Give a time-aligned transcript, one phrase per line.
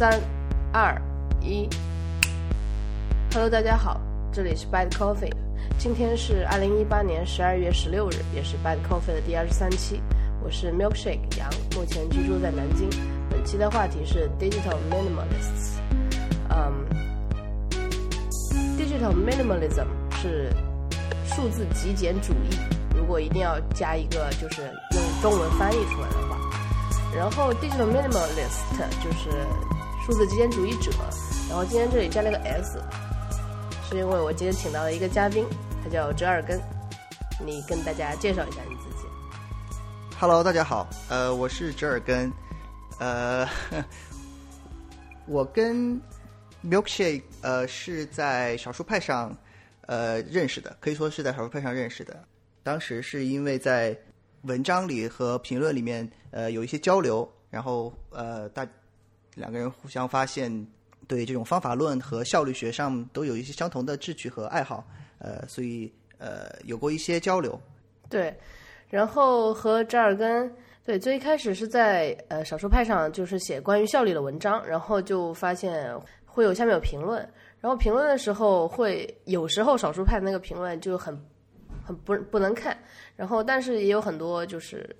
[0.00, 0.18] 三、
[0.72, 0.98] 二、
[1.42, 1.68] 一。
[3.34, 4.00] Hello，大家好，
[4.32, 5.30] 这里是 Bad Coffee。
[5.76, 10.00] 今天是二零一八年十二月十六日，也是 Bad Coffee 的第二十三期。
[10.42, 12.88] 我是 Milkshake 杨，目前居住在南京。
[13.28, 15.76] 本期的话题是 Digital Minimalists。
[16.48, 16.86] 嗯
[18.78, 20.50] ，Digital Minimalism 是
[21.26, 22.56] 数字极简主义。
[22.96, 26.38] 如果一定要加一个，就是用中文翻译出来的话，
[27.14, 28.64] 然后 Digital Minimalist
[29.04, 29.28] 就是
[30.10, 30.90] 数字极简主义者。
[31.48, 32.82] 然后今天这里加了个 S，
[33.88, 35.46] 是因为我今天请到了一个嘉宾，
[35.84, 36.60] 他叫折耳根。
[37.38, 39.06] 你跟大家介绍一下你自己。
[40.18, 42.32] Hello，大家好，呃，我是折耳根，
[42.98, 43.48] 呃，
[45.26, 46.00] 我跟
[46.64, 49.32] Milkshake 呃是在少数派上
[49.82, 52.20] 呃认识的，可以说是在少数派上认识的。
[52.64, 53.96] 当时是因为在
[54.42, 58.66] 文章里和评论里面呃有一些交流，然后呃大
[59.34, 60.66] 两个人互相发现
[61.06, 64.84] 对这种方法论和效率学上都有一些相同的志趣和爱好，
[65.18, 67.60] 呃，所以呃有过一些交流。
[68.08, 68.36] 对，
[68.88, 70.52] 然后和折耳根
[70.84, 75.94] 对最一开始是在呃少数派上就是写关于效率的文章，然后就发现
[76.26, 77.18] 会有下面有评论，
[77.60, 81.16] 然后评论的时候会有时候少数派那个评论就很
[81.84, 82.76] 很不不能看，
[83.16, 84.94] 然后但是也有很多就是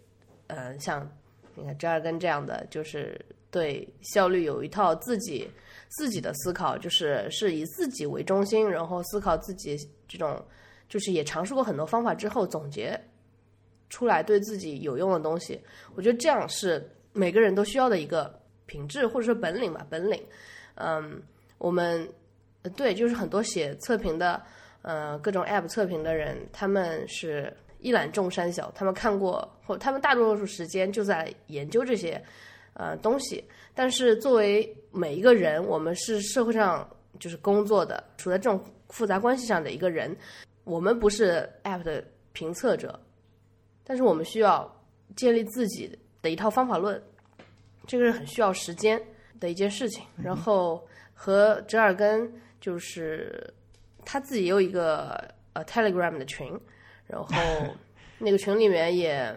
[0.47, 1.09] 呃像
[1.55, 3.21] 你看折耳根这样的，就是
[3.51, 5.51] 对效率有一套自己
[5.89, 9.77] 自己的思考，就是是以自己为中心，然后思考自己
[10.07, 10.43] 这种。
[10.89, 13.01] 就是也尝试过很多方法之后，总结
[13.89, 15.57] 出来对自己有用的东西。
[15.95, 20.21] 我觉得这样是每个人都需要的一个品质或者说本领吧，本领。
[20.75, 21.23] 嗯，
[21.59, 22.13] 我们
[22.77, 24.43] 对，就是很多写测评的，
[24.83, 32.21] 呃，各种 App 测评的人，他们是一览众山小，他们看过或他们大多数时间就在研究这些
[32.75, 33.43] 呃东西。
[33.75, 40.15] 但是作为每一个人，我们是社会上就是工作的，处在这种复杂关系上的一个人。
[40.65, 42.99] 我们不是 App 的评测者，
[43.83, 44.71] 但是我们需要
[45.17, 47.03] 建立自己的一套方法论，
[47.87, 49.01] 这个是很需要时间
[49.41, 50.05] 的一件事情。
[50.23, 52.31] 然后和折耳根
[52.61, 53.53] 就是
[54.05, 56.47] 他自己有一个呃 Telegram 的群，
[57.07, 57.35] 然后
[58.19, 59.35] 那个群里面也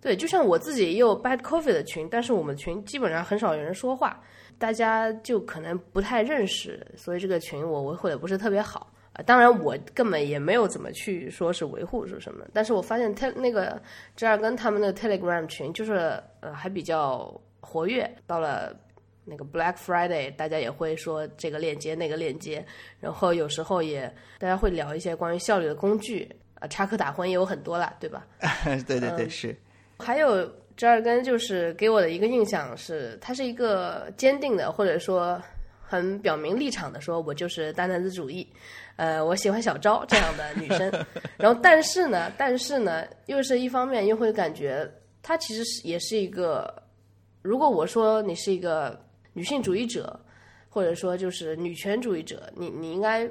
[0.00, 4.22] 对，就像我自己也有 Bad Coffee 的群，但是我们群基本上很少有人说话，
[4.58, 8.92] 大家就可能不太认识，所以这个群我维护的不是特别好。
[9.24, 13.80] 当然，我根本也没有怎么去说是维护是什么，但是我发现他那个
[14.14, 18.08] 折耳根他们的 Telegram 群就是呃还比较活跃。
[18.26, 18.76] 到了
[19.24, 22.62] 那个 Black Friday，大家也会说这个链接那个链接，
[23.00, 24.02] 然后有时候也
[24.38, 26.30] 大家会聊一些关于效率的工具
[26.60, 28.26] 啊，插科打诨也有很多啦，对吧？
[28.86, 29.56] 对对对，嗯是。
[29.98, 30.46] 还有
[30.76, 35.40] 折耳根就是给我的一个印象是，他是一个坚定的，或者说
[35.80, 38.46] 很表明立场的，说我就是大男子主义。
[38.96, 40.90] 呃，我喜欢小昭这样的女生，
[41.36, 44.90] 然后但是呢，但是呢，又是一方面又会感觉
[45.22, 46.82] 她其实是也是一个，
[47.42, 48.98] 如果我说你是一个
[49.34, 50.18] 女性主义者，
[50.70, 53.28] 或者说就是女权主义者，你你应该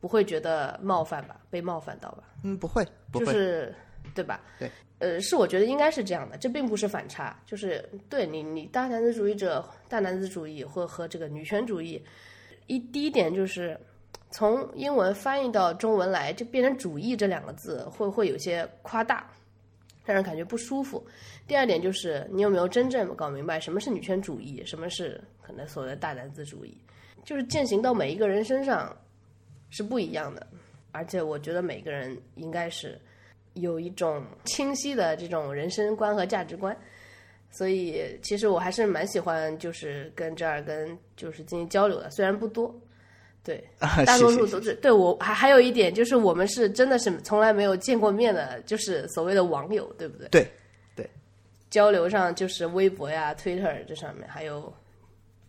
[0.00, 1.40] 不会觉得冒犯吧？
[1.48, 2.24] 被冒犯到吧？
[2.44, 3.74] 嗯，不会，不会，就是
[4.14, 4.42] 对吧？
[4.58, 12.02] 对，呃，是我觉得应该是这样的，这并不是反差，就是对你你大男子主义者、大男子主义或和这个女权主义，
[12.66, 13.78] 一第一点就是。
[14.28, 19.30] 从英文翻译到中文来，就变成“主义”这两个字，会会有些夸大，
[20.04, 21.02] 让人感觉不舒服。
[21.46, 26.76] 第二点就是，你有没有真正搞明白什么是女权主义，什么是可能所谓的大男子主义？
[27.24, 28.94] 就是践行到每一个人身上
[29.70, 30.44] 是不一样的，
[30.90, 33.00] 而且我觉得每个人应该是
[33.56, 36.76] 有一种清晰的这种人生观和价值观。
[37.50, 42.74] 所以，其实我还是蛮喜欢，就是跟折耳根就是进行交流的，虽然不多。
[43.42, 50.28] 对， 啊大多数都是对我还还有一点就是我们是真的是从来没有见过面的，就是所谓的网友，对不对？
[50.28, 50.50] 对
[50.96, 51.10] 对，
[51.70, 54.70] 交流上就是微博呀、Twitter 这上面，还有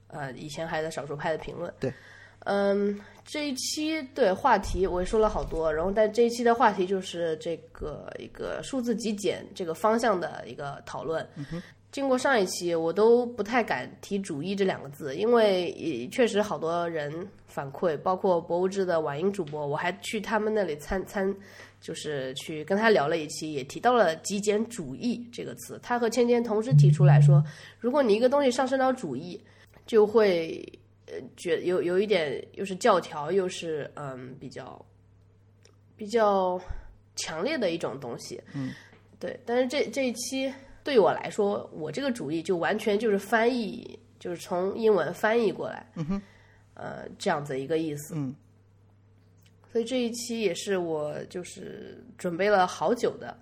[0.07, 1.73] 呃以前还在少数派的评论。
[1.79, 1.91] 对，
[2.45, 11.27] 嗯，这一期对话题我也说了好多，然后但这一期的话题就是这个一个数字极简这个方向的一个讨论。
[11.91, 21.33] 经过上一期，我都不太敢提“主义”这两个字，因为也确实好多人反馈，包括博物志的晚音主播，我还去他们那里参参，
[21.81, 25.77] 就是去跟他聊了一期，也提到了“极简主义”这个词。
[25.83, 27.43] 他和芊芊同时提出来说，
[27.79, 29.41] 如果你一个东西上升到主义，
[29.85, 30.61] 就会
[31.07, 34.85] 呃觉有有一点又是教条，又是嗯比较
[35.95, 36.59] 比较
[37.15, 38.41] 强烈的一种东西。
[38.53, 38.71] 嗯，
[39.19, 39.39] 对。
[39.45, 46.21] 但是这这一期对我来说，我这个主意就完全就是翻译就是从英文翻译过来，嗯哼，
[46.75, 48.35] 呃，这样子一个意思，嗯。
[49.71, 53.37] 所以这一期也是我就是准备了好久的，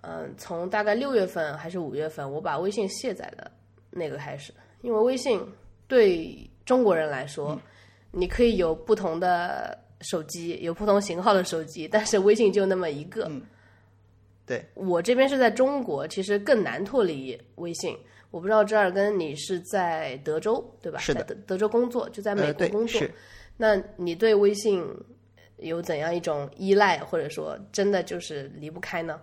[0.00, 3.48] 嗯，从大概六月份还是五月份，我把微信卸载的
[3.90, 5.40] 那个开始，因为微信
[5.86, 7.60] 对中国人来说，
[8.12, 13.28] 你可以有不同的手机，有不同型号的手机， 但是微信就那么一个。
[14.46, 17.98] 对我这边是在中国，其实更难脱离微信。
[18.30, 21.00] 我不知道这儿跟你是在德州对吧？
[21.00, 23.00] 是的在德德州工作，就在美国工作。
[23.00, 23.12] 是
[23.56, 24.80] 那你对微信
[25.56, 29.20] 有怎样一种依赖，或者说真的就是离不开呢？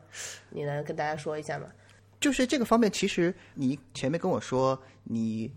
[0.49, 1.67] 你能跟大家说一下吗？
[2.19, 5.49] 就是这个方面，其实你前面跟我说，你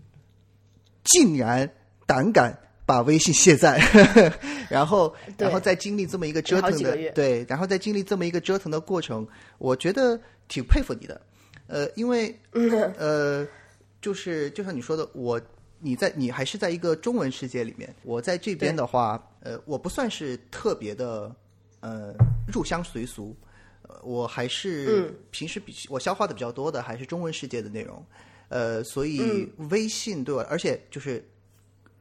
[1.03, 1.69] 竟然
[2.11, 2.53] 胆敢
[2.85, 3.79] 把微信卸载，
[4.69, 9.25] 然后然后再经历这么一个折腾的对，然后再经历这么一个折腾的过程，
[9.59, 10.19] 我觉得
[10.49, 11.21] 挺佩服你的，
[11.67, 12.37] 呃，因为
[12.99, 13.47] 呃，
[14.01, 15.39] 就是就像你说的，我
[15.79, 21.33] 你在你还是在一个中文世界里面，我在这边的话，呃，我不算是特别的
[21.79, 22.13] 呃
[22.51, 23.33] 入乡随俗，
[23.83, 28.05] 呃，我还是平时比我消化的比较多的还是中文世界的内容，
[28.49, 31.25] 呃，所以微信对我，而且就是。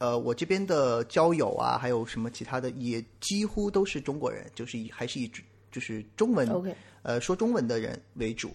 [0.01, 5.31] 呃，我这边的交友啊，还有什么其他的，也几乎都是中国人，就是以还是以
[5.71, 8.51] 就是中文 OK 呃说中文的人为主，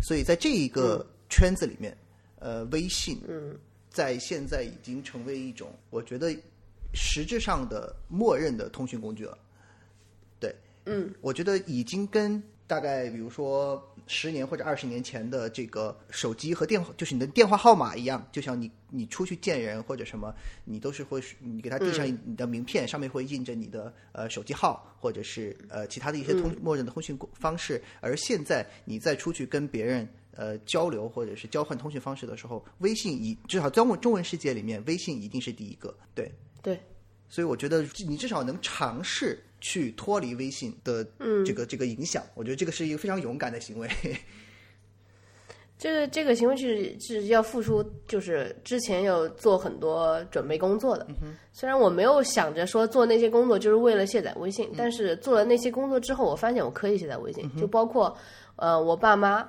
[0.00, 1.94] 所以在这一个圈子里面，
[2.38, 3.54] 呃，微信嗯
[3.90, 6.34] 在现在已经成为一种我觉得
[6.94, 9.36] 实质上的默认的通讯工具了。
[10.40, 10.56] 对，
[10.86, 20.34] 嗯，我觉得已经跟大概比如说十年或者二十年前的这个手机和电话，就是你的电话号码一样，就像你你出去见人或者什么，
[20.64, 27.80] 你都是会你给他递上你的名片，上面会印着你的呃手机号或者是呃其他的一些通、默认的通讯方式。
[28.00, 35.96] 而现在你再出去跟别人呃交流或者是交换通讯方式的时候，微信以至少在中文中文世界里面，微信一定是第一个。
[36.14, 36.32] 对，
[36.62, 36.80] 对，
[37.28, 41.04] 所以我觉得你至少能尝试去脱离微信的
[41.44, 43.88] 这个、这个影响，我觉得这个是一个非常勇敢的行为。
[45.78, 51.06] 这个这个行为是是要付出，就是之前有做很多准备工作的。
[51.52, 58.16] 虽然我没有想着说做那些工作就是为了卸载微信，但是做了那些工作之后，我发现我可以卸载微信，就包括
[58.56, 59.46] 呃我爸妈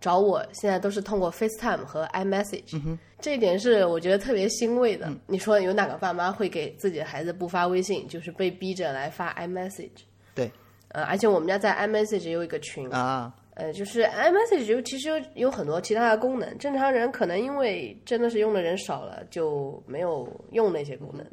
[0.00, 5.10] 找我，现在都是通过 FaceTime 和 iMessage，、这一点是我觉得特别欣慰的。
[5.26, 10.02] 你说有哪个爸妈会给自己的孩子不发微信，就是被逼着来发 iMessage？
[10.34, 10.50] 对，
[10.88, 21.26] 呃，而且我们家在 iMessage 有一个群，啊，呃，就是 iMessage 有其实有有很多其他的功能，正常人可能因为真的是用的人少了，就没有用那些功能。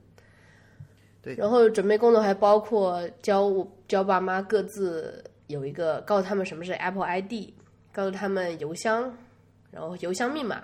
[1.22, 1.36] 对。
[1.36, 7.52] 然后准备工作还包括教我教爸妈各自有一个告诉他们什么是 Apple ID，
[7.94, 9.10] 告诉他们邮箱，
[9.72, 10.62] 然后邮箱密码，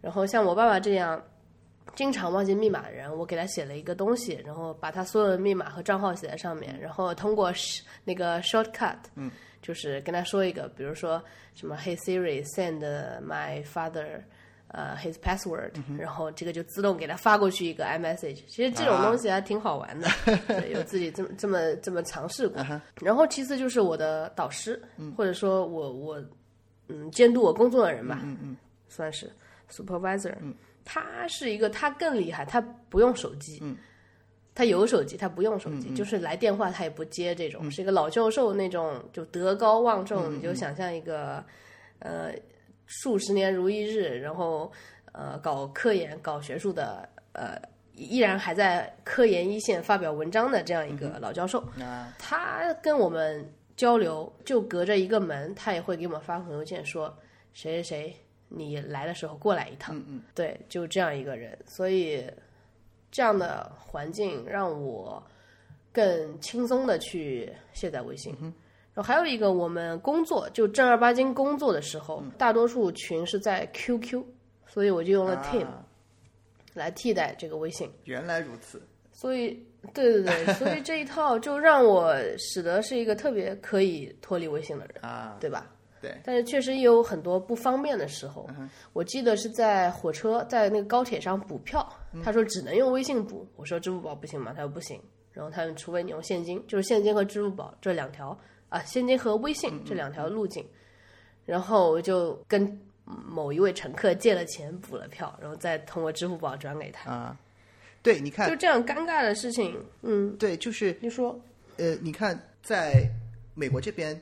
[0.00, 1.20] 然后像我爸爸这样
[1.96, 7.52] 经常忘记密码的人，我给他写了一个东西，然后把他所有的密码和账号写在上面，然后通过
[8.04, 11.20] 那个 shortcut，嗯，就是跟他说一个，比如说
[11.54, 12.80] 什么 Hey Siri send
[13.26, 14.20] my father。
[14.74, 18.42] 呃，his password，、然后这个就自动给他发过去一个 iMessage。
[18.48, 20.08] 其实这种东西还挺好玩的，
[20.48, 22.64] 对，有自己这么这么这么尝试过。
[23.02, 24.82] 然后其次就是我的导师，
[25.14, 26.24] 或者说我我
[26.92, 28.56] 嗯监督我工作的人吧，嗯嗯，
[28.88, 29.30] 算是
[29.70, 30.34] supervisor。
[30.84, 33.76] 他是一个，他更厉害，他不用手机，嗯，
[34.54, 41.44] 他有手机，他不用手机，就是来电话他也不接，这种、是一个老教授那种，就德高望重，你就想象一个
[42.00, 42.32] 呃
[42.86, 44.70] 数十年如一日，然后
[45.12, 47.60] 呃搞科研、搞学术的呃。
[47.94, 57.12] 依然还在科研一线发表文章的这样一个老教授，啊，他跟我们交流就隔着一个门，他也会给我们发朋友圈说
[57.52, 58.16] 谁谁谁，
[58.48, 59.96] 你来的时候过来一趟。
[59.96, 62.24] 嗯嗯，对，就这样一个人，所以
[63.10, 65.22] 这样的环境让我
[65.92, 68.34] 更轻松的去卸载微信。
[68.94, 74.22] 然后还有一个，我们工作就正儿八经工作的时候，大多数群是在 QQ，
[74.66, 75.84] 所以我就用了 Team 啊
[76.74, 77.90] 来替代这个微信。
[78.04, 78.82] 原来如此。
[79.14, 85.66] 所以，对对对，所以这一套就让我使得是一个特别可以脱离微信的人，啊，对吧？
[86.00, 88.48] 对，但是确实也有很多不方便的时候。
[88.92, 91.88] 我记得是在火车，在那个高铁上补票，
[92.24, 94.52] 他说只能用微信补，我说支付宝不行吗？
[94.52, 95.00] 他说不行。
[95.32, 98.36] 然后他们除非你用现金，就是现金和支付宝这两条
[98.68, 100.66] 啊，现金和微信这两条路径。
[101.44, 107.10] 然后我就跟某一位乘客借了钱补了票，然后再通过支付宝转给他。
[107.10, 107.36] 啊，
[108.02, 111.40] 对，你看就，这样尴尬的事情，嗯，对，就是你说，
[111.76, 113.08] 呃，你看，在
[113.54, 114.20] 美国这边，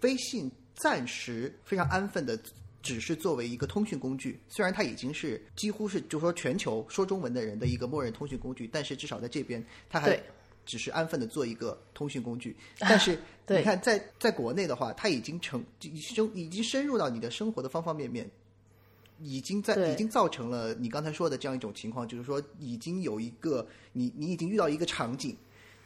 [0.00, 2.38] 微信暂时非常安分的
[2.82, 10.18] 只是作为一个通讯工具，虽然它已经是几乎是就说全球说中文的人的一个默认通讯工具，但是至少在这边，它还
[10.64, 12.56] 只是安分的做一个通讯工具。
[12.78, 18.26] 但是 你看，在在国内的话，它已经成已经已经深入到你的生活的方方面面。
[19.22, 25.36] 已经在已经造成了你刚才说的这样一种情况，就是说已经有一个你你已经遇到一个场景，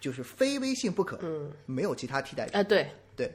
[0.00, 2.58] 就是非微信不可，嗯，没有其他替代品。
[2.58, 3.30] 啊，对，对。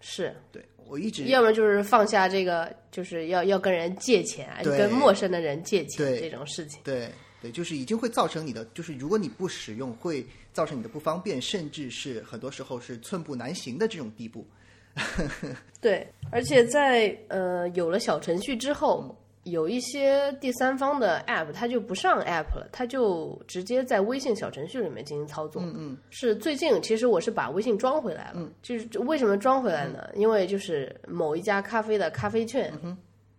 [0.00, 4.78] 是，对，我一直要么就是放下这个，就是要要跟人借钱，对。
[4.78, 6.80] 跟陌生的人借钱这种事情。
[6.84, 7.10] 对
[7.42, 14.46] 对，就是已经会造成你的，就是如果你不使用，会造成你的不方便，甚至是很多时候是寸步难行的这种地步。
[15.80, 19.16] 对，而且在呃有了小程序之后，
[19.50, 25.62] 有一些第三方的 App 它就不上 App 了，它就直接在微信小程序里面进行操作。
[25.62, 30.08] 嗯嗯，是最近其实我是把微信装回来了，嗯、就是为什么装回来呢？
[30.14, 32.72] 因为就是某一家咖啡的咖啡券，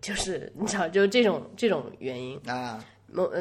[0.02, 2.40] 就是你知道，就是这种这种原因。
[2.48, 2.84] 啊，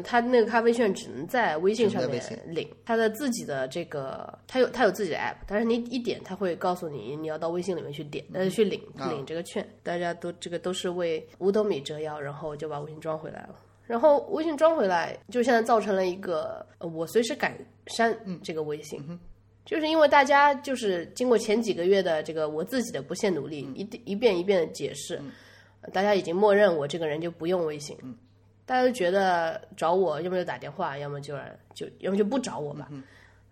[0.02, 13.54] 他那个咖啡券只能在微信上面领，他的自己的这个，他有他有自己的 app，但是你一点他会告诉你你要到微信里面去点，呃去领啊领这个券，大家都这个都是为五斗米折腰，然后就把微信装回来了。
[13.86, 17.56] 然后微信装回来，就现在造成了一个，呃我随时敢
[17.86, 19.02] 删嗯这个微信，
[19.64, 25.18] 就是因为大家就是经过前几个月的这个我自己的不懈努力，一一遍一遍的解释，
[25.80, 27.96] 呃大家已经默认我这个人就不用微信，
[28.68, 31.34] 大家都觉得找我要么就打电话，要么就
[31.72, 32.86] 就要么就不找我吧，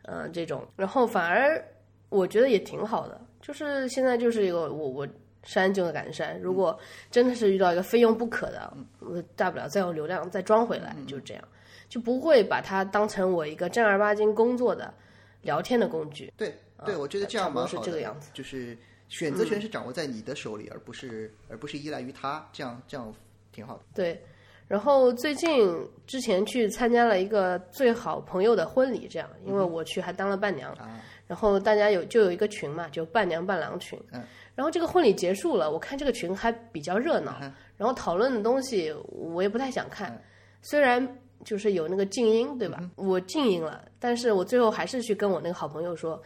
[0.05, 1.65] 嗯、这种，然后反而
[2.11, 5.09] 我觉得也挺好的，就是现在就是一个我我
[5.43, 6.79] 删就敢删，如果
[7.11, 8.71] 真的是遇到一个非用不可的，
[9.01, 11.43] 我大不了再用流量再装回来，就这样，
[11.89, 14.93] 就不会把它当成我一个正儿八经工作的
[15.41, 16.31] 聊天的工具。
[16.37, 16.55] 对
[16.85, 18.77] 对，我觉得这样蛮好的，是这个样子就是
[19.09, 23.11] 选择权是掌握在你的手里，而不是而不是依赖于他，这样这样
[23.51, 23.83] 挺好的。
[23.95, 24.23] 对，
[24.69, 25.73] 然后最近
[26.07, 31.01] 之前去参加了一个最好朋友的婚礼，这样，因为我去还当了伴娘，啊。
[31.27, 34.23] 然后大家有就有一个群嘛，就伴娘伴郎群，嗯。
[34.55, 37.37] 然后这个婚礼结束了，我看这个群还比较热闹，
[37.77, 40.21] 然后讨论的东西我也不太想看，
[40.63, 41.07] 虽然
[41.45, 42.91] 就是有那个静音，对吧？
[42.97, 46.21] 我静音了，但是我最后还是去跟我那个好朋友说，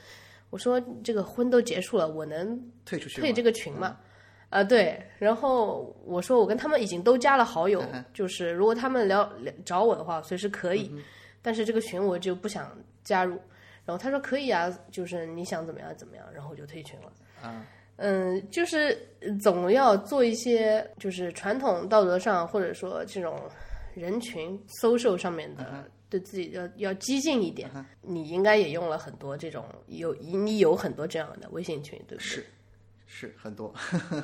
[0.50, 3.96] 我说这个婚都结束了，我能退出去退这个群嘛？
[4.50, 10.92] 啊、对，然后我说我跟他们已经都加了好友，就是如果他们聊聊找我的话，随时可以，
[11.40, 13.40] 但是这个群我就不想加入。
[13.86, 17.12] 然后他说可以啊，就是你想怎么样怎么样，然后我就退群了。
[17.40, 17.64] 啊，
[17.96, 18.96] 嗯，就是
[19.40, 23.40] 总要做一些就是传统道德上或者说这种
[23.94, 27.70] 人群 social 上面的，对自己要要激进一点。
[28.02, 32.26] 你应该也用了很多这种有你有很多这样的微信群，对不对？
[32.26, 32.46] 是
[33.12, 33.74] 是很多，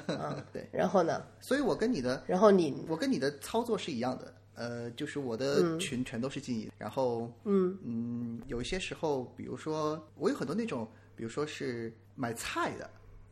[0.55, 1.21] 对，然后呢？
[1.40, 2.87] 所以我跟你的然后你？
[2.88, 7.76] 我跟你的操作是一样的，呃，就是我的群全都是静音，然后嗯。
[7.83, 12.88] 嗯，有一些时候，比如说我有很多那种，比如说是买菜的。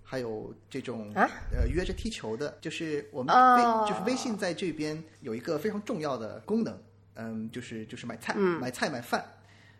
[0.06, 1.26] 还有这种啊？
[1.50, 6.76] 呃约着踢球的，就是我们微、哦就是微信在这边有一个非常重要的功能，
[7.14, 9.24] 嗯，就是就是买菜、买菜买饭，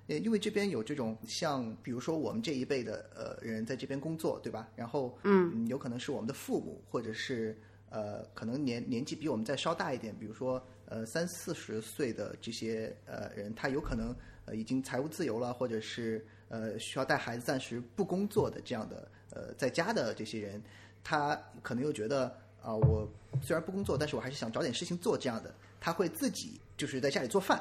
[0.07, 4.69] 呃，因为这边有这种像比如说我们这一辈的呃人在这边工作，对吧？
[4.77, 7.59] 然后嗯，有可能是我们的父母，或者是
[7.89, 20.63] 呃可能年年纪比我们再稍大一点，比如说呃三四十岁的这些呃人，他有可能呃已经财务自由了，或者是呃需要带孩子暂时不工作的这样的呃在家的这些人，
[21.03, 22.27] 他可能又觉得
[22.61, 27.59] 啊、我虽然不工作，但是我还是想找点事情做，这样的他会自己就是在家里做饭，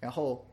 [0.00, 0.44] 然后。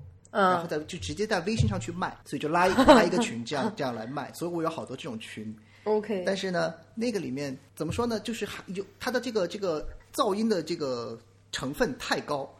[0.42, 4.32] 然后再就直接在微信上去卖，所以就拉一拉一个群，这样 这样来卖。
[4.34, 8.20] 所以我有好多这种群，OK，但是呢，那个里面怎么说呢？
[8.20, 11.18] 就是还有它的这个这个噪音的这个
[11.52, 12.54] 成分太高，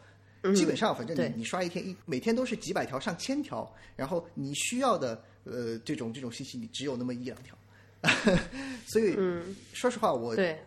[0.54, 7.56] 基本上反正你你刷一天一每天都是几百条上千条，然后你需要的呃这种这种信息你只有那么一两条，
[8.86, 9.14] 所以、
[9.72, 10.58] 说实话我对，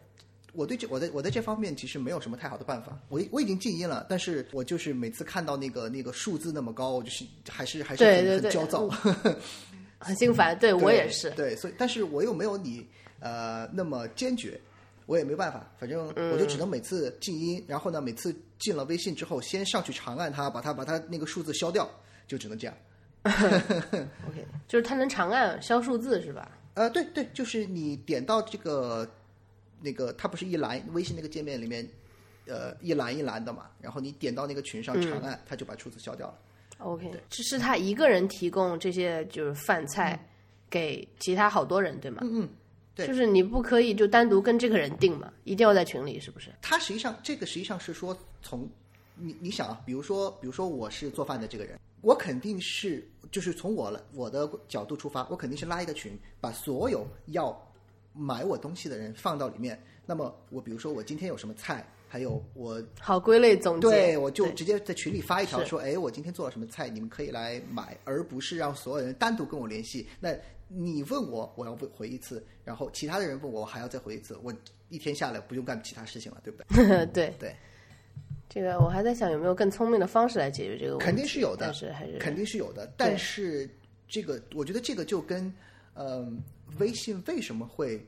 [0.54, 2.98] 我对这我在我在这方面其实没有什么太好的办法。
[3.10, 8.88] 我我已经静音了，但是我就是每次看到那个那个数字那么高，我就是还是还是很很焦躁。
[10.00, 10.58] 很心烦。
[10.58, 11.30] 对我也是。
[11.32, 12.88] 对，所以但是我又没有你
[13.20, 14.60] 呃那么坚决，
[15.06, 21.90] 我也没办法，反正我就只能每次静音，然后呢，每次进了微信之后，先上去长按它，把它把它那个数字消掉，
[22.28, 22.76] 就只能这样。
[23.24, 26.50] OK，就是它能长按消数字是吧？
[26.76, 29.06] 呃，对对，就是你点到这个
[29.82, 31.88] 那个，它不是一栏微信那个界面里面，
[32.48, 36.38] 呃，一栏一栏的嘛，然后你点到那个群上长按，它就把数字消掉了。
[36.80, 40.18] OK，这是他一个人提供这些就是饭菜
[40.70, 42.20] 给其他好多人，对吗？
[42.24, 42.50] 嗯嗯，
[42.96, 46.50] 对就是你不可以就单独跟这个人定嘛，一定要在群里，是不是？
[46.62, 48.70] 他实际上这个实际上是说从
[49.16, 57.52] 你你想啊，比如说比如说我是做饭的这个人，我肯定是就是从我了我的角度出发，我肯定是拉一个群，把所有要
[58.20, 59.82] 买我东西的人放到里面。
[60.06, 63.88] 那么我比如说我今天有什么菜，还有我好归类总结。
[63.88, 70.08] 对我就直接在群里发一条说，哎，我今天做了什么菜，你们可以来买，而不是让所有人单独跟我联系。
[70.20, 70.36] 那
[70.68, 74.54] 你问我，我要回回一次，然后其他的人问我，我还要再回一次，我
[74.90, 77.06] 一天下来不用干其他事情了，对不对？
[77.14, 77.56] 对对，
[78.50, 83.70] 这个我还在想有没有更聪明的方式来解决这个问题，肯定是有的但是还是肯定是有的，但是
[84.08, 85.54] 这个我觉得这个就跟
[85.94, 86.42] 嗯、
[86.78, 88.06] 微信为什么会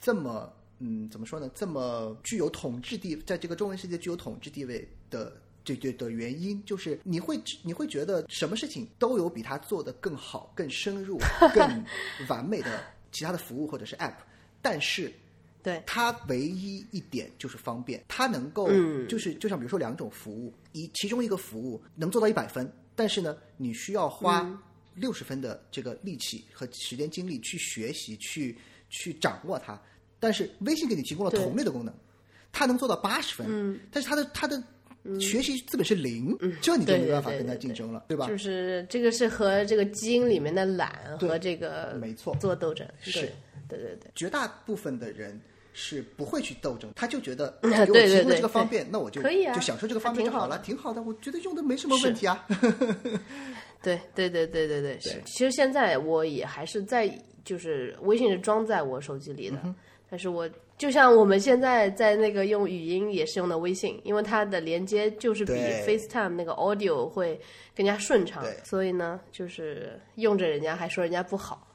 [0.00, 1.50] 这么嗯怎么说呢？
[1.54, 5.32] 这么具有统治地，在这个中文世界具有统治地位的。
[5.66, 11.18] 这这的原因就是你会你会觉得什么事情都有比它做的更好、更深入、
[11.52, 11.84] 更
[12.28, 14.14] 完美的其他的服务或者是 App，
[14.62, 15.12] 但是
[15.64, 24.56] 对它唯一一点就是方便，它能够，嗯就是就像比如说两种服务，一其中一个服务能做到一百分，但是呢，你需要花嗯
[24.96, 28.56] 六十分的这个力气和时间精力去学习，去
[28.90, 29.80] 去掌握它。
[30.18, 31.94] 但是微信给你提供了同类的功能，
[32.50, 34.60] 它能做到八十分，嗯但是它的它的
[35.20, 38.26] 学习资本是零，这你就没办法跟它对对对竞争了，对吧？
[38.26, 43.20] 就是这个是和这个基因里面的懒和这个没错做斗争，是
[43.68, 44.10] 对对对对。
[44.14, 45.38] 绝大部分的人
[45.74, 52.46] 是不会去斗争，他就觉得对 给我提供这个方便，那我就可以啊就享受这个方便就好了，挺好的挺好的，我觉得用的没什么问题啊。
[53.82, 55.10] 对对对对对对，是。
[55.10, 55.22] 对。
[55.24, 57.08] 其实现在我也还是在，
[57.44, 59.74] 就是微信是装在我手机里嗯的，
[60.10, 67.40] 但是我就像我们现在在那个用语音也是用的微信，因为它的连接就是比 FaceTime 那个 audio 会
[67.74, 71.66] 更加顺畅，所以呢，就是用着人家还说人家不好，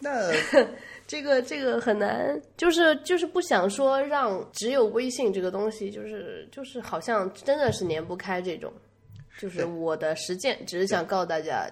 [0.00, 0.30] 那
[1.06, 8.72] 这个这个很难，就是就是不想说让只有微信这个东西，就是就是好像真的是连不开这种，
[9.40, 11.66] 就是我的实践，只是想告诉大家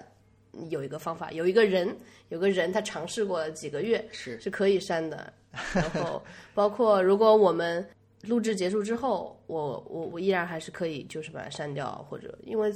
[0.69, 1.95] 有一个方法，有一个人
[2.29, 5.31] 有个人他尝试过了几个月是是可以删的，
[5.73, 6.21] 然后
[6.55, 7.87] 包括如果我们
[8.23, 12.73] 录制结束之后，我我我依然还是可以就是把它删掉，或者因为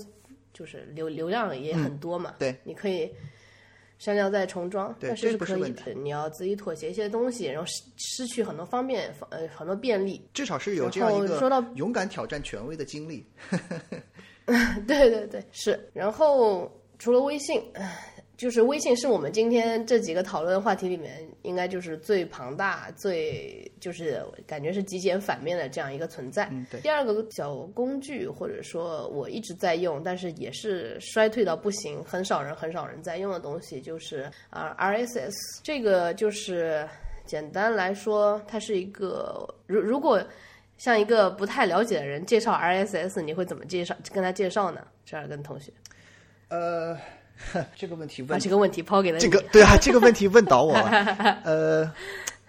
[0.54, 3.12] 就是流流量也很多嘛，对，你可以
[3.98, 5.94] 删掉再重装，但是是可以的。
[5.96, 10.22] 你要自己妥协一些东西，然后失失去很多方便，呃，很多便利。
[10.34, 13.26] 至少是有这样一个勇敢挑战权威的经历。
[14.88, 15.80] 对对对，是。
[15.94, 26.50] 然后除了微信，唉就是微信是我们今天这几个讨论话题里面，应该就是最庞大、最就是感觉是极简反面的这样一个存在。
[26.52, 35.32] 嗯，对，第二个小工具，或者说我一直在用，但是也是衰退到不行，很少人很少人在用的东西，就是啊、RSS。
[35.62, 36.86] 这个就是
[37.26, 40.22] 简单来说，它是一个如如果
[40.78, 44.82] 向一个不太了解的人介绍 RSS，你会怎么介绍跟他介绍呢？
[45.06, 45.72] 这儿跟同学
[46.50, 46.98] 呃，
[47.76, 49.20] 这个问题把问这个问题抛给了。
[49.20, 50.90] 这个对啊，这个问题问倒我了。
[51.44, 51.94] 呃，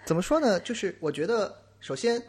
[0.05, 0.59] 怎么说呢？
[0.59, 2.21] 就是我觉得，首先，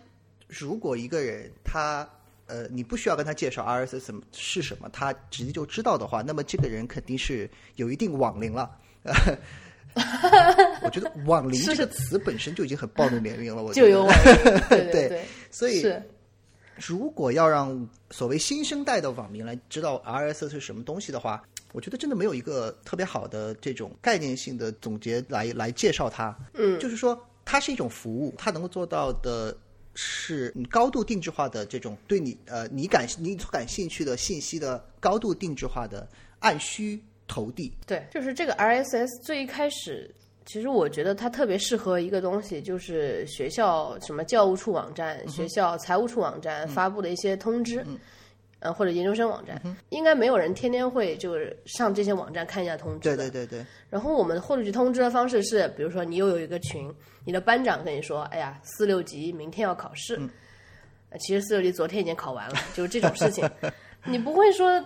[0.49, 2.09] 如果一个人他
[2.47, 8.71] 呃，你不需要跟他介绍 RSS 是什么，他直接就知道的话，那么这个人肯定是有一定网龄了。
[10.83, 13.87] 我觉得 “网龄”这个词本身就已经很暴露年龄了，我觉得。
[13.89, 14.35] 就有网龄，
[14.69, 15.85] 对对 对，所以
[16.77, 26.37] 如果要让所谓新生代的网民来知道 RSS 是什么东西的话，我觉得真的没有一个特别好的这种概念性的总结来来介绍它。
[26.55, 29.57] 嗯，就是说它是一种服务，它能够做到的
[29.95, 36.07] 是你高度定制化的这种对你呃你感你所感兴趣的信息的高度定制化的
[36.41, 37.73] 按需投递。
[37.87, 40.13] 对，就是这个 RSS 最一开始，
[40.45, 47.85] 其实我觉得它特别适合一个东西，就是学校什么教务处网站、嗯学校财务处网站发布的一些通知。
[48.59, 49.61] 呃，或者研究生网站，
[49.91, 53.31] 应该没有人天天会就是上这些网站看一下通知对的。
[53.31, 56.91] 对对对，然后我们获取通知的方式是，比如说你又有一个群，
[57.27, 60.19] 你的班长跟你说，哎呀，四六级明天要考试，
[61.11, 63.49] 呃其实四六级昨天已经考完了，就是这种事情，
[64.05, 64.83] 你不会说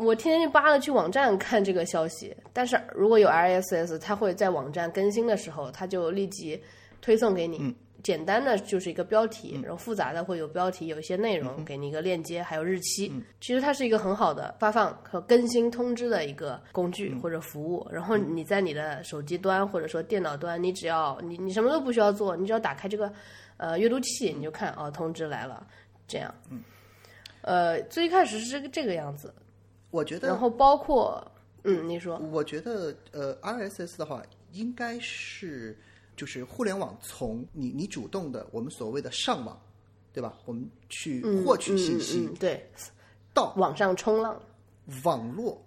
[0.00, 6.60] 我天天就扒了去网站看这个消息，但是如果有 RSS，它会在网站更新的时候，它就立即
[7.02, 7.74] 推送给你。
[8.02, 13.12] 简单的就是一个标题，然后复杂的会有标题，有一些内容，给你一个链接，还有日期。
[13.42, 17.86] 其实它是一个很好的发放和更新通知的一个工具或者服务。
[17.92, 23.12] 然后你在你的手机端或者说电脑端，你只要你你什么都不需要做，你只要打开这个
[23.58, 25.62] 呃阅读器，你就看哦通知来了，
[26.08, 26.34] 这样。
[27.42, 29.30] 呃，最一开始是这个这个样子，
[29.90, 31.24] 我觉得然后包括
[31.64, 32.18] 嗯，你说。
[32.30, 34.22] 我觉得呃，RSS 的话，
[34.52, 35.76] 应该是
[36.16, 39.60] 就是互联网从你你主动的我们所谓的上网，
[40.12, 40.36] 对吧？
[40.44, 42.70] 我们去获取信息，嗯嗯嗯对，
[43.34, 44.40] 到网上冲浪，
[45.04, 45.62] 网络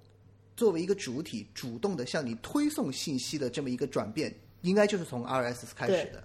[0.56, 6.24] 作为一个主体主动的向你推送信息的这么一个转变，应该就是从 RSS 开始的。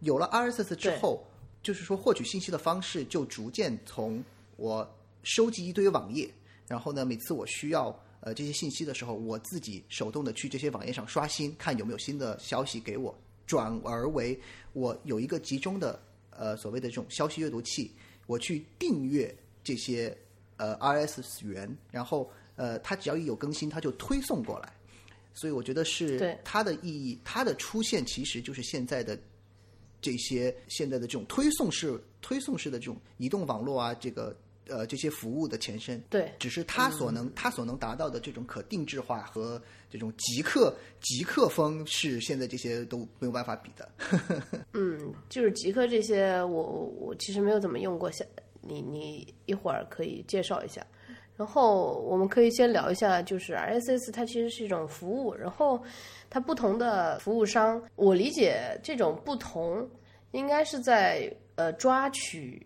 [0.00, 1.24] 有了 RSS 之后，
[1.62, 4.22] 就是说获取信息的方式就逐渐从
[4.56, 4.88] 我
[5.22, 6.28] 收集一堆网页，
[6.72, 13.14] 然后呢，每次我需要呃这些信息的时候，我自己手动的去这些网页上刷新，看有没有新的消息给我，
[13.46, 14.40] 转而为
[14.72, 17.90] 我有一个集中的呃所谓的这种消息阅读器，
[18.26, 20.16] 我去订阅这些
[20.56, 24.72] 呃 RSS 源，然后呃它只要一有更新，它就推送过来。
[25.34, 29.18] 所以我觉得是对它的意义，它的出现其实就是现在的
[30.00, 34.34] 这些现在的这种推送式、推送式的这种移动网络啊，这个
[34.68, 36.02] 呃这些服务的前身。
[36.08, 43.88] 对，只是它所能、它所能达到的这种可定制化和这种极客极客风，是现在这些都没有办法比的。
[44.74, 46.62] 嗯，就是极客这些，我
[46.98, 48.24] 我其实没有怎么用过，下
[48.60, 50.86] 你你一会儿可以介绍一下。
[51.34, 55.82] 然后我们可以先聊一下，就是 RSS 它其实是一种服务，然后
[56.28, 59.88] 它不同的服务商，我理解这种不同
[60.32, 62.64] 应该是在呃抓取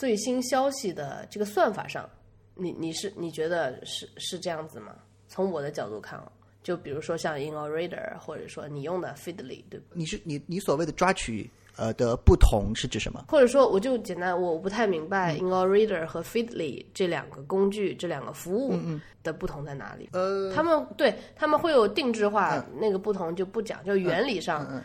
[0.00, 2.08] 最新消息的这个算法上，
[2.54, 4.94] 你你是你觉得是是这样子吗？
[5.28, 6.32] 从我的角度看啊，
[6.62, 9.88] 就比如说像 InnoReader，或者说你用的 Feedly，对吧？
[9.92, 13.26] 你是你你所谓的抓取呃的不同是指什么？
[13.28, 18.74] 或者说，我就简单，我不太明白 InnoReader 和 Feedly 这两个工具、这两个服务
[19.22, 20.08] 的不同在哪里？
[20.14, 24.82] 呃，他们对他们会有定制化，那个不同就不讲，就原理上，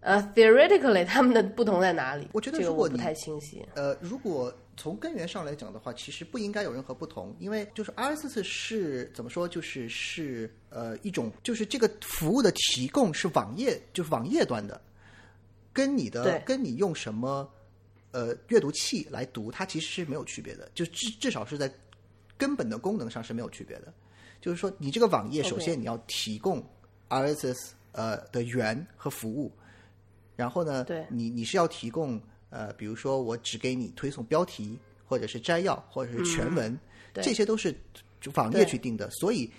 [0.00, 2.26] 呃，theoretically 他们的不同在哪里？
[2.32, 3.64] 我觉得如果你不太清晰。
[3.74, 14.80] 呃，如果从根源上来讲的话，其实不应该有任何不同，因为就是 RSS 是怎么说，就是是呃一种，就是这个服务的提供是网页，就是网页端的，
[15.72, 17.46] 跟你的跟你用什么
[18.12, 21.70] 呃阅读器来读，它其实是没有区别的，就至至少是在
[22.38, 23.92] 根本的功能上是没有区别的。
[24.40, 26.64] 就是说，你这个网页首先你要提供
[27.10, 29.52] RSS 呃的源和服务，
[30.40, 31.04] 然后呢，对。
[31.10, 36.78] 你你是要提供呃，比如说我只给你推送标题，或者是摘要，或者是全文，
[37.12, 37.78] 这些都是
[38.22, 39.10] 就网页去定的。
[39.10, 39.50] 所以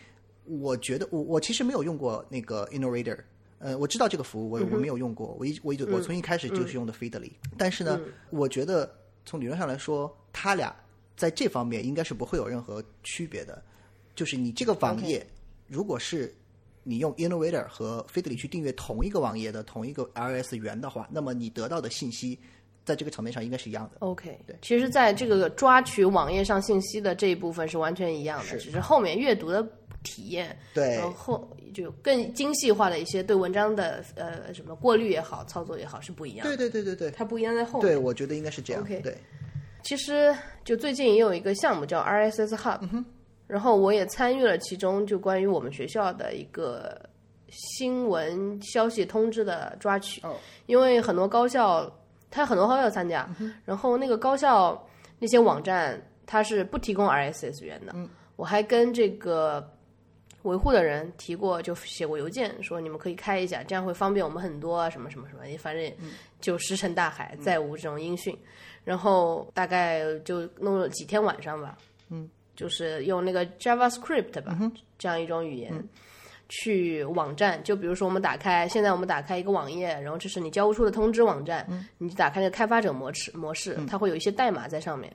[0.46, 3.20] 我觉得我我其实没有用过那个 InnoReader，
[3.60, 8.92] 呃，我知道这个服务，我嗯我没有用过，我一我一我从一开始就是用的 Feedly，、但是呢，我觉得
[9.24, 10.76] 从理论上来说，它俩
[11.16, 13.62] 在这方面应该是不会有任何区别的。
[14.16, 15.26] 就是你这个网页
[15.68, 16.34] 如果是
[16.84, 22.40] 你用 Innovator 和 Feedly 去订阅同一个网页的同一个 RSS 源的话，那么你得到的信息
[22.84, 23.98] 在这个层面上应该是一样的。
[24.00, 29.66] OK，对其实在这个抓取网页上信息的这一部分是完全一样的，是只是后面阅读的
[30.04, 36.58] 体验，对然后就更精细化的一些对文章的呃什么过滤也好，操作也好是不一样的。
[36.58, 37.92] 对对对对对，它不一样在后面。
[37.92, 38.82] 对，我觉得应该是这样。
[38.82, 39.16] OK 对，
[39.84, 43.04] 其实就最近也有一个项目叫 RSS Hub，、
[43.52, 46.98] 然后我也参与了其中，就关于我们学校的一个
[47.50, 50.22] 新闻消息通知的抓取。
[50.22, 50.38] 哦
[50.68, 51.92] 因为很多高校，
[52.30, 53.30] 它很多高校参加，
[53.66, 54.82] 然后那个高校
[55.20, 57.94] 那些网站它是不提供 RSS 源的。
[58.38, 59.70] 我还跟这个
[60.44, 65.92] 维护的人提过，就写过邮件说你们可以开一下，这样会方便我们很多啊，什么什么什么，反正
[66.40, 68.34] 就石沉大海，再无这种音讯。
[68.86, 71.78] 然后大概就弄了几天晚上吧，
[72.10, 74.58] 嗯，就是用那个 JavaScript 吧，
[74.98, 75.72] 这样一种语言。
[76.54, 81.66] 去网站，就比如说我们打开，现在我们打开一个网页，然后这是你交互处的通知网站，
[81.98, 85.10] 你就打开那个开发者模式模式，它会有一些代码在上面，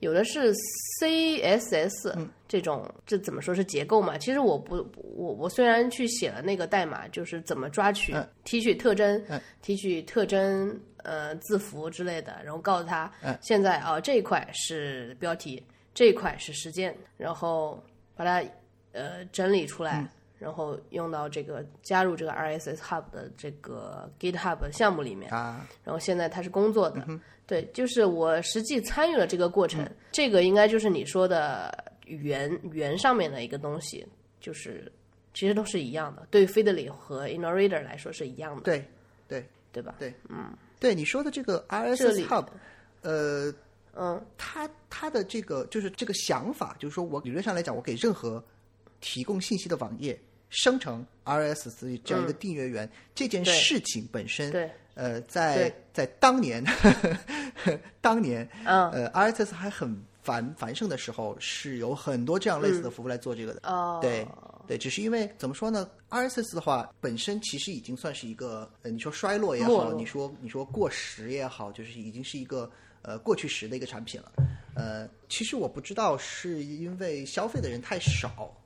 [0.00, 0.52] 有的是
[1.00, 4.18] CSS 这种，这怎么说是结构嘛？
[4.18, 9.24] 其实我不，我我虽然去写了那个代码，就是怎么抓取、提取特征、
[9.62, 13.08] 提取特征呃字符之类的，然后告诉他，
[13.40, 15.62] 现在啊、这一块是标题，
[15.98, 17.82] 这一块是时间，然后
[18.14, 18.48] 把它
[18.92, 20.08] 呃整理出来。
[20.38, 27.04] 然后用到这个加入这个 RSS Hub 的这个 GitHub 项目里面，啊，然后现在它是工作的，
[27.44, 34.06] 对，就是我实际参与了这个过程，这个应该就是你说的语言语言上面的一个东西，
[34.38, 34.92] 就是
[35.34, 38.84] 其实都是一样的，对于 Feedly 和 InnoReader 来说是一样的，对
[39.26, 39.44] 对。
[39.70, 39.96] 对吧？
[39.98, 42.46] 对，嗯，对你说的这个 RSS 里 Hub，
[43.02, 43.52] 呃，
[43.98, 48.42] 嗯，他他的这个就是这个想法，就是说我理论上来讲，我给任何
[49.00, 50.18] 提供信息的网页
[50.50, 56.64] 生成 RSS 这样一个订阅源，这件事情本身，对，呃，在在当年，
[58.00, 58.90] 当年，嗯。
[58.90, 63.60] 呃，RSS 还很繁繁盛的时候，是有很多这样类似的服务来做这个的。
[63.68, 64.26] 哦，对
[64.66, 72.70] 对，只是因为怎么说呢？RSS 的话本身其实已经算是一个，呃，你说衰落也好，你说你说过时也好，就是已经是一个
[73.02, 74.32] 呃过去时的一个产品了。
[74.74, 78.56] 呃，其实我不知道是因为消费的人太少，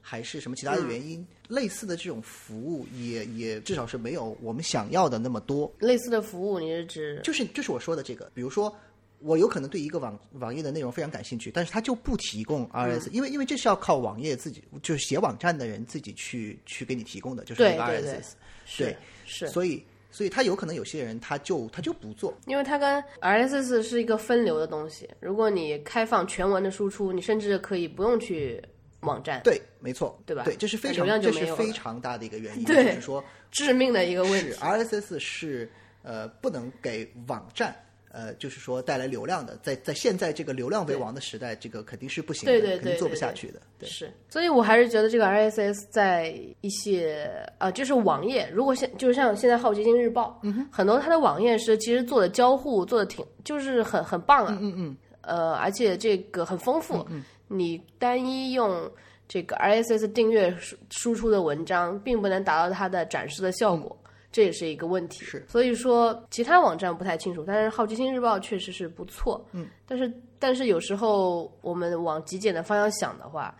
[0.00, 5.70] 还是什么其他的原因，类似的这种服务也也至少是没有我们想要的那么多。
[5.78, 8.74] 类似的服务，你是指就是就是我说的这个，比如说
[9.18, 18.32] 我有可能对一个网网页的内容非常感兴趣，但是他就不提供 RSS，、因为因为这是要靠网页自己就是写网站的人自己去去给你提供的，就是那个对对对 RSS。
[18.78, 25.08] 对是，所以所以他有可能有些人他就他就不做，因为它跟 RSS 是一个分流的东西。
[25.20, 28.62] 如果你开放全文的输出，你甚至可以不用去
[29.00, 34.60] 网站，对，没错，对吧对，这是非常这是非常大的一个原因，对就是说致命的一个问是题。
[34.60, 35.70] RSS 是
[36.02, 37.74] 呃不能给网站。
[38.12, 43.60] 呃，就是说带来流量的，在在现在这个流量为王的时代，这个肯定是不行的，对对肯定做不下去的。
[43.78, 58.90] 对，是，所以我还是觉得这个 RSS 在一些呃，就是网页，如果现就是像现在好奇心日报，嗯、很多它的网页是其实做的交互做的挺就是很很棒啊，嗯嗯呃，而且这个很丰富，嗯你单一用
[59.28, 63.96] 这个 RSS 订阅输输出的文章，并不能达到它的展示的效果。
[64.32, 65.44] 这也是一个问题，是。
[65.48, 73.56] 所以说其他网站不太清楚，但是好奇心日报确实是不错，嗯，但是但是有时候我们往极简的方向想的话，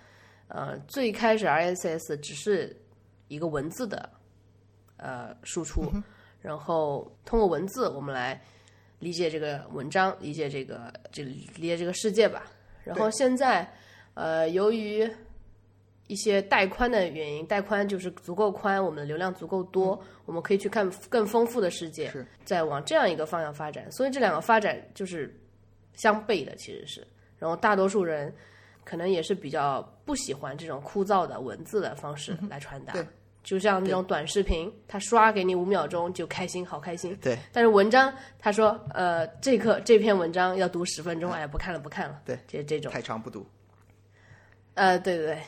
[0.48, 2.76] 呃，最开始 RSS 只是
[3.28, 4.08] 一个文字的
[4.96, 5.90] 呃输出，
[6.40, 8.40] 然后通过文字我们来
[8.98, 12.44] 理解这个文章，理解这个这理解这个世界吧。
[12.84, 13.68] 然后现在
[14.14, 15.08] 呃，由于
[16.10, 23.90] 一些带宽的原因，带宽就是足够宽，我们的流量足够多，我们可以去看更丰富的世界是，再往这样一个方向发展。
[23.92, 25.32] 所以这两个发展就是
[25.94, 27.06] 相悖的，其实是。
[27.38, 28.34] 然后大多数人
[28.82, 32.92] 可能也是比较不喜欢这种枯燥的文字的方式来传达。
[32.92, 33.06] 对
[33.42, 37.16] 就像那种短视频，他刷给你五秒钟就开心，好开心。
[37.22, 42.20] 对但是文章，他说，呃，这课这篇文章要读十分钟，哎呀，不看了，不看了。
[42.26, 42.92] 对，这这种。
[42.92, 43.46] 太长不读。
[44.74, 45.38] 呃，对对对，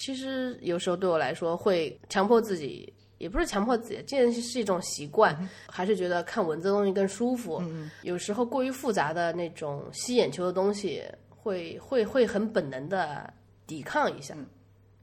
[0.00, 7.62] 其实有时候对我来说会强迫自己，也不是强迫自己，这是一种习惯，还是觉得看文字的东西更舒服。
[8.02, 13.30] 有时候过于复杂的那种吸眼球的东西，会会会很本能的
[13.66, 14.34] 抵抗一下。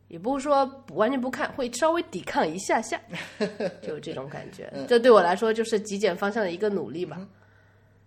[0.07, 2.99] 也不是说不完全不看，会稍微抵抗一下下，
[3.83, 4.71] 就这种感觉。
[4.87, 7.27] 这对我来说就是极简方向的一个努力吧。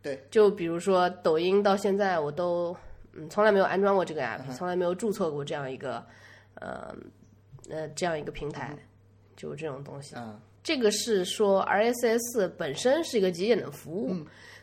[0.03, 2.75] 对，就比如说抖音到现在我都
[3.13, 6.03] 嗯从来没有安装过这个 app，、从来没有注册过这样一个
[6.61, 6.95] 呃
[7.69, 8.77] 呃这样一个平台，
[9.37, 10.15] 就这种东西。
[10.17, 14.15] 嗯，这个是说 RSS 本身是一个极简的服务，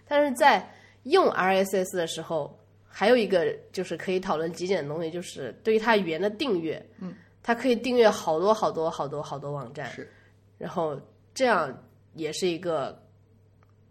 [0.08, 0.72] 但是在
[1.04, 2.58] 用 RSS 的时候，
[2.88, 10.12] 还有一个就是可以讨论极简的东西，就是对于它语言的订阅，嗯，它可以订阅好多好多好多好多网站，是，
[10.58, 11.00] 然后
[11.34, 11.76] 这样
[12.14, 13.02] 也是一个，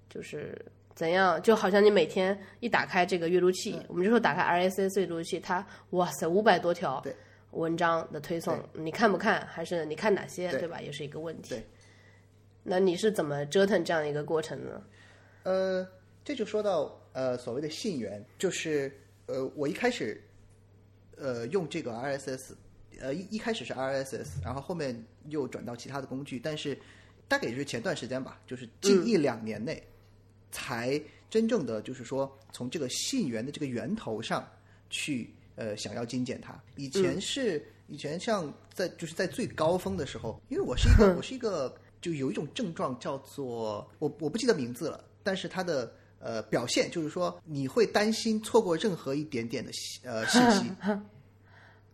[0.09, 0.65] 就是
[0.95, 7.15] 怎样，就好像你每天一打开这个阅读器，我们就说打开 RSS 阅读器，它哇塞五百多条对
[7.57, 10.81] 文章的推送，你看不看，还是你看哪些，对对吧？
[10.81, 11.51] 也是一个问题。
[11.51, 11.67] 对
[12.69, 14.83] 那你是怎么折腾这样一个过程呢？
[15.45, 15.87] 呃，
[16.25, 18.93] 这就说到呃所谓的信源，就是
[19.27, 20.21] 呃我一开始
[21.17, 22.55] 呃用这个 RSS，
[23.01, 26.77] 呃一一开始是 RSS，然后后面又转到其他的工具，但是
[27.29, 29.81] 大概也就是前段时间吧，就是近一两年内，
[30.51, 34.45] 才真正的就是说从这个信源的这个源头上
[34.91, 36.59] 去呃想要精简它。
[36.77, 50.71] 以前是、以前像在就是在最高峰的时候，因为我是一个 我是一个就有一种症状叫做我我不记得名字了，但是它的呃表现就是说你会担心错过任何一点点的信呃信息。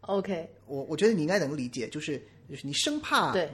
[0.03, 2.21] OK，我我觉得你应该能理解，就是
[2.51, 3.49] 就是你生怕对，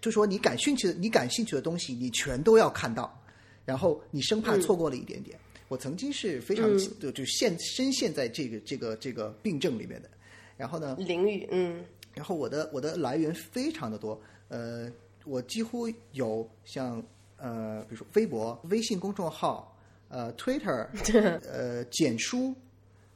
[0.00, 3.22] 就说你感兴趣的你感兴趣的东西，你全都要看到，
[3.66, 5.38] 然后你生怕错过了一点点。
[5.70, 10.10] 我曾经是非常就就陷深陷在这个这个这个病症里面的，
[10.56, 11.84] 然后呢，淋雨，嗯。
[12.12, 14.90] 然后我的我的来源非常的多，呃，
[15.24, 17.00] 我几乎有像
[17.36, 19.78] 呃，比如说微博、微信公众号、
[20.08, 20.88] 呃，Twitter，
[21.46, 22.52] 呃，简书，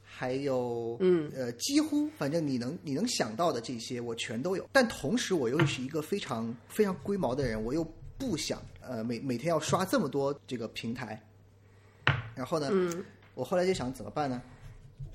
[0.05, 1.29] 还有嗯。
[1.35, 4.69] 呃，几乎反正你能你能想到的这些我全都有。
[4.71, 7.85] 但同时我又是一个非常非常龟毛的人，我又
[8.17, 11.21] 不想呃每每天要刷这么多这个平台，
[12.35, 14.41] 然后呢，嗯我后来就想怎么办呢？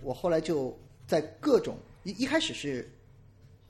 [0.01, 0.77] 我后来就
[1.07, 2.89] 在各种一一开始是，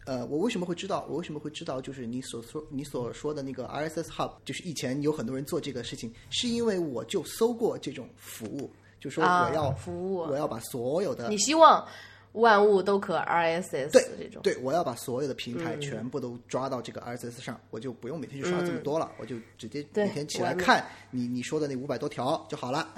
[0.05, 1.05] 呃，我为什么会知道？
[1.09, 1.81] 我为什么会知道？
[1.81, 11.87] 就是你所说你所说的那个 RSS Hub，就是以前有很多人做这个事情，是因为我就搜过这种服务，就说啊我要、服务我要把所有的你希望
[12.33, 14.41] 万物都可 RSS 对这种。
[14.43, 22.93] 对，我要把所有的平台嗯全部都抓到这个 RSS 上，我就不用每天去刷这么多了，我就直接每天起来看你你说的那五百多条就好了。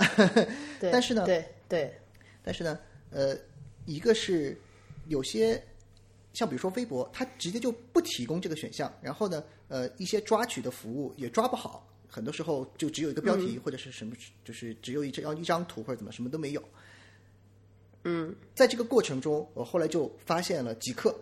[0.80, 1.94] 对 但是呢对对，
[2.44, 2.78] 但是呢，
[3.10, 3.36] 呃，
[3.86, 4.60] 一个是
[5.08, 5.62] 有些
[6.34, 14.14] 像比如说微博，它直接就不提供这个选项，然后呢，呃，一些抓取的服务也抓不好，很多时候就只有一个标题、或者是什么，
[14.44, 16.62] 就是只有一张一张图或者怎么什么都没有。
[18.04, 18.36] 嗯。
[18.54, 21.16] 在这个过程中，我后来就发现了极客，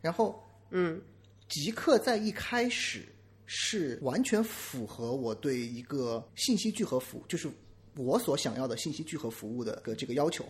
[0.00, 1.00] 然后嗯。
[1.48, 3.08] 极客在一开始
[3.44, 7.50] 是完全符合我对一个信息聚合服务，就是
[7.96, 10.44] 我所想要的信息聚合服务的个这个要求。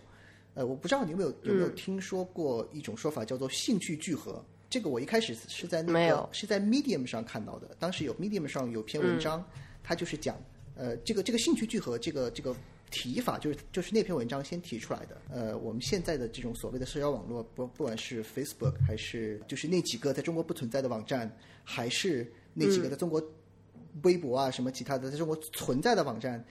[0.52, 4.44] 呃，我不知道你有没有有没有听说过一种说法叫做兴趣聚合。
[4.68, 9.42] 这个我一开始是在那个是在 Medium 上看到的，当时有 Medium 上有篇文章，
[9.82, 10.38] 它就是讲
[10.74, 12.54] 呃这个这个兴趣聚合这个这个
[12.90, 15.20] 提法，就是就是那篇文章先提出来的。
[15.30, 21.30] 呃，我们现在的这种所谓的社交网络，不不管是 Facebook 还是就是那几个在中国不存在的网站，
[21.64, 23.22] 还是那几个在中国
[24.02, 26.44] 微博啊什么其他的在中国存在的网站，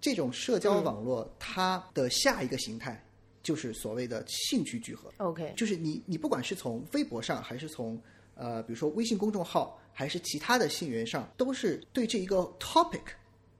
[0.00, 3.04] 这种社交网络它的下一个形态
[3.42, 5.12] 就是所谓的兴趣聚合。
[5.18, 8.00] ，OK，就是你你不管是从微博上，还是从
[8.34, 13.02] 呃比如说微信公众号，还是其他的信源上，都是对这一个 topic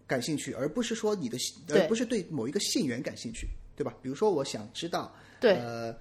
[0.06, 1.80] 感兴趣，而不是说你的对。
[1.80, 3.94] 而不是对某一个信源感兴趣，对吧？
[4.02, 5.56] 比如说我想知道，对。
[5.56, 5.96] 呃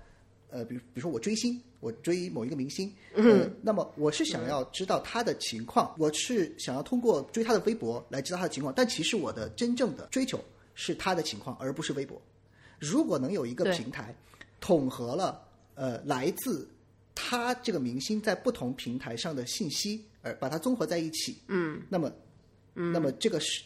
[0.52, 10.40] 呃，比如比如说我追星，我追某一个明星，呃，那么我是想要知道他的情况，我是想要通过追他的微博来知道他的情况，但其实我的真正的追求
[10.74, 12.22] 是他的情况，而不是微博。
[12.80, 14.16] 如果能有一个平台
[14.62, 15.42] 统合了
[15.74, 16.70] 呃来自
[17.14, 22.10] 他这个明星在不同平台上的信息，而把它综合在一起，嗯，那么，
[22.76, 22.94] 嗯。
[22.94, 23.62] 那么这个是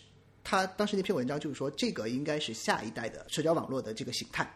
[0.50, 4.52] 他当时那篇文章就是说，这个应该是下一代的社交网络的这个形态。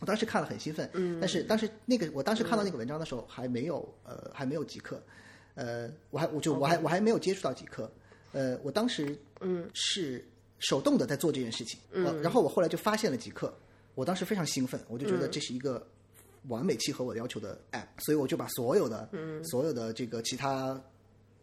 [0.00, 5.02] 我当时看了很兴奋，嗯，但是当时那个我当时看到那个文章的时候还没有呃还没有极客，
[5.54, 7.90] 呃我还我就我还我还没有接触到极客，
[8.32, 10.22] 呃我当时嗯是
[10.58, 13.50] 手动的在做这件事情，嗯，然后我后来就发现了极客，
[13.94, 15.84] 我当时非常兴奋，我就觉得这是一个
[16.48, 20.78] 完美契合我的要求的 app，所以我就把所有的嗯所有的这个其他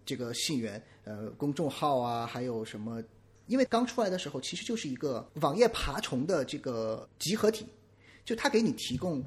[0.05, 3.03] 这个信源呃公众号啊还有什么。
[3.47, 7.65] 因为刚出来的时候，其实就是一个网页爬虫的这个集合体，
[8.23, 9.23] 就它给你提供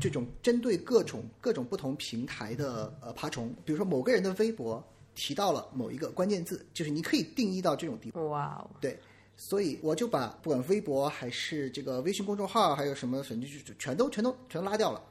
[0.00, 4.82] 这种针对各种各种不同平台的呃爬虫，比如说某个人的微博
[5.14, 8.28] 提到了某一个关键字，就是你可以定义到这种地步。
[8.30, 8.98] 哇哦，对，
[9.36, 15.02] 所以我就把不管微博还是这个微信公众号，还有什么，反正就全都全都全都拉掉了，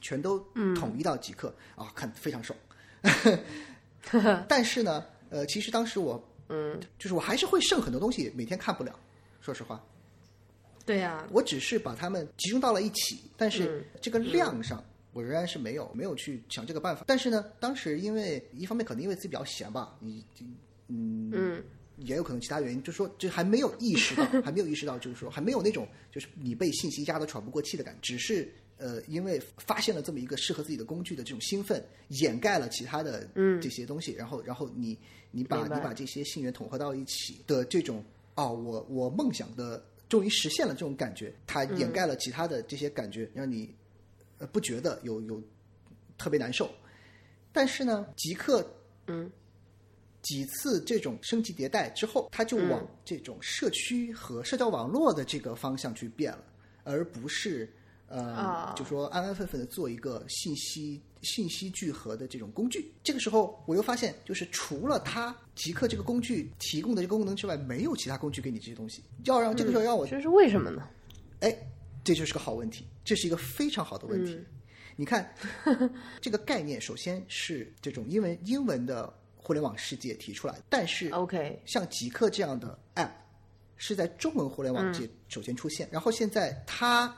[0.00, 0.38] 全都
[0.76, 2.58] 统一到极客、啊，看非常爽。
[4.46, 8.98] 但是呢，呃，其实当时我嗯，就是我还是会剩很多东西，每天看不了。
[9.40, 9.82] 说实话，
[10.86, 17.04] 对呀、我只是把它们集中到了一起，但是嗯这个量上，我仍然是没有没有去想这个办法。
[17.06, 20.24] 但是呢，当时因为一方面可能因为自己比较闲吧，你
[20.88, 21.64] 嗯嗯
[21.96, 33.28] 也有可能其他原因，就是说这还没有意识到， 还没有意识到，就是说还没有那种就是你被信息压得喘不过气的感觉，只是呃因为发现了这么一个适合自己的工具的这种兴奋，掩盖了其他的
[33.60, 34.98] 这些东西，然后然后你
[35.30, 38.04] 你把你把这些信源统合到一起的这种
[38.34, 43.72] 哦，我我梦想的终于实现了这种感觉，它掩盖了其他的这些感觉，让你
[44.38, 45.40] 呃不觉得有有
[46.18, 46.68] 特别难受。
[47.52, 48.68] 但是呢，极客
[49.06, 49.30] 嗯
[50.24, 56.44] 几次这种升级迭代之后，它就往这种社区和社交网络的这个方向去变了，
[56.82, 57.72] 而不是
[58.08, 62.92] 呃，啊就说安安分分的做一个信息信息聚合的这种工具。
[63.02, 69.02] 这个时候，我又发现，就是除了它极客这个工具提供的这个功能之外，没有其他工具给你这些东西。
[69.24, 70.88] 要让这个时候让我这是为什么呢？
[71.40, 71.56] 哎，
[72.02, 74.38] 这就是个好问题，这是一个非常好的问题。
[74.96, 75.34] 你看，
[76.20, 79.12] 这个概念首先是这种英文英文的
[79.46, 83.10] 互联网世界提出来，但是 OK，像极客这样的 App
[83.76, 87.14] 是在中文互联网界首先出现，然后现在它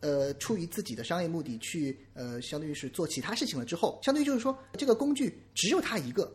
[0.00, 6.32] 呃出于自己的商业目的去呃相当于是做其他事情了之后，相当于就是说这个工具只有他一个，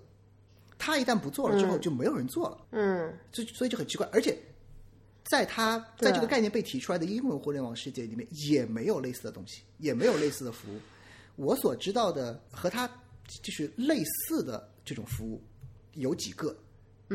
[0.77, 2.67] 他一旦不做了之后就没有人做了。
[2.69, 3.11] 嗯。
[3.31, 4.37] 这所以就很奇怪，而且
[5.23, 10.79] 在他在这个概念被提出来的英文互联网世界里面，也没有类似的东西，也没有类似的服务。
[11.37, 12.87] 我所知道的和它
[13.27, 15.41] 就是类似的这种服务
[15.93, 16.55] 有几个，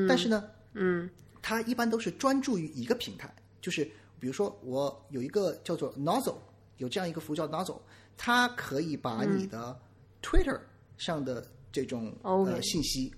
[0.09, 1.09] 但是呢，嗯。
[1.41, 3.85] 它一般都是专注于一个平台，就是
[4.21, 6.37] 比如说我有一个叫做 Nozzle，
[6.77, 7.81] 有这样一个服务叫 Nozzle，
[8.19, 9.81] 它可以把你的
[10.21, 10.61] Twitter
[10.99, 13.15] 上的这种、OK 呃信息，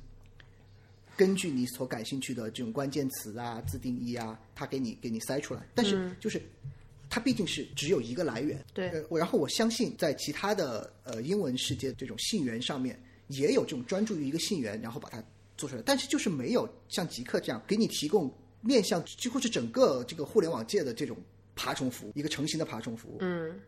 [1.17, 5.67] 根据你所感兴趣的这种关键词啊、自定义啊，它给你给你筛出来。
[5.75, 6.41] 但是就是
[7.11, 8.65] 它毕竟是只有一个来源。
[8.73, 15.23] 对呃，然后我相信在其他的呃英文世界这种信源上面也有这种专注于一个信源，然后把它
[15.59, 18.33] 做出来，但是就是没有像极客这样给你提供
[18.63, 21.17] 面向几乎是整个这个互联网界的这种
[21.57, 23.19] 爬虫服务，一个成型的爬虫服务。
[23.21, 23.61] 嗯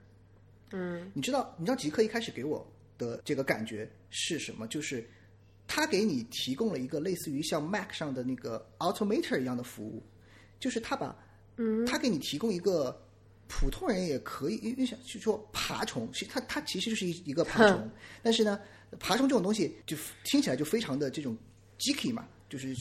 [0.70, 2.66] 嗯你知道，你知道极客一开始给我
[2.96, 4.66] 的这个感觉是什么？
[4.68, 5.06] 就是
[5.66, 10.02] 他给你提供了一个类似于像 Mac 上的那个 Automator 一样的服务，
[10.58, 11.14] 就是他把，
[11.56, 12.98] 嗯，他给你提供一个
[13.54, 17.90] 普通人也可以，因为想去说爬虫，其实它它其实就是一一个爬虫，
[18.22, 18.58] 但是呢，
[18.98, 19.94] 爬虫这种东西就
[20.24, 21.36] 听起来就非常的这种
[21.78, 22.74] geeky 嘛，就是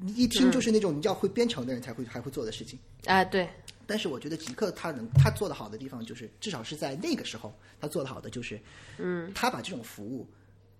[0.00, 2.78] 你一听就是那种你要会编程的人才会还会做的事情。
[3.04, 3.48] 啊，对，
[3.86, 8.58] 但是我觉得极客他能他做的好的地方，就是至少是在那个时候他做的好的就是，
[8.96, 10.26] 嗯，他把这种服务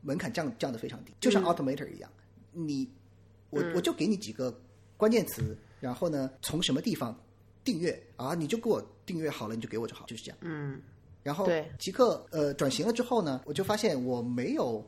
[0.00, 2.10] 门槛降降的非常低，就像 Automator 一样，
[2.52, 2.88] 你
[3.50, 4.58] 我我就给你几个
[4.96, 7.16] 关键词，然后呢从什么地方
[7.70, 10.38] 订阅啊，你就给我订阅好了，你就给我就好，就是这样。
[10.42, 10.80] 嗯
[11.22, 14.82] 然后对极客呃转型了之后呢，我就发现我没有，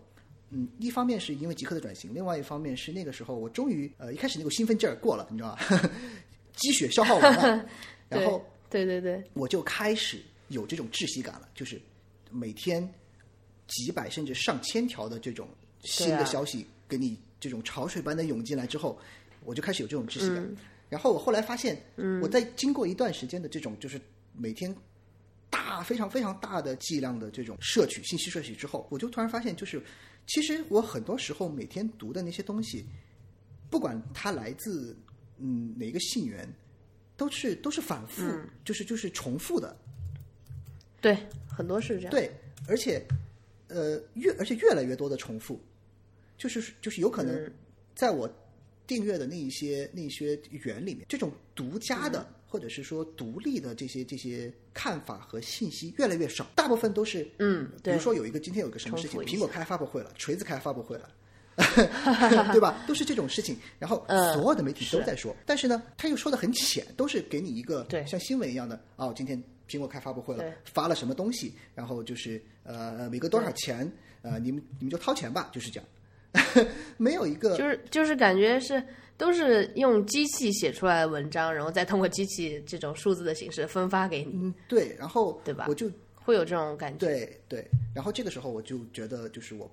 [0.49, 5.91] 嗯，一方面是因为极客的转型，另外一方面是那个时候我终于呃一开始那个兴奋劲儿过了，你知道吧？
[6.57, 7.67] 积雪消耗完了，
[8.09, 11.81] 然后对对对，我就开始有这种窒息感了，就是
[12.31, 12.83] 每天
[13.69, 15.47] 几百甚至上千条的这种
[15.83, 18.99] 新的消息给你这种潮水般的涌进来之后，
[19.45, 20.39] 我就开始有这种窒息感。
[20.39, 20.57] 嗯
[20.93, 21.83] 然后我后来发现，
[22.21, 23.99] 我在经过一段时间的这种就是
[24.37, 24.77] 每天
[25.49, 29.83] 大非常非常大的剂量的这种摄取信息摄取之后，我就突然发现，就是
[30.27, 32.85] 其实我很多时候每天读的那些东西，
[33.71, 34.95] 不管它来自
[35.39, 36.47] 嗯哪个信源，
[37.17, 38.23] 都是都是反复，
[38.63, 39.75] 就是就是重复的，
[41.01, 41.17] 对，
[41.49, 42.11] 很多是这样。
[42.11, 42.31] 对，
[42.69, 43.03] 而且
[43.69, 45.59] 呃越而且越来越多的重复，
[46.37, 47.51] 就是就是有可能
[47.95, 48.31] 在我
[48.87, 61.09] 订阅的那一些那些源里面，这种独家的、或者是说独立的这些这些看法和信息越来越少，大部分都是嗯比如说有一个今天有一个什么事情，苹果开发布会了，锤子开发布会了。
[62.51, 62.83] 对吧？
[62.89, 64.33] 都是这种事情，然后嗯。
[64.33, 68.05] 所有的媒体都在说，但是呢，他又说的很浅，都是给你一个对。
[68.07, 73.91] 像新闻一样的哦，今天苹果开发布会了，发了什么东西，然后就是呃每个多少钱，
[74.23, 75.87] 呃你们你们就掏钱吧，就是这样，
[76.97, 78.83] 没有一个就是就是感觉是
[79.17, 86.99] 都是用机器写出来的文章，然后再通过机器这种数字的形式分发给你，嗯对，然后对吧我就会有这种感觉。
[86.99, 89.71] 对对，然后这个时候我就觉得就是我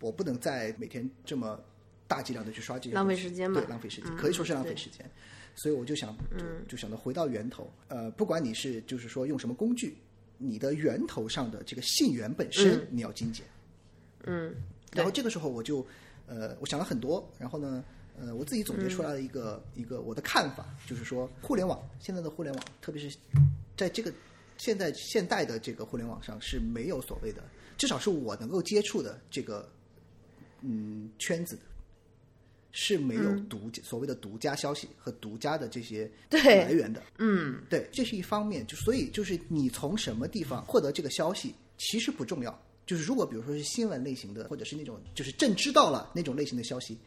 [0.00, 1.60] 我不能再每天这么
[2.06, 5.04] 大剂量的去刷这些浪费时间嘛对，浪费时间，嗯可以说是浪费时间。
[5.54, 9.98] 所以我就想，就就想到回到源头，呃，不管你是就是说用什么工具，
[10.38, 13.44] 你的源头上的这个信源本身你要精简。
[14.24, 14.54] 嗯，
[14.92, 15.86] 然后这个时候我就，
[16.26, 17.82] 呃，我想了很多，然后呢，
[18.20, 23.16] 呃，我自己总结出来了一个、一个我的看法，就是说，互联网现在的互联网，特别是
[23.76, 24.12] 在这个
[24.58, 27.42] 现在现代的这个互联网上是没有所谓的，
[27.78, 29.68] 至少是我能够接触的这个
[30.60, 31.62] 嗯圈子的，
[32.70, 37.02] 是没有独、所谓的独家消息和独家的这些来源的。
[37.18, 42.62] 嗯，对，这是一方面，就所以就是你从什么地方获得这个消息其实不重要。
[42.86, 46.98] 就是如果比如说是新闻类型的，或者是那种就是朕知道了那种类型的消息，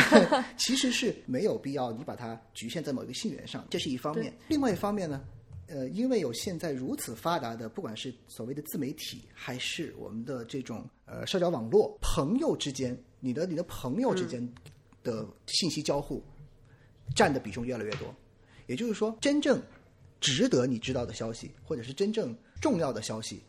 [0.56, 4.32] 其实是没有必要你把它局限在某一个信源上，这是一方面。
[4.48, 5.22] 另外一方面呢，
[5.68, 14.46] 呃，因为有现在如此发达的，不管是所谓的自媒体，还是我们的这种呃社交网络，朋友之间，你的你的朋友之间
[15.02, 16.22] 的信息交互，
[17.14, 18.14] 占的比重越来越多。
[18.66, 19.60] 也就是说，真正
[20.20, 23.42] 值得你知道的消息，或者是真正重要的消息，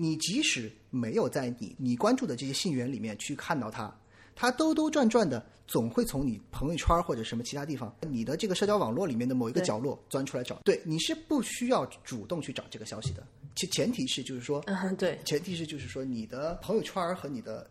[0.00, 3.92] 你即使没有在你你关注的这些信源里面去看到它，
[4.36, 10.60] 它兜兜转转的总会从你朋友圈或者什么其他地方，你的这个社交网络里面的某一个角落钻出来找。
[10.64, 13.26] 对，你是不需要主动去找这个消息的，
[13.56, 17.68] 其前提是就是说，嗯，对，前提是就是说你的朋友圈和你的。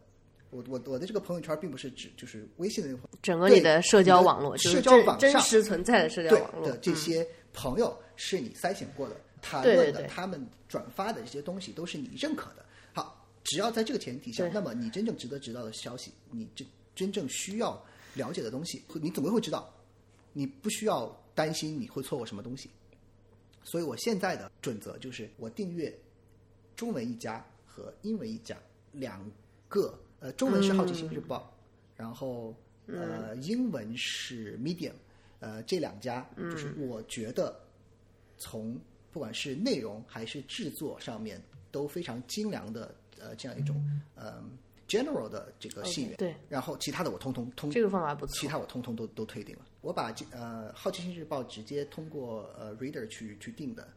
[0.50, 9.16] 我我我的这个朋友圈并不是指就是微信的那个整个你的社交网络就是社交网上真真实存在的社交网络的这嗯些朋友是你筛选过的、
[9.50, 12.66] 谈论的，对他们转发的这些东西都是你认可的。
[12.94, 17.82] 好，只要在这个前提下，那么你真正值得知道的消息，你真真正需要
[18.14, 19.74] 了解的东西，你总归会知道。
[20.34, 22.70] 你不需要担心你会错过什么东西。
[23.64, 25.92] 所以我现在的准则就是，我订阅
[26.76, 28.56] 中文一家和英文一家
[28.92, 29.20] 两
[29.68, 31.52] 个，呃，中文是《好奇心日报》
[32.00, 34.94] 然后呃，英文是 Medium，
[35.40, 37.60] 呃，这两家就是我觉得
[38.38, 38.80] 从
[39.12, 41.42] 不管是内容还是制作上面
[41.72, 43.76] 都非常精良的呃这样一种
[44.16, 44.44] 呃
[44.88, 48.36] general 的这个信源对，然后其他的我通通通这个方法不错。
[48.36, 49.66] 其他我通通都都退订了。
[49.82, 53.88] 我把这呃《好奇心日报》直接通过呃 Reader 去去订的，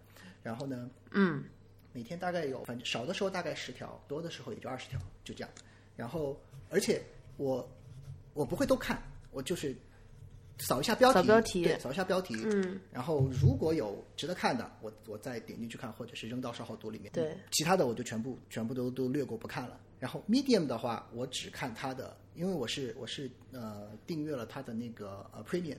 [0.42, 1.44] 然后呢，嗯，
[1.92, 5.50] 每天大概有，反正少的时候大概十条，多的时候也就二十条，就这样。
[5.96, 7.02] 然后而且
[7.36, 7.68] 我
[8.34, 9.76] 我不会都看，我就是
[10.60, 11.62] 扫一下标题，扫标题。
[11.64, 17.12] 对，扫一下标题，嗯，然后如果有值得看的，我我再点进去看，或者是扔到稍后读里面。
[17.12, 19.78] 对，其他的我就全部全部都都略过不看了。
[19.98, 25.76] 然后 Medium 的话，我只看它的，因为我是我是呃订阅了它的那个呃 Premium，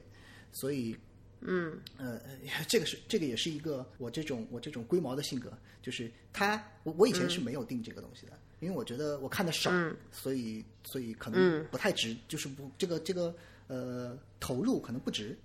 [0.51, 0.95] 所以
[1.39, 1.79] 嗯。
[1.97, 2.21] 呃
[2.67, 5.51] 这个是这个也是一个我这种我这种龟毛的性格，
[5.81, 9.95] 就是它我我以前是没有定这个东西的，因为我觉得我看的少，嗯。
[10.11, 11.59] 所以所以可嗯。
[11.59, 13.33] 能不太值，就是不这个这个
[13.71, 15.37] 呃投入可能不值。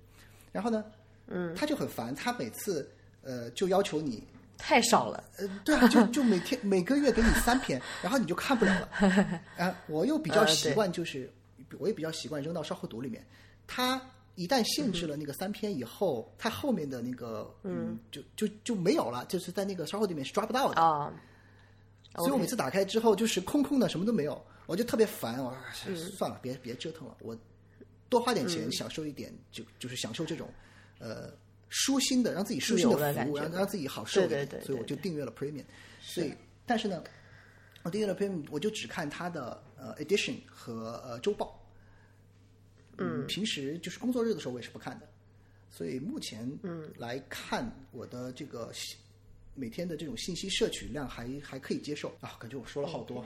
[0.52, 0.84] 然后呢，
[1.28, 2.90] 嗯，他就很烦，他每次
[3.22, 4.22] 呃就要求你
[4.58, 5.22] 太少了。
[5.36, 8.88] 呃，对啊，就就每天 每个月给你三篇，然后你就看不了了。
[9.58, 11.30] 啊、 我又比较呃习惯，就是、
[11.78, 13.24] 我也比较习惯扔到稍后读里面。
[13.66, 14.00] 他
[14.34, 20.80] 一旦限制了那个三篇以后，它后面的那个嗯，就就就没有了，就是在那个稍后里面是抓不到的。
[20.80, 21.12] 啊，
[22.16, 25.42] 所以我每次打开之后就是空空的，什么都没有，我就特别烦。
[25.42, 25.54] 我
[25.94, 27.36] 算了，别别折腾了，我
[28.08, 30.48] 多花点钱享受一点，就就是享受这种
[30.98, 31.32] 呃
[31.68, 34.46] 舒心的，让自己舒心的服务，觉让让自己好受一点。
[34.46, 35.64] 对对对所以我就订阅了 Premium。
[36.00, 36.32] 所以，
[36.64, 37.02] 但是呢，
[37.82, 41.60] 我订阅了 Premium，我就只看它的呃 Edition 和呃周报。
[42.98, 45.06] 嗯，平时就是工作日的时候我也是不看的，
[45.68, 48.72] 所以目前嗯来看我的这个
[49.54, 53.22] 每天的这种信息摄取量还还可以接受啊，感觉我说了好多。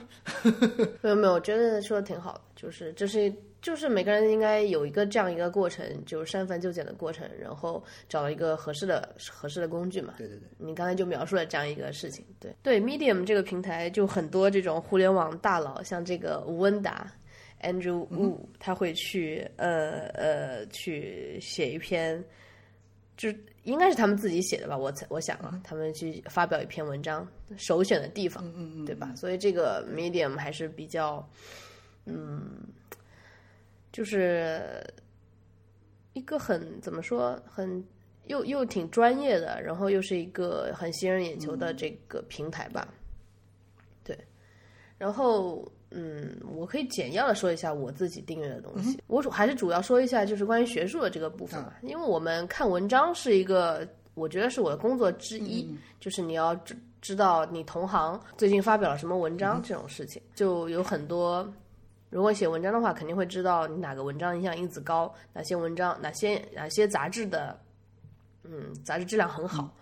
[1.02, 3.32] 没有没有，我觉得说的挺好的，就是这是
[3.62, 10.14] 就是每个人应该有一个这样一个过程，就是删繁就简的过程，然后找到一个合适的合适的工具嘛。
[10.18, 12.54] 对对对，你刚才就描述了这样一个事情，对。
[12.62, 17.12] 对，Medium 这个平台就很多这种互联网大佬，像这个吴文达、
[17.62, 22.24] Andrew Wu，、他会去呃呃去写一篇，
[23.18, 29.12] 就是应该是他们自己写的吧，我猜我想啊，他们去发表一篇文章，首选的地方，嗯嗯嗯，对吧？
[29.14, 31.28] 所以这个 Medium 还是比较，
[32.06, 32.50] 嗯，
[33.92, 34.82] 就是
[36.12, 37.84] 一个很怎么说，很
[38.26, 42.86] 又又挺专业的，然后又是一个很吸人眼球的这个平台吧。
[44.04, 44.16] 对，
[44.96, 49.02] 然后嗯，我可以简要的说一下我自己订阅的东西。
[49.08, 55.68] 我主还是主要说一下就是关于学术的这个部分吧，因为我们看文章是一个，我觉得是我的工作之一，
[55.98, 61.52] 就是你要知知道你同行最近发表了什么文章这种事情，就有很多。
[62.10, 67.58] 如果写文章的话，肯定会知道你哪个文章影响因子高，哪些文章、哪些哪些杂志的，
[68.42, 69.72] 嗯，杂志质量很好，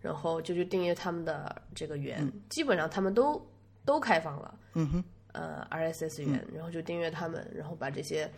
[0.00, 3.44] 然后就去订阅他们的这个源，基本上他们都
[3.84, 8.30] 都开放了，嗯哼，呃，RSS 源，然后就订阅他们，然后把这些，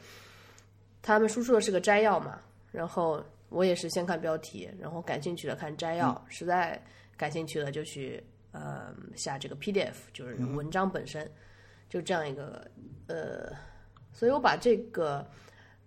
[1.02, 2.40] 他们输出的是个摘要嘛，
[2.72, 6.80] 然后我也是先看标题，然后感兴趣的看摘要，实在
[7.16, 11.30] 感兴趣的就去呃下这个 PDF，就是文章本身，
[11.94, 12.68] 就这样一个
[13.06, 13.52] 呃，
[14.12, 15.24] 所以我把这个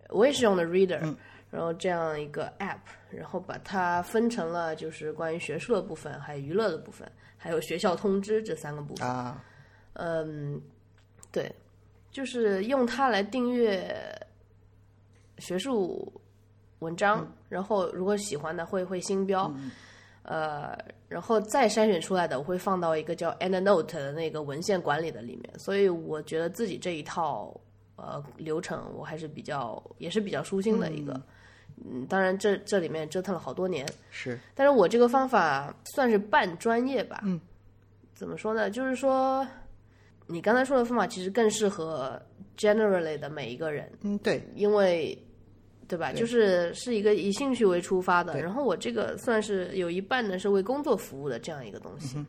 [0.07, 1.13] 我也是用的 Reader，、
[1.51, 2.79] 然后这样一个 App，
[3.09, 9.05] 然后把它分成了就是关于学术的部分，还有娱乐的部分，还有学校通知这三个部分。
[9.05, 9.43] 啊，
[9.95, 10.61] 嗯，
[11.29, 11.53] 对，
[12.09, 13.93] 就是用它来订阅
[15.39, 16.09] 学术
[16.79, 19.53] 文章，然后如果喜欢的会会星标，
[20.27, 27.57] 呃，然后再筛选出来的我会放到一个叫 EndNote 的那个文献管理的里面，所以我觉得自己这一套
[27.95, 31.19] 呃流程我还是比较也是比较舒心的一个。
[31.85, 37.21] 嗯，当然这这里面折腾了好多年，是但是我这个方法算是半专业吧。
[37.23, 37.39] 嗯，
[38.13, 38.69] 怎么说呢？
[38.69, 39.47] 就是说，
[40.25, 42.21] 你刚才说的方法其实更适合
[42.57, 45.17] generally 的每一个人，嗯对，因为
[45.87, 46.11] 对吧？
[46.13, 48.39] 就是是一个以兴趣为出发的。
[48.41, 52.25] 然后我这个算是有一半呢是为工作服务的这样一个东嗯西，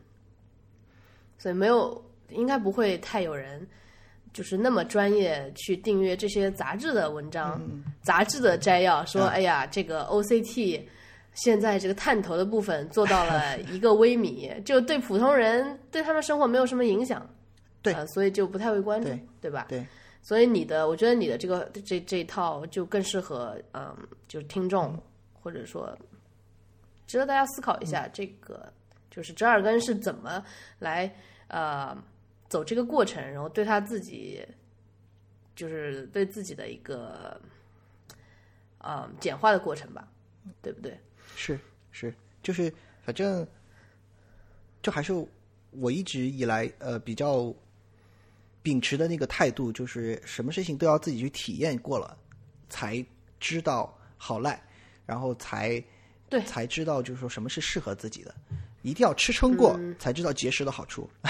[1.37, 3.67] 所以没有应该不会太有人。
[4.31, 10.79] 就是那么专业去订阅这些杂志的文章、嗯杂志的摘要，说啊哎呀，这个 OCT
[11.33, 17.27] 现在这个探头的部分做到了 一个微米，就对普通人对他们生活没有什么影响，
[17.81, 19.09] 对呃所以就不太会关注，
[19.41, 19.65] 对吧？
[19.67, 19.83] 对，
[20.21, 23.95] 所以你的，我觉得你的这个这这一套就更适合，嗯，
[24.27, 25.01] 就是听众，
[25.33, 25.97] 或者说
[27.07, 28.71] 值得大家思考一下，这个
[29.09, 30.43] 就是折耳根是怎么
[30.77, 31.11] 来
[31.47, 31.97] 呃
[32.47, 34.45] 走这个过程，然后对他自己，
[35.55, 37.41] 就是对自己的一个
[38.77, 40.07] 呃简化的过程吧，
[40.61, 40.95] 对不对？
[41.35, 41.59] 是
[41.91, 42.13] 是，
[42.43, 43.47] 就是反正
[44.83, 45.13] 就还是
[45.71, 47.55] 我一直以来呃比较比
[48.69, 52.15] 秉持的那个态度，就是什么事情都要自己去体验过了，
[52.69, 53.03] 才
[53.39, 54.61] 知道好赖，
[55.07, 55.83] 然后才
[56.29, 58.35] 对才知道就是说什么是适合自己的，
[58.83, 61.09] 一定要吃撑过，才知道节食的好处。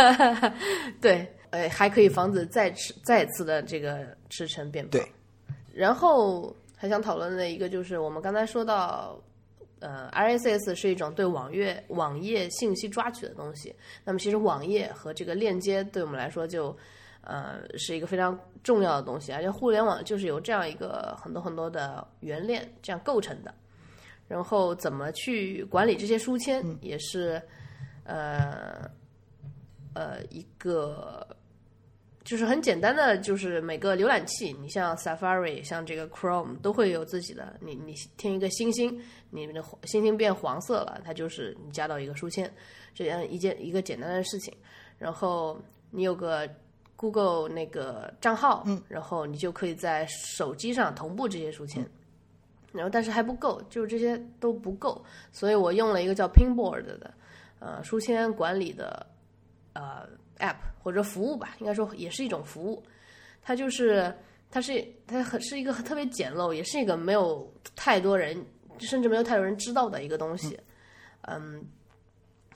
[0.98, 4.92] 对，呃，还可以防止再吃再次的这个吃撑变胖。
[4.92, 5.06] 对，
[5.74, 9.22] 然后还想讨论的一个就是我们刚才说到，
[9.80, 13.74] 呃，RSS 是一种对网页网页信息抓取的东西。
[14.04, 16.76] 那么其实网页和这个链接对我们来说就
[17.20, 23.54] 呃是一个非常重要的东西，而且互联网就是由这样一个很多很多的原链这样构成的。
[24.28, 27.40] 然后怎么去管理这些书签，也是
[28.02, 28.90] 呃
[29.94, 31.24] 呃一个
[32.24, 37.56] 就是很简单的，就是每个浏览器，你像 Safari、像这个 Chrome 都会有自己的。
[37.60, 39.00] 你你添一个星星，
[39.30, 42.50] 你的星星变黄色了，它就是你加到一个书签，
[42.94, 44.52] 这样一件一个简单的事情。
[44.98, 45.60] 然后
[45.90, 46.48] 你有个
[46.96, 51.86] Google 那个账号，嗯，然后你就可以在手机上同步这些书签。
[52.72, 55.02] 然后但是还不够，就是这些都不够，
[55.32, 57.14] 所以我用了一个叫 Pinboard 的，
[57.58, 59.06] 呃，书签管理的
[59.72, 60.06] 呃
[60.38, 62.82] App 或者服务吧，应该说也是一种服务。
[63.40, 64.14] 它就是
[64.50, 68.44] 它是它很是一个特别简陋，也是一个没有太多人，
[68.80, 70.58] 甚至没有太多人知道的一个东西。
[71.22, 71.64] 嗯，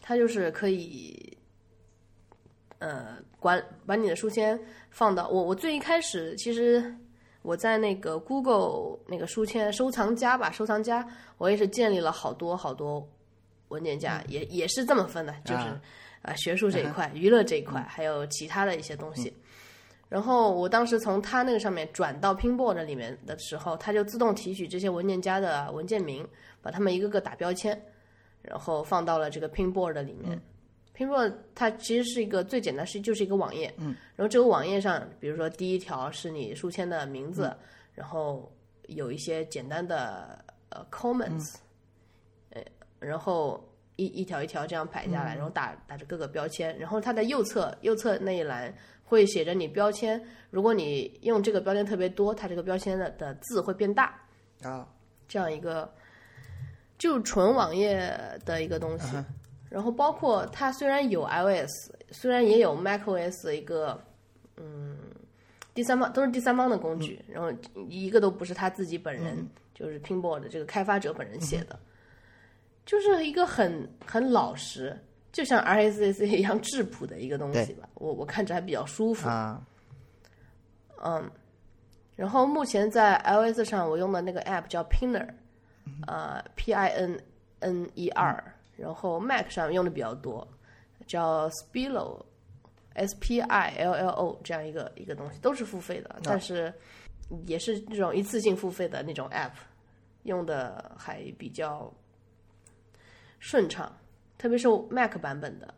[0.01, 1.39] 它就是可以
[2.79, 4.59] 呃管把你的书签
[4.91, 6.95] 放到我我最一开始其实。
[7.43, 11.09] 我在那个 Google 那个书签收藏夹吧，收藏夹，
[11.39, 13.09] 我也是建立了好多好多
[13.69, 15.81] 文件夹，也也是这么分的，就是
[16.21, 19.35] 啊学术这一块、娱乐这一块，还有其他的一些东西。
[20.11, 26.29] 然后我当时从他那个上面转到 Pinboard 里面的时候，它就自动提取这些文件夹的文件名，
[26.61, 27.81] 把它们一个个打标签，
[28.43, 30.39] 然后放到了这个 Pinboard 里面。
[30.97, 33.73] Pinboard 它其实是一个最简单，是就是一个网页。
[33.79, 33.95] 嗯。
[34.17, 37.57] 然后这个网页上，比如说第一条是你书签的名字，
[37.95, 38.53] 然后
[38.89, 41.55] 有一些简单的呃 comments，
[42.51, 42.61] 呃，
[42.99, 48.75] 然后一一条一条这样排下来，然后打打着各个标签，然后它的右侧右侧那一栏
[49.11, 54.15] 会写着你标签，如果你用这个标签特别多，它这个标签的的字会变大。
[54.63, 54.87] 啊。
[55.27, 55.93] 这样一个
[56.97, 59.17] 就纯网页的一个东西。
[59.69, 64.01] 然后包括它虽然有 iOS，虽然也有 macOS 一个，
[64.57, 64.97] 嗯，
[65.75, 67.53] 第三方都是第三方的工具，然后
[67.89, 69.45] 一个都不是他自己本人，
[69.75, 71.79] 就是 Pinboard 这个开发者本人写的，
[72.85, 74.99] 就是一个很很老实，
[75.33, 77.89] 就像 RSS 一样质朴的一个东西吧。
[77.95, 79.29] 我我看着还比较舒服。
[79.29, 79.61] 啊。
[81.03, 81.31] 嗯，
[82.17, 85.29] 然后目前在 iOS 上我用的那个 app 叫 Pinner，
[86.07, 87.21] 呃，P I N
[87.61, 88.55] N E R。
[88.77, 90.49] 然后 Mac 上用的比较多，
[91.07, 96.73] 叫 Spillo，S P I L L O 这样一个一个东西，都是付费的，但是
[97.45, 99.51] 也是这种一次性付费的那种 App，
[100.23, 101.93] 用的还比较
[103.39, 103.95] 顺畅，
[104.41, 105.75] 特别是 Mac 版本的，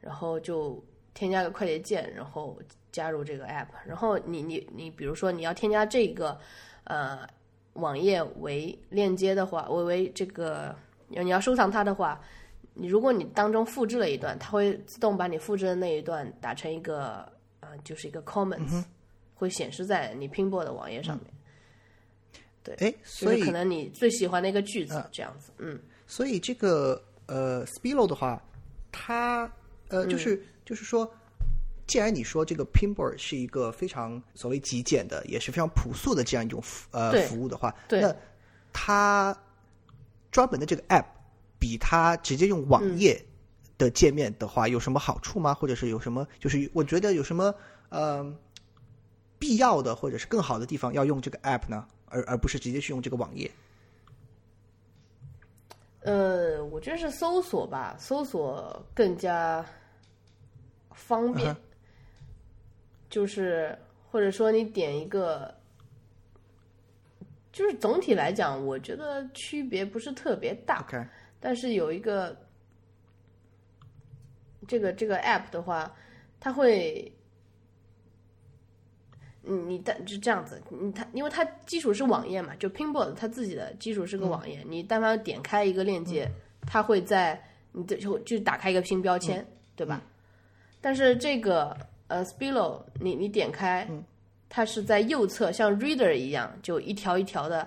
[0.00, 2.58] 然后就添加个快捷键，然后
[2.90, 6.40] 加入这个 App，然后你你你比如说你要添加这个
[6.84, 7.28] 呃
[7.74, 10.74] 网页为链接的话，为为这个
[11.08, 12.18] 你要收藏它的话。
[12.78, 17.26] 你如果你当中复制了一段，它会自动把你复制的那一段打成一个
[17.60, 18.84] 呃，就是一个 comments，
[19.34, 21.26] 会显示在你拼播的网页上面。
[22.62, 25.80] 对，哎，所以可能你最喜欢的一个句子这样子，嗯。
[26.06, 28.42] 所以这个呃，Spillo 的话，
[28.90, 29.50] 它
[29.88, 31.08] 呃，就是就是说，
[31.86, 38.14] 既然你说这个 Pinboard 是一个非常所谓极简的，也是非常朴素的这样一种服呃服务的话，那
[38.72, 39.36] 它
[40.30, 41.04] 专门的这个 App。
[41.58, 43.18] 比它直接用网页
[43.78, 45.54] 的界面的话，有什么好处吗？
[45.54, 46.28] 或者是有什么？
[46.38, 47.52] 就是我觉得有什么
[47.88, 48.30] 呃
[49.38, 51.88] 必要的，或者是更好的地方要用这个 app 呢？
[52.04, 53.50] 而而不是直接去用这个网页？
[56.06, 59.66] 呃，我觉得是搜索吧，搜索更加
[60.92, 61.54] 方便。
[63.10, 63.76] 就是
[64.10, 65.52] 或者说你点一个，
[67.52, 70.86] 就是总体来讲，我觉得区别不是特别大。
[71.40, 72.36] 但是有一个
[74.68, 75.92] 这个这个 app 的话，
[76.38, 77.12] 它会，
[79.46, 86.28] 你你但就这样子，你它因为它基础是网页嘛，就 Pinboard 它自己的基础是个网页，你但凡点开一个链接，
[86.66, 87.40] 它会在
[87.72, 90.02] 你的就就打开一个拼标签，对吧？
[90.80, 91.76] 但是这个
[92.08, 93.88] 呃 Spillo，你你点开，
[94.48, 97.66] 它是在右侧，像 Reader 一样，就一条一条的，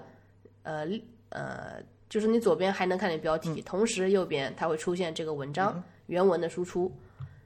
[0.63, 0.86] 呃
[1.30, 1.82] 呃。
[2.09, 6.91] 就是你左边还能看见标题，同时右边它会出现这个文章原文的输出，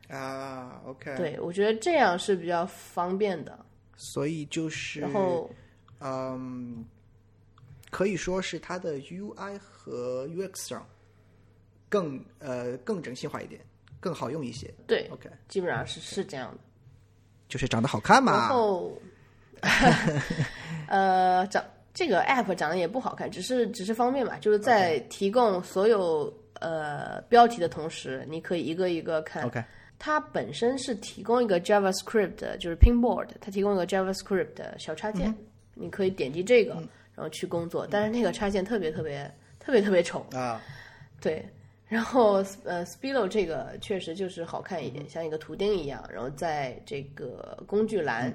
[0.07, 3.59] 啊，OK，，对我觉得这样是比较方便的。
[3.95, 5.49] 所以就是，然后
[5.99, 6.83] 嗯，
[7.89, 10.85] 可以说是它的 UI 和 UX 上
[11.89, 13.61] 更呃更人性化一点，
[13.99, 14.73] 更好用一些。
[14.87, 16.59] 对，OK，基本上是是这样的。
[17.47, 18.47] 就是长得好看嘛然嘛。
[18.49, 18.97] 后，
[20.87, 21.63] 呃，长
[21.93, 29.43] 这个 app 长得也不好看，只是只是方便嘛，就是在提供所有呃标题的同时，你可以一个一个看。
[29.43, 29.63] OK，
[30.05, 35.33] 它本身是提供一个 JavaScript，的就是 Pinboard，它提供一个 JavaScript 的小插件，
[35.75, 36.73] 你可以点击这个，
[37.15, 37.87] 然后去工作。
[37.89, 40.61] 但是那个插件特别特别特别特别丑，啊，
[41.21, 41.47] 对。
[41.87, 46.03] 然后呃，Spilo 这个确实就是好看一点，像一个图钉一样。
[46.13, 48.29] 然后在这个工具栏，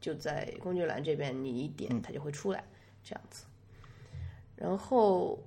[0.00, 2.64] 就在工具栏这边，你一点它就会出来，
[3.04, 3.44] 这样子。
[4.56, 5.40] 然后，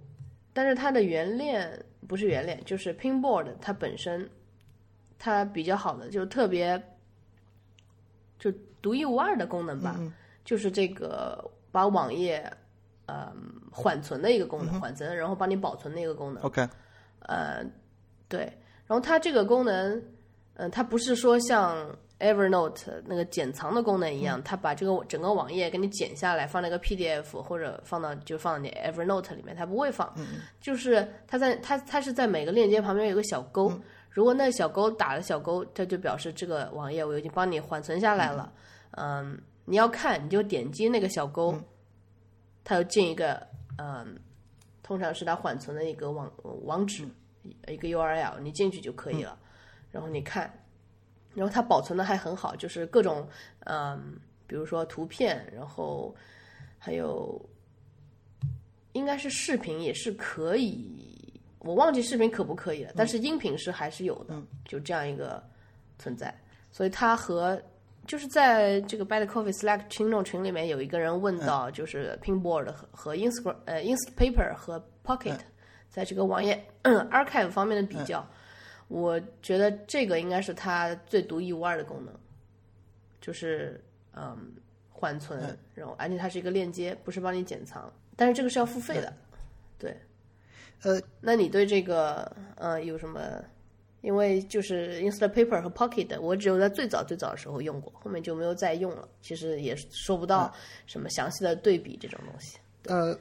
[0.54, 1.70] 但是它的原链
[2.08, 4.30] 不是原链，就是 Pinboard 它本身，
[5.20, 6.82] 它比较好的就是特别
[8.40, 8.52] 就
[8.82, 10.00] 独一无二的功能吧，
[10.46, 12.52] 就是这个把网页
[13.06, 13.32] 呃
[13.72, 16.44] 缓存的一个功能，缓存然后帮你保存的一个功能。
[16.44, 16.68] OK，
[17.22, 17.66] 呃，
[18.28, 18.42] 对，
[18.86, 20.02] 然后它这个功能，
[20.56, 21.90] 嗯、它不是说像
[22.20, 30.14] Evernote 那个剪藏的功能一样，它把这个整个网页给你剪下来，放那个 PDF 或者放到就放到你 Evernote 里面，它不会放，
[30.60, 33.72] 就是它在它它是在每个链接旁边有个小勾，
[34.18, 38.52] 如果那小勾打了小勾，它就表示这个网页我已经帮你缓存下来了，
[38.94, 41.56] 嗯，你要看你就点击那个小勾，
[42.64, 43.48] 它就进一个
[43.78, 44.20] 嗯。
[44.82, 46.32] 通常是它缓存的一个网
[46.64, 47.06] 网址，
[47.68, 49.38] 一个 URL，你进去就可以了。
[49.92, 50.52] 然后你看，
[51.36, 53.28] 然后它保存的还很好，就是各种
[53.66, 56.16] 嗯，比如说图片，然后
[56.80, 57.40] 还有
[58.94, 61.07] 应该是视频也是可以，
[61.68, 64.34] 我忘记视频可不可以了，但是音频是还是有的，
[64.66, 65.44] 就这样一个
[66.00, 66.34] 存在。
[66.72, 67.62] 所以它和
[68.06, 75.38] 就是在这个 Bad Coffee Slack 听众群里面有一个人问到，就是 Pinboard 和和 Instagram 呃 Instapaper 和 Pocket
[75.90, 78.26] 在这个网页 archive 方面的比较，
[78.88, 82.14] 我觉得这个应该是它最独一无二的功能，
[83.20, 84.54] 就是嗯
[84.90, 89.14] 缓存，然后而且它是一个链接，不是帮你剪藏，但是这个是要付费的，
[89.78, 89.98] 对，
[90.84, 93.20] 呃，那你对这个呃有什么？
[94.02, 99.10] 因为就是 Instapaper 和 Pocket，我只有在最早最早的时候用过，后面就没有再用了。
[99.22, 100.54] 其实也说不到
[100.86, 102.58] 什么详细的对比这种东西。
[102.84, 103.18] 呃，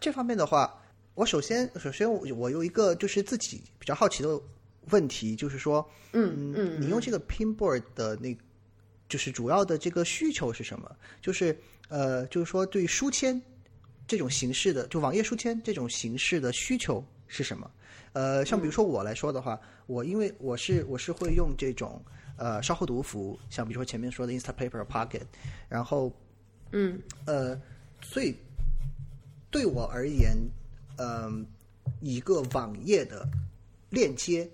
[0.00, 0.82] 这方面的话，
[1.14, 4.38] 我首先首先我我有一个就是自己比较好奇的
[4.90, 8.36] 问题，就是说，嗯嗯，你用这个 Pinboard 的那，
[9.08, 10.94] 就是主要的这个需求是什么？
[11.22, 11.56] 就是
[11.88, 13.40] 呃，就是说对书签
[14.08, 17.70] 这种形式的，就网页书签这种形式的需求是什么？
[18.14, 22.02] 呃，像比如说我来说的话，我因为我是我是会用这种
[22.38, 25.22] 呃稍后读服务，像比如说前面说的 Instapaper、Pocket，
[25.68, 26.10] 然后
[26.72, 27.60] 嗯呃，
[28.00, 28.34] 所以
[29.50, 30.36] 对我而言，
[30.96, 31.46] 嗯、
[32.00, 33.28] 一个网页的
[33.90, 34.48] 链接，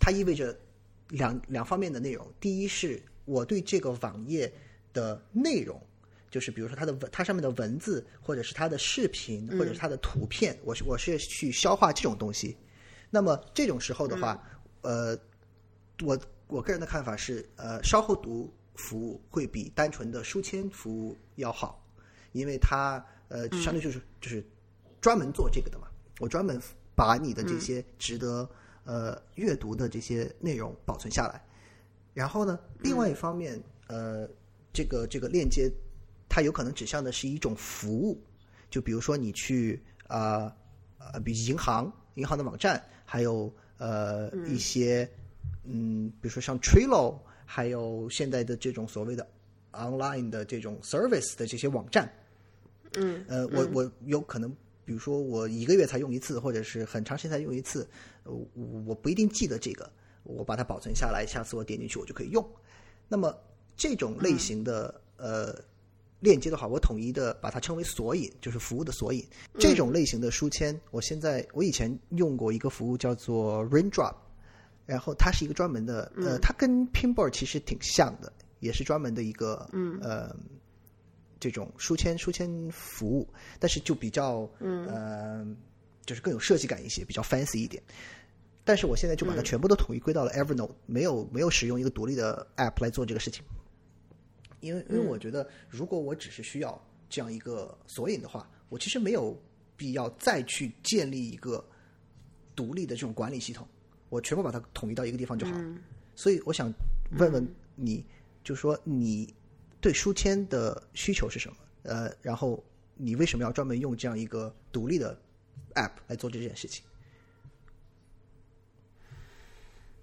[0.00, 0.54] 它意味着
[1.08, 2.26] 两两方面的内容。
[2.40, 4.52] 第一是我对这个网页
[4.92, 5.80] 的内容，
[6.30, 12.56] 就是比如说它的文，它上面的文字，或者是它的视频，或者是它的图片，我是我是去消化这种东西。
[13.10, 14.42] 那么这种时候的话，
[14.82, 15.18] 呃，
[16.02, 21.82] 我我个人的看法是，呃，稍后读服务会比单纯的书签服务要好，
[22.32, 24.44] 因为它呃，相对就是、就是
[25.00, 25.88] 专门做这个的嘛。
[26.20, 26.60] 我专门
[26.94, 28.48] 把你的这些值得、
[28.84, 31.42] 呃阅读的这些内容保存下来。
[32.12, 34.28] 然后呢，另外一方面，呃，
[34.72, 35.70] 这个这个链接，
[36.28, 38.20] 它有可能指向的是一种服务，
[38.70, 40.54] 就比如说你去啊
[40.98, 45.08] 呃，比如银行银行的网站，还有呃一些
[45.64, 49.26] 嗯，比如说像 Trello，还有现在的这种所谓的
[49.72, 52.12] online 的这种 service 的这些网站，
[52.94, 54.50] 嗯，呃，我我有可能，
[54.84, 57.88] 比如说我一个月才用一次，或者是很长时间才用一次，
[58.24, 59.90] 呃我我不一定记得这个，
[60.24, 62.46] 我把它保存下来，下次我点进去我就可以用。
[63.08, 63.34] 那么
[63.76, 65.54] 这种类型的、呃
[66.20, 69.24] 链接的话，我统一的把它称为索引，就是服务的索引。
[69.58, 74.14] 这种类型的书签，我现在我以前用过一个服务叫做 Raindrop，
[74.84, 80.34] 然后它是一个专门的，呃，它跟 Pinboard 其实挺像的，也是专门的一个，嗯，呃，
[81.38, 83.28] 这种书签书签服务，
[83.60, 85.46] 但是就比较，嗯，呃，
[86.04, 87.82] 就是更有设计感一些，比较 fancy 一点。
[88.64, 93.42] 但是我现在就把它全部都统一归到了 Evernote，、没有没有使用一个独立的 app 来做这个事情，
[94.60, 99.40] 因为因为我觉得，如果我只是需要这样一个索引的话，我其实没有
[99.76, 101.64] 必要再去建立一个
[102.56, 103.66] 独立的这种管理系统，
[104.08, 105.74] 我全部把它统一到一个地方就好了。
[106.14, 106.72] 所以我想
[107.18, 107.46] 问问
[107.76, 108.04] 你，
[108.42, 109.32] 就说你
[109.80, 111.56] 对书签的需求是什么？
[111.84, 112.62] 呃，然后
[112.96, 115.16] 你为什么要专门用这样一个独立的
[115.74, 116.84] App 来做这件事情？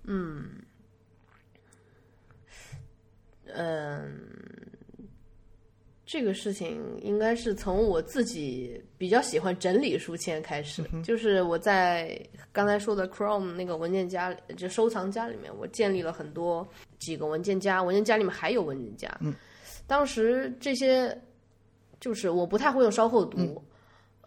[0.06, 0.64] 嗯，
[6.06, 10.84] 这个事情应该是从我自己比较喜欢整理书签开始。
[11.04, 12.20] 就是我在
[12.52, 16.66] 刚才说的 Chrome 那个文件夹，就收藏夹里面，我建立了很多
[17.00, 19.18] 几个文件夹，文件夹里面还有文件夹。
[19.22, 19.34] 嗯，
[19.88, 21.20] 当时这些
[22.00, 23.60] 就是我不太会用稍后读，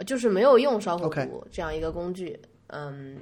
[0.05, 2.37] 就是没有用稍后读这样一个工具。
[2.67, 3.19] 嗯，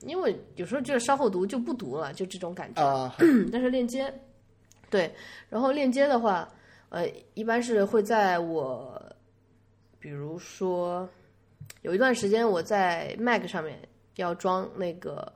[0.00, 2.82] 因为有时候觉得稍后读就不读了，就这种感觉。
[2.82, 3.14] 啊、
[3.52, 4.12] 但是链接，
[4.92, 5.10] 对，
[5.48, 6.46] 然后链接的话，
[6.90, 9.02] 呃，一般是会在我，
[9.98, 11.08] 比如说
[11.80, 13.78] 有一段时间我在 Mac 上面
[14.16, 15.32] 要装那个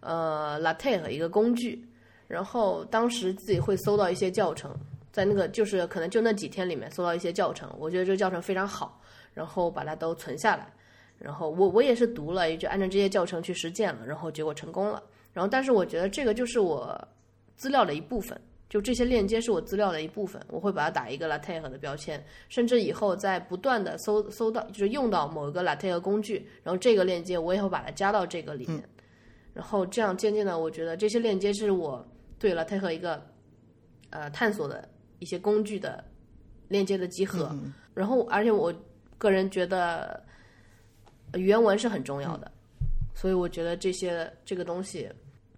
[0.00, 1.88] 呃 LaTeX 一个工具，
[2.26, 4.74] 然后当时自己会搜到一些教程，
[5.12, 9.00] 在那个就是可能就那几天里面搜到一些教程，我觉得这个教程非常好，
[9.32, 10.66] 然后把它都存下来。
[11.16, 15.00] 然后我我也是读了，也就按照这些教程去实践了，然后结果成功了。
[15.32, 17.00] 然后但是我觉得这个就是我
[17.54, 18.40] 资料的一部分，
[18.70, 28.88] 就这些链接是我资料的一部分，我会把它打一个 LaTeX 的标签，甚至以后在不断的搜搜到，就是用到某一个 LaTeX 工具，然后这个链接我也会把它加到这个里面，
[29.52, 32.06] 然后这样渐渐的，我觉得这些链接是我
[32.38, 33.20] 对 LaTeX 一个
[34.10, 36.04] 呃探索的一些工具的
[36.68, 37.52] 链接的集合，
[37.92, 38.72] 然后而且我
[39.18, 40.22] 个人觉得
[41.32, 42.48] 呃原文是很重要的，
[43.16, 45.10] 所以我觉得这些这个东西。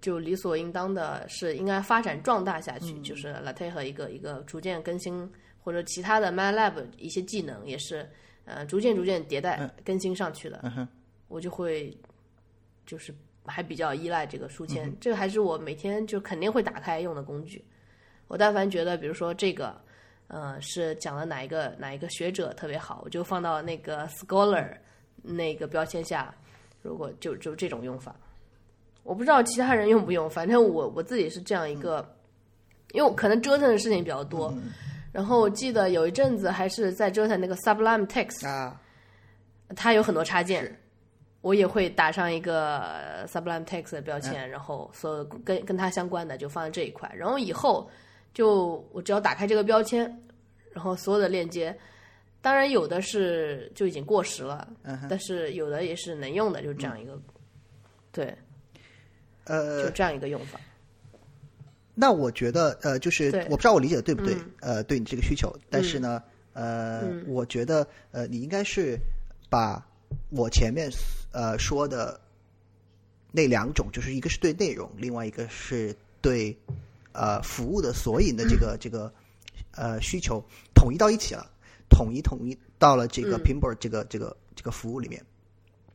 [0.03, 5.27] 就理所应当的是应该发展壮大下去，就是 Latte 和一个一个逐渐更新，
[5.63, 8.07] 或者其他的 MATLAB 一些技能也是
[8.45, 10.61] 呃逐渐逐渐迭代更新上去的。
[10.65, 10.87] 嗯，
[11.29, 11.97] 我就会
[12.85, 13.15] 就是
[13.47, 17.65] 还比较依赖这个书签，这个还是我每天就肯定会打开用的工具。
[18.27, 19.81] 我但凡觉得，比如说这个，
[20.27, 24.77] 呃，是讲了哪一个哪一个学者特别好，我就放到那个 Scholar
[25.23, 26.35] 那个标签下。
[26.83, 28.17] 如果就就这种用法，
[29.03, 32.17] 我不知道其他人用不用，反正我我自己是这样一个，
[32.93, 34.53] 因为我可能折腾的事情比较多。
[35.13, 38.81] 然后我记得有一阵子还是在折腾那个 Sublime Text，啊，
[39.77, 40.75] 它有很多插件，
[41.43, 47.13] 我也会打上一个呃 Sublime Text 的标签，然后所有跟跟它相关的就放在这一块。
[47.15, 47.91] 然后以后
[48.33, 50.05] 就我只要打开这个标签，
[50.73, 51.77] 然后所有的链接，
[52.41, 57.21] 当然有的是就已经过时了，嗯但是有的也是能用的，就是这样一个，
[58.11, 58.35] 对，
[59.45, 60.61] 呃就，这样一个用法。
[61.95, 64.51] 那我觉得呃，就是我不知道我理解的对不对，嗯。
[64.61, 66.23] 呃，对你这个需求，但是呢，
[66.55, 68.99] 呃，我觉得呃，你应该是
[69.51, 69.87] 把
[70.31, 70.91] 我前面
[71.33, 72.19] 呃说的
[73.31, 76.57] 那两种，就是一个是对内容，另外一个是对
[77.13, 79.13] 呃服务的索引的这个、这个
[79.73, 80.43] 呃需求
[80.75, 81.51] 统一到一起了，
[81.91, 83.43] 统一统一到了这个嗯。
[83.45, 85.23] Pinboard 这个、这个这个服务里面，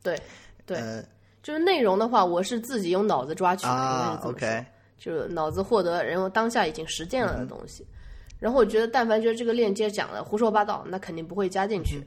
[0.04, 0.20] 对
[0.64, 1.04] 对，呃
[1.44, 4.32] 就是内容的话，我是自己用脑子抓取的，应该啊是这么说。
[4.32, 4.66] ，OK，
[4.98, 7.86] 就是脑子获得然后当下已经实践了的东西。
[8.40, 12.06] 然后我觉得，但凡觉得这个链接讲的胡说八道，那肯定不会加进去。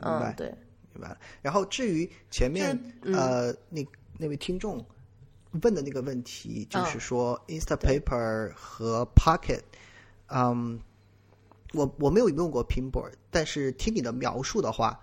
[0.00, 0.46] 嗯，对，
[0.92, 1.18] 明白了。
[1.42, 3.86] 然后至于前面、嗯呃那
[4.18, 4.82] 那位听众
[5.62, 9.60] 问的那个问题，就是嗯说 Instapaper 和 Pocket，
[10.28, 10.80] 嗯，
[11.74, 14.98] 我我没有用过 Pinboard，但是听你的描述的话，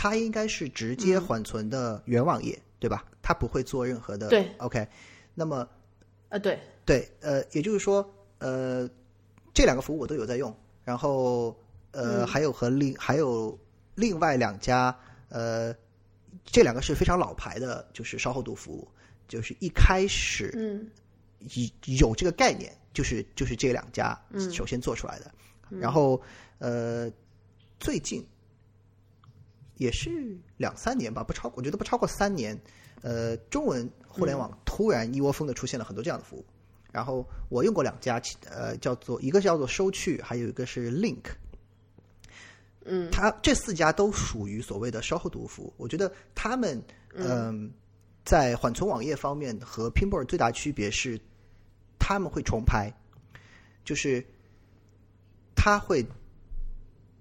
[0.00, 1.20] 它应该是直接嗯。
[1.26, 3.04] 缓存的原网页，对吧？
[3.20, 4.48] 它不会做任何的对。
[4.58, 4.86] OK。
[5.34, 5.68] 那么
[6.28, 8.88] 呃，对，对，呃，也就是说，呃，
[9.52, 11.58] 这两个服务我都有在用，然后
[11.90, 12.26] 呃，嗯。
[12.28, 13.58] 还有和另还有
[13.96, 14.96] 另外两家，
[15.30, 15.74] 呃，
[16.44, 18.86] 这两个是非常老牌的，就是稍后读服务，
[19.26, 20.88] 就是一开始嗯。
[21.40, 24.48] 有有这个概念，就是就是这两家嗯。
[24.52, 25.32] 首先做出来的，
[25.70, 26.22] 然后
[26.58, 27.10] 呃，
[27.80, 28.24] 最近
[29.78, 32.60] 也是两三年吧，不超，我觉得不超过三年，
[33.00, 36.44] 呃，中文互联嗯网突然一窝蜂的出现了很多这样的服务。
[36.92, 38.20] 然后我用过两家，
[38.50, 41.24] 呃，叫做一个叫做收趣，还有一个是 Link。
[42.84, 45.72] 嗯它这四家都属于所谓的稍后读服务。
[45.76, 46.82] 我觉得他们
[47.14, 47.72] 嗯、
[48.24, 51.20] 在缓存网页方面和 Pinboard 最大区别是，
[51.98, 52.92] 他们会重拍，
[53.84, 54.24] 就是
[55.54, 56.06] 他会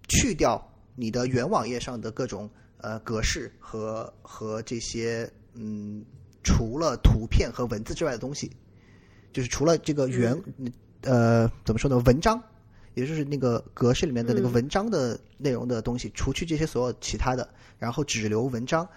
[0.08, 0.66] 去掉
[0.97, 6.03] 你的原网页上的各种呃格式和和这些嗯
[6.43, 8.51] 除了图片和文字之外的东西，
[9.31, 10.37] 就是除了这个原、
[11.03, 12.43] 呃怎么说呢文章。
[12.95, 18.89] 也就是那个格式里面的那个文章的内容的东西，除去这些所有其他的，然后只留文章，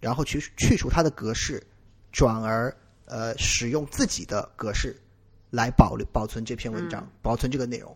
[0.00, 1.62] 然后去去除它的格式，
[2.10, 2.74] 转而
[3.04, 4.96] 呃使用自己的格式
[5.50, 7.94] 来保留保存这篇文章，保存这个内容。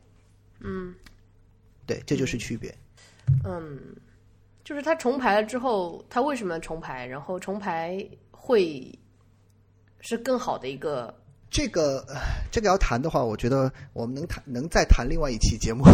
[0.60, 0.94] 嗯
[1.86, 2.74] 对，这就是区别。
[3.44, 3.78] 嗯，
[4.64, 7.06] 就是它重排了之后，它为什么重排？
[7.06, 8.96] 然后重排会
[10.00, 11.14] 是更好的一个
[11.50, 12.16] 这个呃
[12.50, 15.84] 这个要谈的话，我觉得我们能谈能再谈另外一期节目，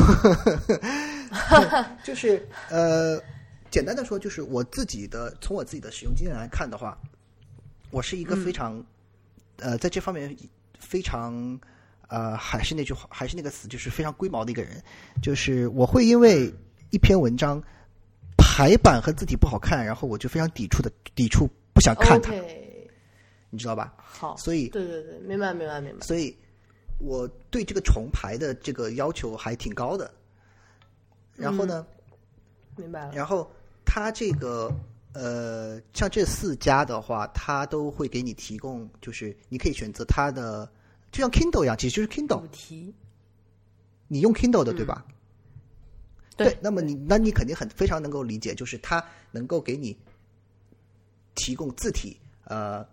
[2.02, 3.20] 就是呃，
[3.70, 6.98] 简单的说，就是我自己的从我自己的使用经验来看的话，
[7.90, 8.84] 我是一个非常、
[9.58, 10.36] 呃在这方面
[10.78, 11.60] 非常
[12.10, 14.82] 呃还是那句话还是那个词，就是非常龟毛的一个人，
[15.22, 16.52] 就是我会因为
[16.90, 17.62] 一篇文章
[18.36, 22.90] 排版和字体不好看，然后我就非常抵触的抵触不想看它，OK，
[23.48, 23.94] 你知道吧？
[23.96, 26.04] 好，所以对对对，明白明白明白。
[26.04, 26.36] 所以
[26.98, 30.12] 我对这个重排的这个要求还挺高的。
[31.36, 31.86] 然后呢，
[32.76, 33.12] 明白了。
[33.14, 33.50] 然后
[33.84, 34.70] 他这个
[35.14, 40.70] 呃，像这四家的话，他都会给你提供，就是你可以选择他的，
[41.10, 42.94] 就像 Kindle 一样，其实就是 Kindle，主题。
[44.08, 45.04] 你用 Kindle 的对吧？
[46.36, 46.56] 对。
[46.60, 49.96] 那么你那你肯定很非常能够理解，就是它能够给你
[51.34, 52.86] 提供字体、呃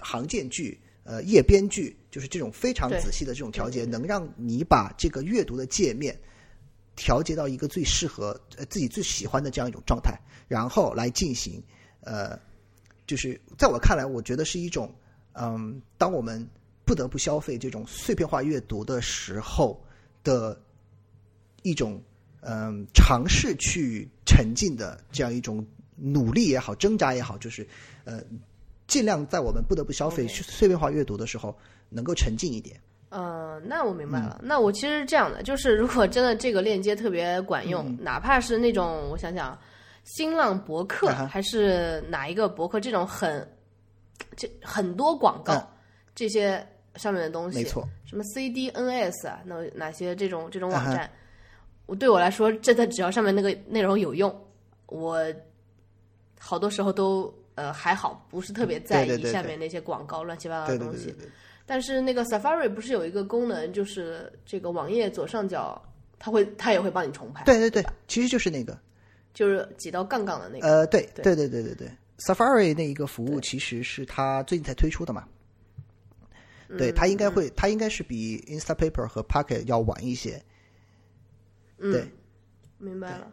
[0.00, 6.18] 行间距、呃页边距，就是这种非常仔细的这种调节，能让你把这个阅读的界面
[6.94, 11.62] 调节到一个最适合呃自己最喜欢的这样一种状态，然后来进行
[12.00, 12.38] 呃，
[13.06, 14.94] 就是在我看来，我觉得是一种
[15.32, 16.46] 嗯，当我们
[16.86, 19.78] 不得不消费这种碎片化阅读的时候
[20.22, 20.58] 的
[21.62, 22.00] 一种
[22.40, 25.66] 嗯尝试去沉浸的这样一种
[25.96, 27.66] 努力也好，挣扎也好，就是
[28.04, 28.22] 呃
[28.86, 31.54] 尽量在我们不得不消费碎片化阅读的时候，
[31.88, 32.80] 能够沉浸一点。
[33.08, 34.38] 嗯，那我明白了。
[34.40, 39.58] 嗯那我其实是这样的，就是如果真的这个链接特别管用，嗯哪怕是那种我想想，
[40.04, 43.48] 新浪博客、啊还是哪一个博客，这种很
[44.36, 45.66] 这很多广告、嗯
[46.14, 46.66] 这些
[46.96, 51.10] 上面的东西，没错，什么 CDNS 啊，那哪些这种这种网啊站，
[51.86, 54.34] 我对我来说，真的只要上面那个内容有用，
[54.86, 55.22] 我
[56.38, 61.04] 好多时候都呃还好，不是特别在意下面那些广告乱七八糟的东西。
[61.04, 61.30] 对对对对。
[61.68, 65.82] 但是那个 Safari 不是有一个功能，就是这个网页左上角，
[66.16, 68.78] 它会它也会帮你重排，对对对，其实就是那个，
[69.34, 70.68] 就是挤到杠杠的那个。
[70.68, 71.08] 呃，对。
[71.14, 75.26] 对对对对对对，Safari 那一个服务其实是它最近才推出的嘛，
[76.76, 80.42] 对，它应该会，它应该是比 Instapaper 和 Pocket 要晚一些，
[81.78, 82.04] 嗯，对，
[82.78, 83.32] 明白了。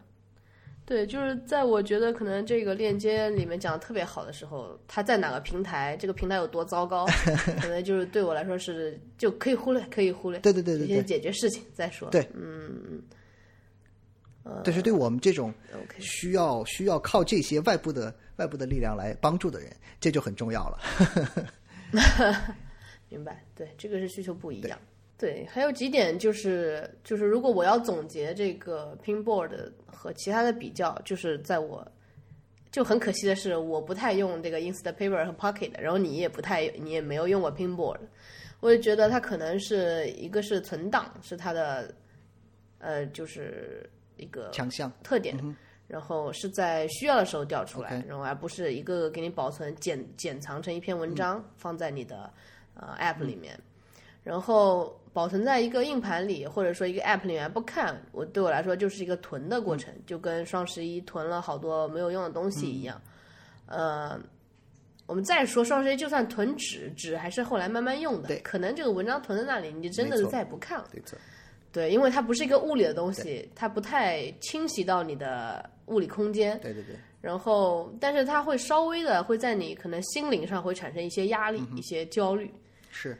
[0.86, 7.06] 对，就是在我觉得可能这个链接里面讲的特别好的时候，它在哪个平台，这个平台有多糟糕，
[7.58, 12.10] 可能就是对我来说是就可以忽略，可以忽略，对对对对先对，解决事情再说。
[12.10, 13.02] 对嗯
[14.62, 15.54] 但是对我们这种
[15.98, 20.78] 需要需要靠这些外部的外部的力量来帮助的人，这就很重要了。
[23.08, 24.78] 明白，对，这个是需求不一样。
[25.16, 31.86] 对，还有几点就是就是，如果我要总结这个 Pinboard 和其他的比较，就是在我
[32.72, 38.00] 就很可惜的是，我不太用这个 Instapaper 和 Pocket，然后你也不太，你也没有用过 Pinboard，
[38.58, 41.94] 我也觉得它可能是一个是存档，是它的
[42.78, 45.36] 呃，就是一个强项，特点，
[45.86, 52.28] 然后是在需要的时候调出来然后而不是一个个给你保存剪剪藏成一篇文章、放在你的
[52.74, 53.58] 呃 App 里面，
[54.22, 63.00] 然后保存在一个硬盘里或者说一个 App 里面不看，我对我来说就是一个囤的过程，就跟双十一囤了好多没有用的东西一样，
[63.66, 64.20] 呃。
[65.06, 70.88] 我们再说双十一，就算囤纸，纸还是后来慢慢用的对，可能这个文章囤在那里，你就真的是再也不看了。
[70.90, 71.02] 对，
[71.70, 76.58] 对，因为它不是一个物理的东西，它不太侵袭到你的物理空间。
[76.60, 82.50] 对对对，然后，但是它会稍微的会在你可能心灵上会产生一些压力、一些焦虑。
[82.96, 83.18] 是，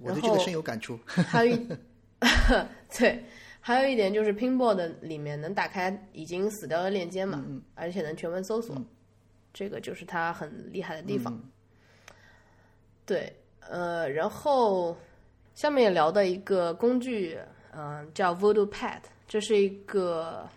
[0.00, 0.98] 我然对这个后深有感触。
[1.06, 1.68] 还有一，
[2.98, 3.22] 对，
[3.60, 7.44] 还有一点就是 Pinboard 里面能打开已经死掉的链接嘛，
[7.74, 8.74] 而且能全文搜索，
[9.52, 11.38] 这个就是它很厉害的地方。
[13.04, 13.30] 对，
[13.60, 14.96] 呃，然后
[15.54, 17.38] 下面也聊的一个工具，
[17.72, 20.48] 嗯、叫 Voodoo Pad，这是一个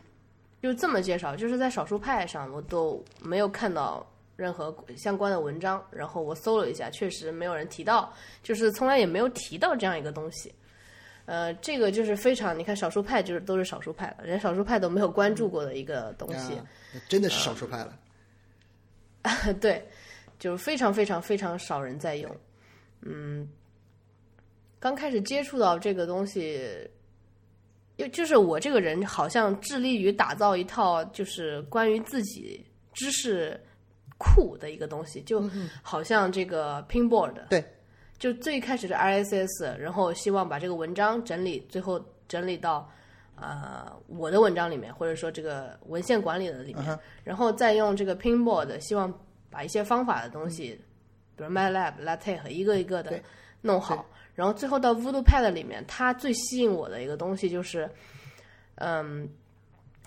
[0.62, 10.54] 就这么介绍，就是在少数派上我都没有看到任何相关的文章，然后我搜了一下，确实没有人提到，就是从来也没有提到这样一个东西。
[11.26, 16.54] 呃，这个就是非常，你看少数派就是都是少数派了，连少数派都没有关注过的一个东西。
[16.54, 16.66] 啊，
[17.10, 18.00] 真的是少数派了。
[19.60, 19.86] 对，
[20.40, 22.34] 就是非常非常非常少人在用。
[23.02, 23.46] 嗯，
[24.80, 26.90] 刚开始接触到这个东西，
[27.98, 32.64] 又就是我这个人好像致力于打造一套就是关于自己
[32.94, 33.60] 知识
[34.18, 35.44] 库的一个东西，就
[35.82, 37.64] 好像这个 Pinboard，对。
[38.20, 42.92] 就最开始的 RSS，然后希望把这个文章整理，最后整理到
[43.36, 49.14] 呃我的文章里面，或者说这个文献管理的里面，然后再用这个 Pinboard，希望
[49.52, 50.82] 把一些方法的东西，
[51.36, 53.22] 比如 MATLAB、LaTeX 一个一个的
[53.62, 54.04] 弄好，
[54.34, 57.88] 然后最后到 Voodoo Pad 里面，它最吸引我的一个东西就是，
[58.78, 59.30] 嗯，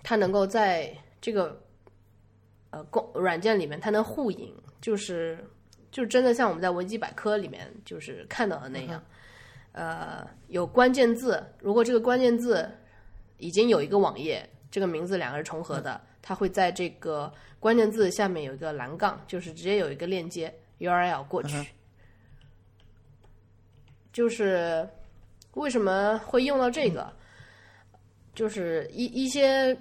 [0.03, 1.63] 它能够在这个
[2.71, 5.39] 呃公软件里面，它能互引，就是
[5.91, 9.03] 就真的像我们在维基百科里面就是看到的那样，
[9.73, 12.71] 呃，有关键字，如果这个关键字
[13.39, 21.69] 已经有一个网页，这个名字两个是重合的，它会在这个关键字下面有一个栏杠，就是直接有一个链接 URL 过去。
[24.13, 24.89] 就是
[25.55, 27.13] 为什么会用到这个？
[28.35, 29.77] 就是一一些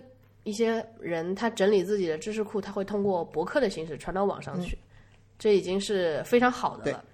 [0.50, 4.78] 一些人他整理自己的知识库，他会通过博客的形式传到网上去，
[5.38, 7.06] 这已经是非常好的了。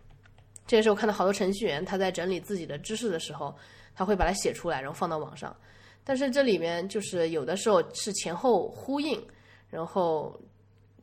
[0.65, 3.55] 这也是我看到好多程序员他在整理自己的知识的时候，
[3.93, 5.55] 他会把它写出来，然后放到网上。
[6.03, 9.21] 但是这里面就是有的时候是前后呼应，
[9.69, 10.39] 然后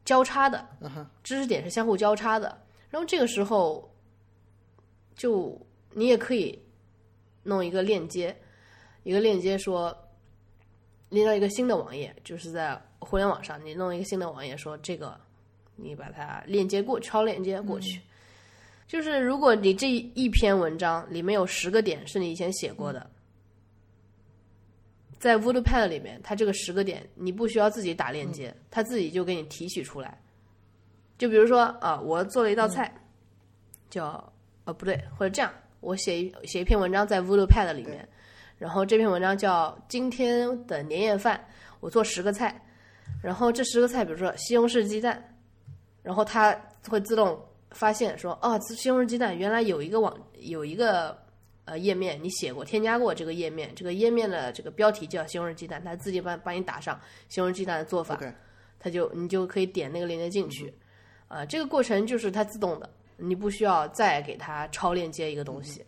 [0.04, 0.66] 交叉的，
[1.22, 2.60] 知识点是相互交叉的。
[2.90, 3.88] 然后这个时候，
[5.14, 5.60] 就
[5.92, 6.60] 你也可以
[7.42, 8.36] 弄一个链接，
[9.02, 9.96] 一个链接说
[11.12, 15.14] 连到一个新的网页，就是在互联网上，你弄一个新的网页，说这个
[15.76, 18.00] 你把它链接过超链接过去。
[18.86, 23.10] 就是如果你这一篇文章里面有十个点是你以前写过的，
[25.18, 30.18] 在 Voodoo Pad 里面，它这个十个点你不需要自己打链接，它自己就给你提取出来。
[31.18, 32.92] 就比如说啊，我做了一道菜，
[33.90, 34.32] 叫
[34.64, 38.08] 呃不对，或者这样，我写一写一篇文章在 Voodoo Pad 里面，
[38.62, 41.44] 然后这篇文章叫今天的年夜饭，
[41.80, 42.54] 我做十个菜，
[43.20, 45.20] 然后这十个菜，比如说西红柿鸡蛋，
[46.00, 46.56] 然后它
[46.88, 47.36] 会自动
[47.72, 51.18] 发现说，哦，西红柿鸡蛋原来有一个网有一个
[51.64, 56.96] 呃页面你写过添加过这个页面，这个页面的这个标题叫西红柿鸡蛋，它自己帮帮你打上
[57.28, 58.16] 西红柿鸡蛋的做法
[58.78, 60.72] 它就你就可以点那个链接进去，
[61.26, 65.84] 啊、这个过程就是它自动的，你不需要再给它超链接一个东西，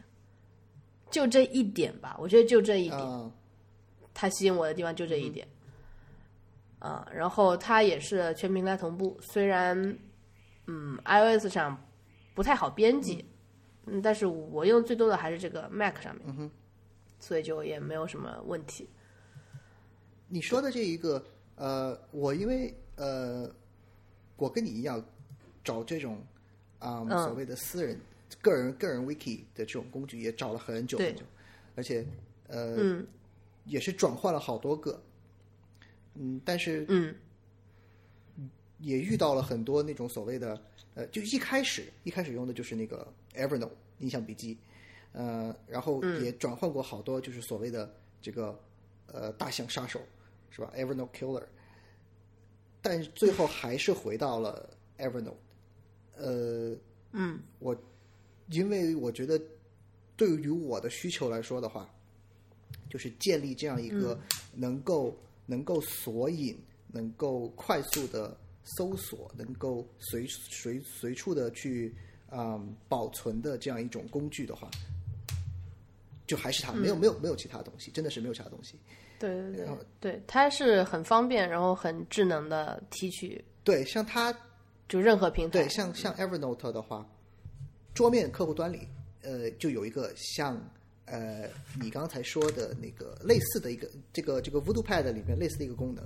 [1.15, 2.99] 就这一点吧，我觉得就这一点。
[2.99, 3.31] 啊，
[4.13, 5.47] 它吸引我的地方就这一点。
[6.81, 9.97] 啊，然后它也是全平台同步，虽然
[10.67, 11.81] 嗯 iOS 上
[12.35, 13.25] 不太好编辑，
[13.87, 16.51] 嗯，但是我用最多的还是这个 Mac 上面，
[17.21, 18.89] 所以就也没有什么问题。
[20.27, 23.49] 你说的这一个，呃，我因为呃，
[24.35, 25.01] 我跟你一样
[25.63, 26.21] 找这种
[26.81, 27.97] 啊、嗯所谓的私人、
[28.41, 31.23] 个人个人 wiki 的这种工具也找了很久很久，
[31.75, 32.05] 而且
[32.49, 33.07] 呃，嗯。
[33.65, 35.03] 也是转换了好多个，
[36.15, 37.15] 嗯，但是嗯。
[38.81, 40.61] 也遇到了很多那种所谓的
[40.95, 43.71] 呃，就一开始一开始用的就是那个 Evernote
[44.01, 44.59] 印象笔记，
[45.13, 48.61] 呃，然后也转换过好多就是所谓的这个
[49.07, 50.01] 呃大象杀手
[50.51, 51.45] 是吧？Evernote Killer，
[52.83, 54.69] 但是最后还是回到了
[54.99, 55.37] Evernote，
[56.17, 56.77] 呃，
[57.13, 57.41] 嗯。
[57.61, 57.75] 我
[58.51, 59.41] 因为我觉得
[60.17, 61.89] 对于我的需求来说的话，
[62.91, 64.19] 就是建立这样一个
[64.55, 65.17] 能够、
[65.47, 66.57] 能够索引、
[66.93, 71.95] 能够快速的搜索、能够随随随处的去
[72.31, 74.71] 嗯保存的这样一种工具的话，
[76.27, 78.77] 就还是它，没有没有没有其他东西，真的是没有其他东西。
[79.19, 84.37] 对对对对，它是很方便，然后很智能的提取，对，像它
[84.89, 85.61] 就任何平台。
[85.61, 87.09] 对，像像 Evernote 的话，
[87.95, 88.89] 桌面客户端里，
[89.23, 90.61] 呃，就有一个像
[91.07, 91.49] 呃
[91.81, 96.05] 你刚才说的那个类似的一个这个这个 Voodoo Pad 里面类似的一个功能，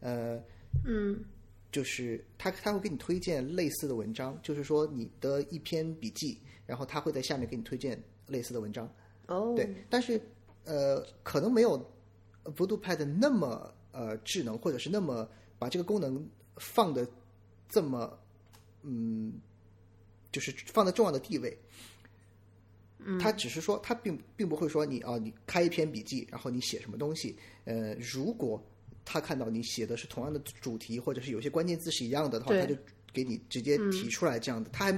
[0.00, 0.42] 呃，
[0.84, 1.18] 嗯
[1.72, 8.88] 就是它它会给你推荐类似的文章，就是说你的一篇笔记，然后它会在下面给你推荐类似的文章。
[9.26, 10.18] 哦，对，但是
[10.64, 11.78] 呃，可能没有
[12.44, 15.28] Voodoo Pad 那么呃智能，或者是那么
[15.58, 16.26] 把这个功能
[16.56, 17.06] 放的
[17.68, 18.18] 这么
[18.82, 19.34] 嗯，
[20.32, 21.56] 就是放在重要的地位。
[23.00, 28.60] 嗯，它只是说，他并并不会说你啊，你开一篇笔记，然后你写什么东西，呃，如果
[29.04, 32.76] 他看到你写的是同样的主题，或者是有些关键字是一样的的话，他就
[33.12, 34.68] 给你直接提出来这样的。
[34.70, 34.92] 他还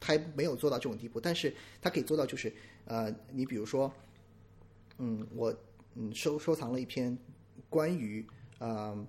[0.00, 2.52] 他还没有做到这种地步，但是他可以做到，就是
[2.86, 3.90] 呃，你比如说，
[4.98, 5.56] 嗯，我
[5.94, 7.16] 嗯收收藏了一篇
[7.70, 8.26] 关于
[8.58, 9.06] 呃，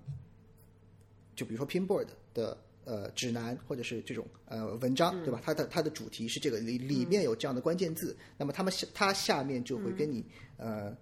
[1.34, 5.40] 就比如说 Pinboard 的呃指南或者是这种呃文章，对吧？
[5.44, 10.24] 它的它的主题是这个里里面有这样的关键字，那么他们下它下面就会跟你
[10.56, 10.96] 呃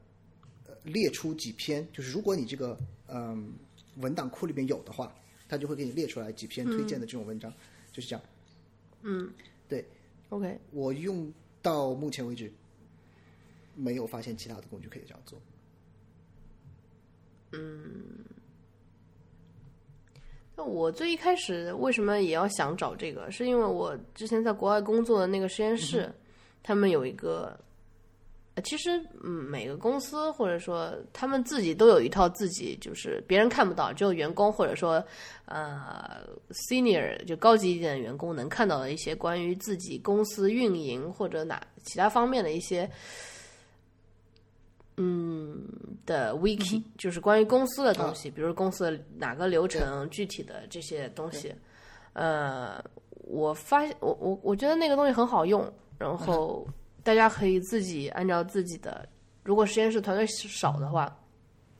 [0.66, 2.78] 呃列出几篇，就是如果你这个
[3.08, 3.52] 嗯、
[3.96, 5.14] 文档库里面有的话，
[5.46, 7.52] 它就会给你列出来几篇推荐的这种文章，
[7.92, 8.24] 就是这样。
[9.02, 9.30] 嗯，
[9.68, 9.84] 对
[10.30, 11.30] ，OK，我用
[11.60, 12.50] 到目前为止
[13.74, 15.38] 没有发现其他的工具可以这样做。
[20.54, 23.30] 那我最一开始为什么也要想找这个？
[23.30, 26.12] 是因为我之前在国外工作的那个实验室，
[26.62, 27.58] 他们有一个，
[28.54, 28.90] 呃其实
[29.22, 35.02] 嗯，每个公司或者说他们自己都有一套自己，就是别人看不到，只有员工或者说
[35.46, 36.20] 呃
[36.50, 42.88] senior 就高级一点的员工能看到的一些关于自己公司运营或者哪其他方面的一些。
[44.96, 45.66] 嗯
[46.04, 51.54] 的 wiki、就是关于公司的东西，比如公司的哪个流程、具体的这些东西。
[52.12, 52.82] 呃，
[53.24, 55.66] 我发现我我我觉得那个东西很好用，
[55.98, 56.66] 然后
[57.02, 59.08] 大家可以自己按照自己的，
[59.42, 61.18] 如果实验室团队少的话，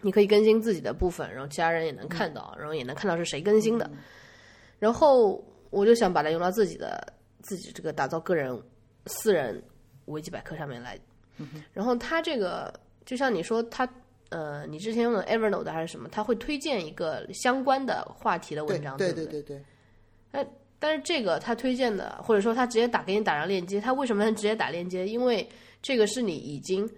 [0.01, 3.91] 你可以更新自己的部分，然后其他人也能看到，然后也能看到是谁更新的。
[4.79, 7.13] 然后我就想把它用到自己的
[7.43, 8.59] 自己这个打造个人
[9.07, 9.63] 私人
[10.07, 10.99] 维基百科上面来。
[11.73, 12.73] 然后它这个
[13.05, 13.89] 就像你说，他
[14.31, 19.63] 呃，你之前用的 Evernote 还是什么，他会推荐一个相关的话题的文章，对对对对？
[20.31, 20.47] 对，
[20.79, 25.07] 但是这个他推荐的，或者说他直接打给你打上链接，他为什么能直接打链接？
[25.07, 25.47] 因为
[25.83, 26.89] 这个是你已经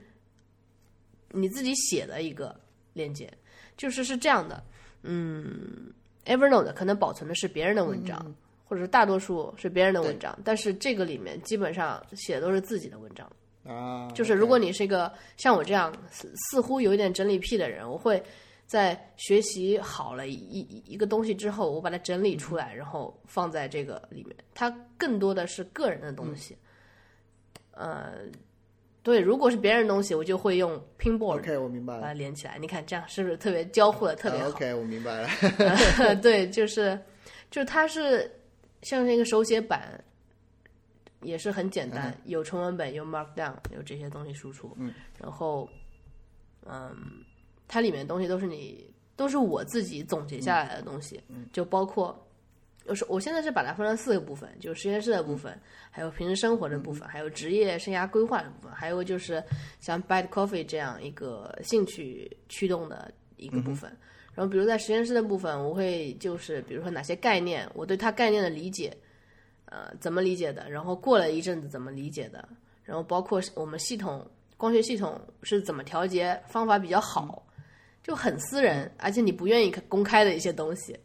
[1.32, 2.54] 你自己写的一个
[2.92, 3.28] 链接，
[3.76, 4.62] 就是是这样的，
[5.02, 5.92] 嗯
[6.26, 13.28] ，Evernote 可能保存的是别人的文章，或者是大多数是别人的文章，但是这个里面基本上写的都是自己的文章。
[13.66, 18.22] 啊，就是如果你是一个像我这样似似乎有一点整理癖的人，我会
[18.66, 24.36] 在学习好了一一一个东西之后，我把它整理出来，然后放在这个里面。
[24.54, 26.56] 它更多的是个人的东西。
[27.72, 28.12] 呃，
[29.02, 32.00] 对，如果是别人的东西，我就会用 Pinboard OK，我明白了。
[32.00, 32.56] 把它连起来。
[32.58, 35.28] 你看这样是不是特别交互的特别啊好？OK，我明白了。
[36.22, 36.98] 对，就是
[37.50, 38.30] 就是它是
[38.82, 40.02] 像是一个手写板，
[41.24, 44.74] 也是很简单，有纯文本，有 Markdown，有这些东西输出。
[44.78, 45.68] 嗯，然后
[46.66, 46.94] 嗯，
[47.66, 52.20] 它里面的东西都是你都是我自己总结下来的东西，嗯就包括。
[52.86, 55.58] 我是我现在是把它分成四个部分，就是实验室的部分，
[55.90, 59.42] 还有平时生活的部分，还有职业生涯规划的部分，还有就是
[59.80, 63.90] 像 Bad Coffee 这样一个兴趣驱动的一个部分。
[64.34, 68.94] 然后，比如在实验室的部分，我会就是比如说哪些概念，我对它概念的理解，
[69.66, 72.48] 呃，怎么理解的，然后过了一阵子怎么理解的，
[72.82, 74.24] 然后包括我们系统
[74.56, 77.44] 光学系统是怎么调节方法比较好，
[78.02, 80.98] 就很私人，而且你不愿意公开的一些东西，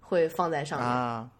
[0.00, 0.88] 会放在上面。
[0.88, 1.30] 啊，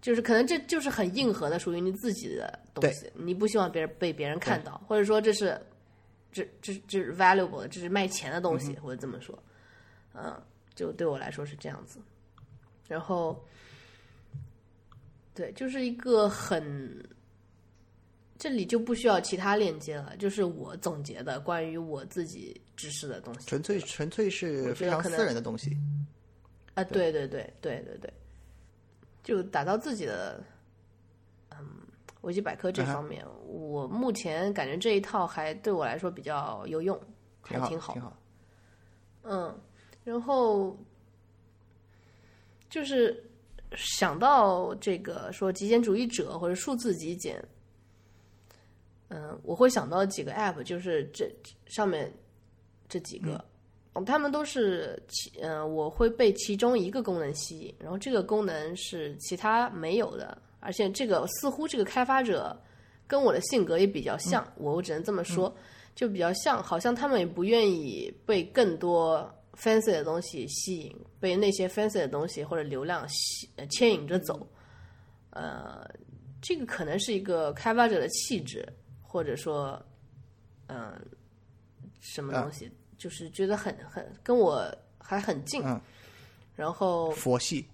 [0.00, 5.60] 就是可能这就是很硬核的，属于你自己的东西，你不希望别人被别人看到，或者说这是
[6.30, 9.36] 这这这是 valuable 的，这是卖钱的东西，或者这么说，
[10.14, 10.40] 嗯，
[10.74, 11.98] 就对我来说是这样子。
[12.86, 13.44] 然后，
[15.38, 17.00] 对，就是一个很，
[18.36, 25.76] 这里就不需要其他链接了，就是我总结的关于我自己知识的东西，纯粹纯粹是非常私人的东西。
[26.74, 28.12] 啊，对对对对对对，
[29.22, 30.42] 就打造自己的
[31.50, 31.64] 嗯
[32.22, 37.00] 维基百科这方面，我目前感觉这一套还对我来说比较有用，
[37.42, 38.02] 还挺好，挺好挺。
[38.02, 38.16] 好。
[39.22, 39.60] 嗯，
[40.02, 40.76] 然后
[42.68, 43.24] 就是
[43.76, 47.42] 想到这个说极简主义者或者数字极简，
[49.08, 51.30] 嗯，我会想到几个 app，就是这
[51.66, 52.12] 上面
[52.88, 53.44] 这几个，
[53.94, 62.58] 嗯，他们都是其嗯、我会被其中一个功能吸引，然后这个功能是其他没有的，而且这个似乎这个开发者
[63.06, 65.54] 跟我的性格也比较像，我我只能这么说。
[65.94, 69.28] 就比较像，好像他们也不愿意被更多
[69.58, 74.46] fancy 的东西吸引，被那些 fancy 的东西或者流量吸呃牵引着走。
[75.30, 75.84] 呃，
[76.40, 78.66] 这个可能是一个开发者的气质，
[79.02, 79.80] 或者说，
[80.68, 80.98] 嗯、
[82.00, 85.62] 什么东西，就是觉得很很跟我还很近。
[85.64, 85.80] 嗯
[86.58, 87.64] 然后，佛系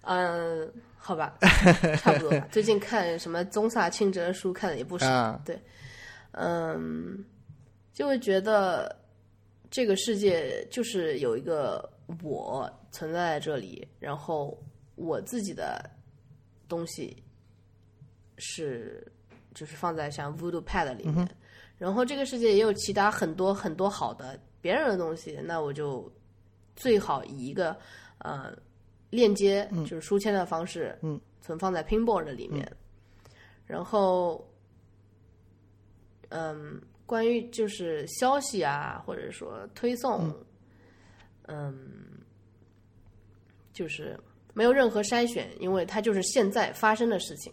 [0.00, 1.36] 嗯，好吧，
[1.98, 2.48] 差不多吧。
[2.50, 5.38] 最近看什么宗萨清哲的书看的也不少。
[5.44, 5.60] 对，
[6.30, 7.22] 嗯，
[7.98, 8.94] 就会觉得
[9.72, 11.92] 这个世界就是有一个
[12.22, 14.56] 我存在在这里，然后
[14.94, 15.84] 我自己的
[16.68, 17.20] 东西
[18.36, 19.04] 是
[19.52, 21.28] 就是放在像 Voodoo Pad 里面，
[21.76, 26.08] 然后这个世界也有其他很多很多好的别人的东西，那我就
[26.76, 27.76] 最好以一个
[28.18, 28.56] 呃
[29.10, 32.70] 链接，就是书签的方式，嗯，存放在 Pinboard 里面，
[33.66, 34.48] 然后。
[36.30, 36.78] 嗯，
[37.08, 40.30] 关于就是消息啊，或者说推送，
[41.46, 41.74] 嗯
[43.72, 44.14] 就是
[44.52, 47.50] 没有任何筛选，因为它就是现在发生的事情，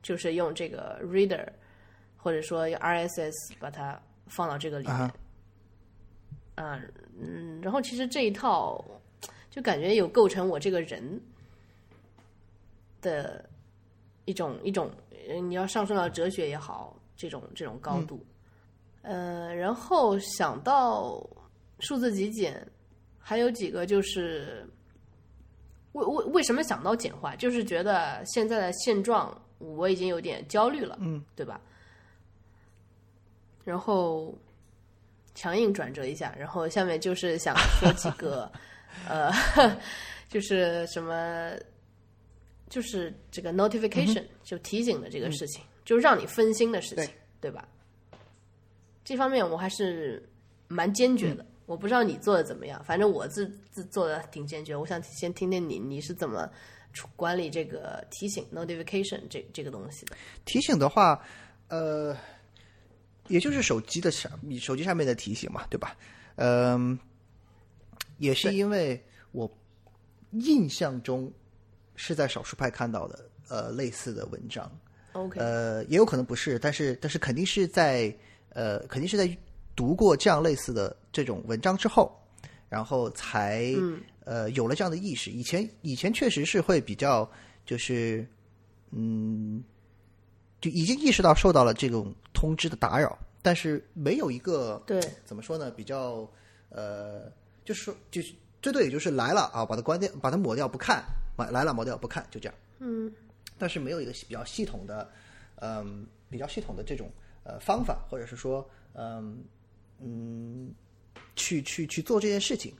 [0.00, 1.44] 就是用这个 Reader
[2.16, 4.94] 或者说 RSS 把它放到这个里面。
[4.94, 5.12] 啊
[6.54, 6.80] 啊，
[7.20, 8.84] 嗯，然后其实这一套
[9.50, 11.20] 就感觉有构成我这个人
[13.02, 13.44] 的
[14.24, 14.88] 一种一种，
[15.26, 18.24] 呃你要上升到哲学也好，这种这种高度。
[19.04, 21.24] 呃，然后想到
[21.78, 22.66] 数字极简，
[23.18, 24.66] 还有几个就是
[25.92, 31.60] 为为为什么想到简化，就是觉得现在的现状我已经有点焦虑了，嗯，对吧？
[33.62, 34.34] 然后
[35.34, 38.50] 强硬转折一下，然后下面就是想说几个，
[39.08, 39.30] 呃，
[40.28, 41.52] 就是什么，
[42.70, 47.14] 就是这个 notification、就提醒的这个事情，就让你分心的事情，对。
[47.44, 47.68] 对吧？
[49.04, 50.26] 这方面我还是
[50.68, 51.44] 蛮坚决的。
[51.66, 54.74] 我不知道你做的怎么样，反正我自自做的挺坚决。
[54.76, 56.50] 我想先听听你你是怎么
[56.92, 60.16] 处管理这个提醒 notification 这这个东西的。
[60.44, 61.22] 提醒的话，
[61.68, 62.14] 呃，
[63.28, 65.96] 也就是手机的上手机上面的提醒嘛，对吧？
[66.36, 66.98] 嗯、
[68.18, 69.02] 也是因为
[69.32, 69.50] 我
[70.32, 71.32] 印象中
[71.96, 74.70] 是在少数派看到的呃类似的文章
[75.12, 78.14] ，OK，、呃，也有可能不是，但是但是肯定是在
[78.54, 79.28] 呃肯定是在
[79.76, 82.10] 读过这样类似的这种文章之后，
[82.68, 83.72] 然后才、
[84.24, 85.30] 呃有了这样的意识。
[85.30, 87.30] 以前以前确实是会比较
[87.66, 88.26] 就是
[88.90, 89.62] 嗯，
[90.60, 95.70] 就已经意识到受到了这种通知的打扰，但是没有一个对，怎么说呢？
[95.70, 96.26] 比较
[96.70, 97.30] 呃，
[97.64, 98.32] 就是说，就是
[98.62, 101.04] 最多也就是来了啊，把它关掉，把它抹掉不看，
[101.36, 102.54] 来来了抹掉不看，就这样。
[102.78, 103.12] 嗯，
[103.58, 105.10] 但是没有一个比较系统的，
[105.56, 107.10] 嗯，比较系统的这种
[107.44, 109.44] 呃方法，或者是说，嗯
[110.00, 110.74] 嗯，
[111.36, 112.74] 去去去做这件事情。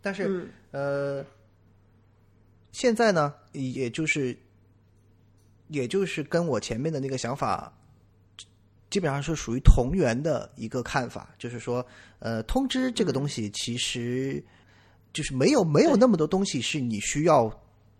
[0.00, 1.24] 但是、呃，
[2.72, 4.36] 现在呢，也就是
[5.68, 7.72] 也就是跟我前面的那个想法。
[8.90, 11.82] 基本上是属于同源的一个看法，就是说，
[12.18, 14.44] 呃，通知这个东西其实
[15.14, 17.50] 就是没有没有那么多东西是你需要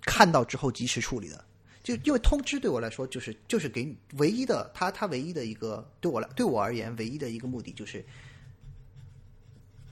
[0.02, 1.42] 看到之后及时处理的。
[1.82, 8.04] 就因为通知对我来说，就是就是给你唯一的，他他唯一的一个对我来对我而言唯一的一个目的就是，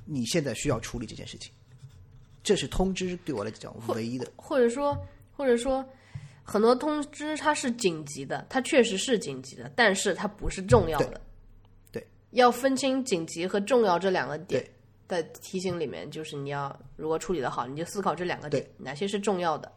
[0.04, 1.52] 你现在需要处理这件事情，
[2.42, 4.30] 这是通知对我来讲唯一的。
[4.36, 4.96] 或者说
[5.36, 5.84] 或者说
[6.44, 11.20] 很多通知它是紧急的，它确实是紧急的，但是它不是重要的。
[11.90, 14.70] 对对要分清紧急和重要这两个点对。
[15.08, 19.72] 在提醒里面，就是你要如果处理的好，你就思考这两个点，哪些是重要的，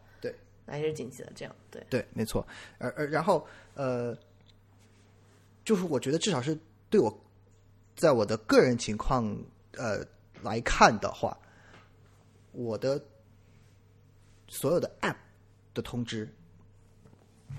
[0.66, 1.86] 对，哪些是紧急的，这样对。
[1.90, 2.46] 对，没错。
[2.78, 4.16] 而而然后呃，
[5.64, 6.58] 就是我觉得至少是
[6.90, 7.24] 对我，
[7.96, 9.24] 在我的个人情况
[9.72, 10.04] 呃
[10.42, 11.36] 来看的话，
[12.52, 13.02] 我的
[14.48, 15.16] 所有的 App
[15.74, 16.28] 的通知，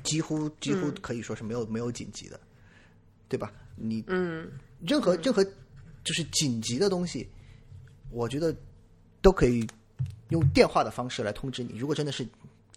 [0.03, 2.39] 几乎几乎可以说是没有、没有紧急的，
[3.27, 3.51] 对吧？
[3.75, 4.49] 你嗯，
[4.79, 5.43] 任何任何
[6.03, 7.27] 就是紧急的东西，
[8.09, 8.55] 我觉得
[9.21, 9.67] 都可以
[10.29, 11.77] 用电话的方式来通知你。
[11.77, 12.25] 如果真的是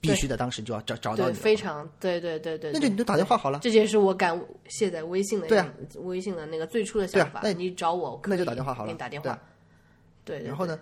[0.00, 3.58] 必须的，当时就要找找到对，你，非常对对对对，那就你就打电话好了。
[3.62, 7.40] 这就是我敢卸载微信的对啊微信的那个最初的想法。
[7.42, 9.40] 那你找我，那就打电话好了给你打电话。
[10.24, 10.78] 对然后呢，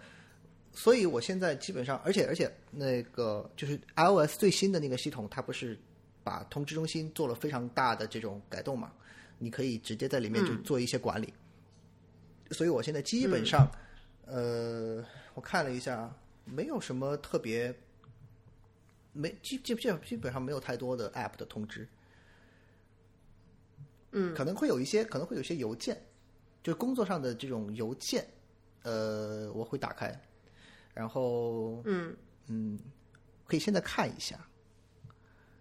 [0.72, 5.78] 所以我现在基本上，而且而且那个就是 iOS 最新的那个系统，它不是
[6.22, 8.93] 把通知中心做了非常大的这种改动嘛？
[9.38, 11.32] 你可以直接在里面就做一些管理。
[12.51, 13.70] 所以我现在基本上，
[14.24, 16.12] 呃，我看了一下，
[16.44, 17.74] 没有什么特别，
[19.16, 21.88] 没基基基基本上没有太多的 App 的通知。
[24.12, 26.01] 嗯，可能会有一些，可能会有一些邮件，
[26.62, 28.26] 就是工作上的这种邮件，
[28.82, 30.18] 呃，我会打开，
[30.94, 32.16] 然后嗯
[32.47, 32.78] 嗯，
[33.47, 34.38] 可以现在看一下。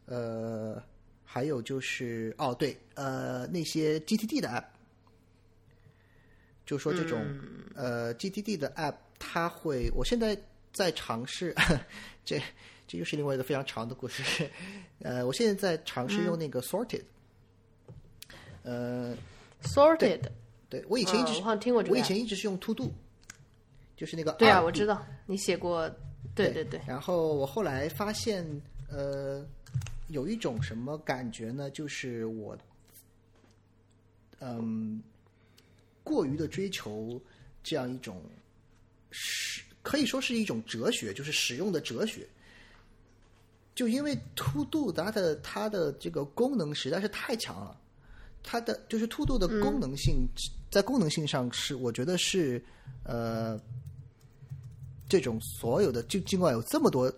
[0.06, 0.82] 呃，
[1.24, 4.66] 还有就是哦，对，呃，那些 GTD 的 app，
[6.66, 10.40] 就说这种、嗯呃 GTD 的 app，它会，我现在
[10.72, 11.54] 在尝试，
[12.24, 12.40] 这
[12.88, 14.50] 这又是另外一个非常长的故事。
[15.00, 17.04] 呃，我现在在尝试用那个 Sorted，、
[18.64, 19.16] 呃
[19.64, 20.22] ，，sorted。
[20.68, 22.92] 对我以前一直好像听过这个我以前一直是用 To Do，
[23.96, 25.90] 就是那个对啊，我知道你写过，
[26.34, 28.44] 对对对，然后我后来发现，
[28.90, 29.46] 呃，
[30.08, 31.70] 有一种什么感觉呢？
[31.70, 32.58] 就是我，
[34.40, 35.02] 嗯，
[36.04, 37.22] 过于的追求
[37.64, 38.22] 这样一种
[39.12, 42.28] 是，可以说是一种哲学，就是使用的哲学。
[43.76, 47.78] 就因为 To Do 它的它的这个功能实在是太强了，
[48.42, 50.28] 它的就是 To Do 的功能性，
[50.72, 52.64] 在功能性上是我觉得是
[53.04, 53.60] 呃
[55.10, 57.14] 这种所有的就尽管有这么多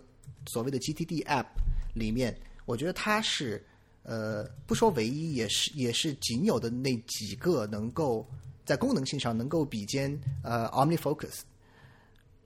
[0.46, 1.46] 所谓的 GTD App
[1.94, 2.36] 里面，
[2.66, 3.64] 我觉得它是
[4.02, 8.26] 呃，不说唯一，也是也是仅有的那几个能够
[8.64, 11.40] 在功能性上能够比肩呃 OmniFocus，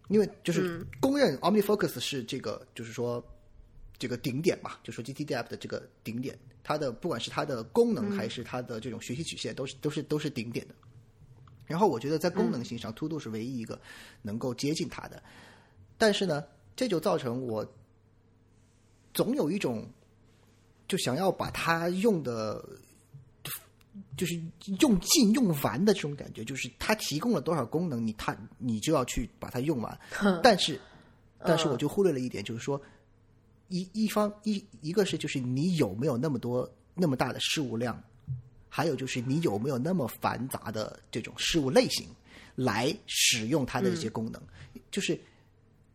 [0.09, 3.25] 因为就是公认 OmniFocus 是这个就是说
[4.03, 10.75] 这个顶点嘛，就说 GTD App 的这个顶点，它的不管是它的功能还是它的这种学习曲线，都是都是都是顶点的。
[11.67, 13.81] 然后我觉得在功能性上，To Do 是唯一一个
[14.23, 15.23] 能够接近它的，
[15.97, 16.43] 但是呢，
[16.75, 17.65] 这就造成我
[19.15, 19.89] 总有一种
[20.89, 22.61] 就想要把它用的，
[24.17, 24.35] 就是
[24.81, 29.97] 用尽用完的这种感觉，就是它提供了多少功能，你它你就要去把它用完。
[30.43, 30.81] 但是，
[31.39, 32.83] 但是我就忽略了一点，就是说
[33.73, 38.01] 一一方一一个是就是你有没有那么多那么大的事物量。
[38.75, 42.09] 还有就是你有没有那么繁杂的这种事物类型
[42.55, 44.43] 来使用它的这些功能？
[44.91, 45.21] 就是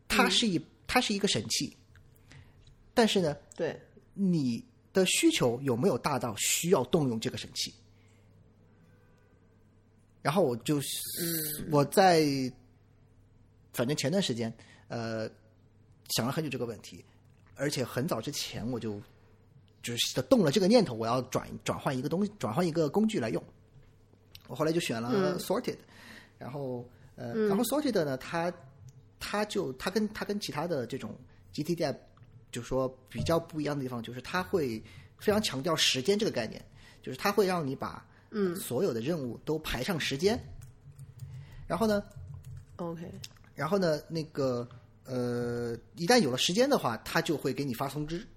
[0.07, 1.75] 它是一它是一个神器，
[2.93, 3.81] 但是呢，对
[4.13, 4.63] 你
[4.93, 7.73] 的需求有没有大到需要动用这个神器？
[10.21, 10.79] 然后我就
[11.71, 12.27] 我在
[13.73, 14.53] 反正前段时间
[14.87, 15.27] 呃
[16.09, 17.03] 想了很久这个问题，
[17.57, 19.01] 而且很早之前我就。
[19.84, 23.41] 就是动了这个念头，我要转转换一个东西，转换一个工具来用。
[24.47, 25.77] 我后来就选了 Sorted，
[26.38, 26.85] 然后
[27.15, 28.51] 呃，然后 Sorted 呢，它
[29.17, 31.15] 它就它跟它跟其他的这种
[31.53, 31.95] GTD，
[32.51, 34.84] 就说比较不一样的地方，就是它会
[35.19, 36.61] 非常强调时间这个概念，
[37.01, 40.38] 就是它会让你把嗯所有的任务都排上时间。
[41.65, 42.03] 然后呢
[42.75, 43.09] ，OK，
[43.55, 44.67] 然后呢，那个
[45.07, 48.27] 呃，一旦有了时间的话，他就会给你发通知。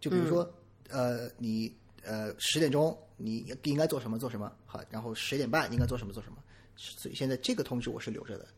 [0.00, 0.52] 就比如说，
[0.88, 1.72] 呃，你
[2.02, 6.38] 呃十点钟你应该做什么做什么好，然后十点半应该做什么做什么，
[6.76, 8.48] 所以现在这个通知我是留着的。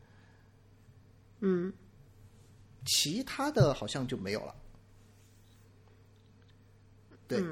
[1.40, 1.72] 嗯，
[2.86, 4.54] 其他的好像就没有了。
[7.28, 7.42] 对，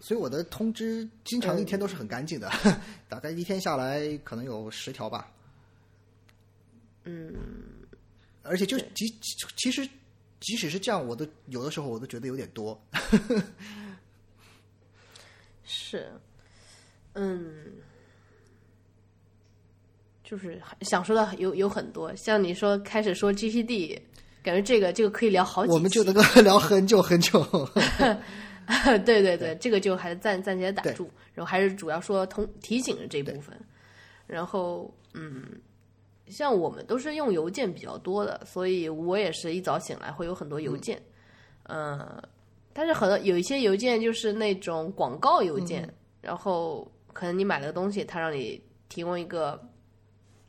[0.00, 2.50] 所以我的通知经常一天都是很干净的，
[3.08, 5.32] 大概一天下来可能有十条吧。
[7.08, 7.34] 嗯，
[8.42, 9.08] 而且就即
[9.56, 9.88] 其实。
[10.40, 12.80] 即使是这样，我都有的时候我都觉得有点多。
[15.66, 16.12] 是，
[17.14, 17.72] 嗯，
[20.22, 24.00] 就是想说的有有很多，像你说开始说 GPD，
[24.40, 27.44] 感觉这个这个可以聊好几，我们就能够聊很久很久。
[29.04, 33.60] 对对对，这个就还是暂暂且打住，然后还是主要说通提醒的这部分，
[34.28, 35.60] 然后嗯。
[36.28, 41.00] 像我们都是用邮件比较多的，所以我也是一早醒来会有很多邮件，
[41.64, 42.22] 嗯，
[42.72, 49.60] 但是很多有一些邮件就是那种广告邮件，然后可能你买了个东西，他让你提供一个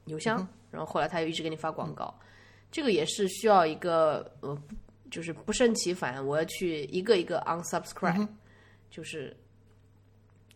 [0.06, 2.14] 邮箱，然后后来他又一直给你发广告，
[2.72, 4.58] 这个也是需要一个呃，
[5.10, 8.28] 就是不胜其烦，我要去一个一个 unsubscribe，
[8.90, 9.36] 就是。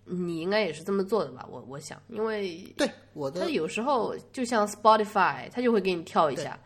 [0.05, 1.47] 你应该也是这么做的吧？
[1.49, 6.59] 我我想，因为对我的，它有时候就像 Spotify，它就会给你跳一下，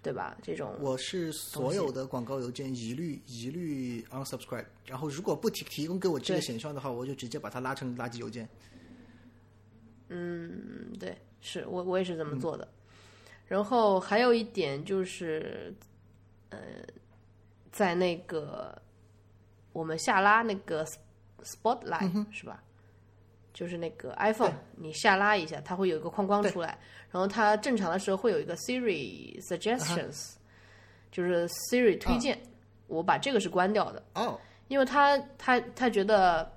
[0.00, 0.36] 对吧？
[0.40, 8.48] 这种我是所有的广告邮件一律一律 unsubscribe，然后如果不提提供给我这个选项的话，我就直接把它拉成垃圾邮件。
[10.08, 12.68] 嗯，对，是我我也是这么做的。
[13.48, 15.74] 然后还有一点就是，
[16.50, 16.58] 呃，
[17.72, 18.80] 在那个
[19.72, 20.86] 我们下拉那个。
[21.44, 22.62] Spotlight 是吧？
[23.54, 26.78] 就是那个 iPhone，你下拉一下，它会有一个框框出来。
[27.10, 30.34] 然后它正常的时候会有一个 Siri Suggestions，
[31.10, 32.38] 就是 Siri 推荐。
[32.86, 34.38] 我把这个是关掉的哦，
[34.68, 36.50] 因为他他他觉得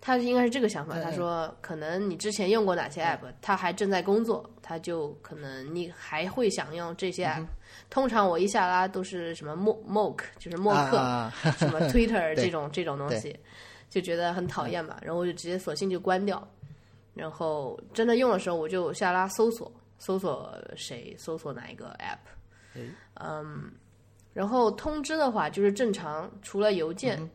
[0.00, 1.00] 他应该是这个想法。
[1.00, 7.46] 他说可能你之前用过哪些 App，他还正在工作，他就可能你还会想用这些 App。
[7.90, 13.36] 通常我一下拉都是什么 Mo Mock，就是默克，什么 Twitter 这种这种东西。
[13.94, 16.44] 就觉得很讨厌嘛，然后我就直接索性就关掉。
[17.14, 22.82] 然后真的用的时候，我就下拉搜索，搜索谁，搜索哪一个 app。
[23.20, 23.70] 嗯，
[24.32, 27.30] 然后通知的话，就是正常，除了邮件，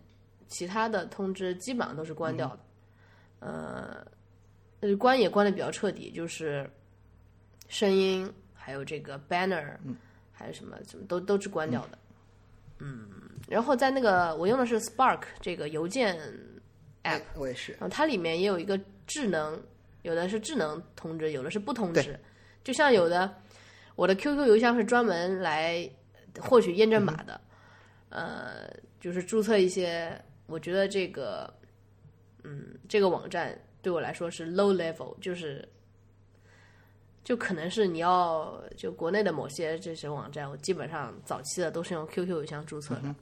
[0.49, 2.60] 其他的通知基本上都是关掉的。
[4.81, 6.69] 呃，关也关的比较彻底，就是
[7.69, 9.77] 声音，还有这个 banner，
[10.34, 11.98] 还有什么什么都都是关掉的。
[12.80, 13.07] 嗯。
[13.48, 16.19] 然后在那个我用的是 Spark 这个邮件
[17.04, 17.78] app，我也是。
[17.90, 19.62] 它里面也有一个智能，
[20.04, 22.20] 有的是智能通知，有的是不通知。
[22.64, 23.34] 就像有的
[23.96, 25.90] 我的 QQ 邮箱是专门来
[26.40, 27.40] 获取验证码的，
[28.10, 28.70] 呃，
[29.00, 31.54] 就是注册一些，我觉得这个，
[32.44, 35.68] 嗯，这个网站对我来说是 low level，就是。
[37.22, 43.16] 就可能是你要就国内的某些这些网站，我基本上早期的都是用 QQ 邮箱注册的。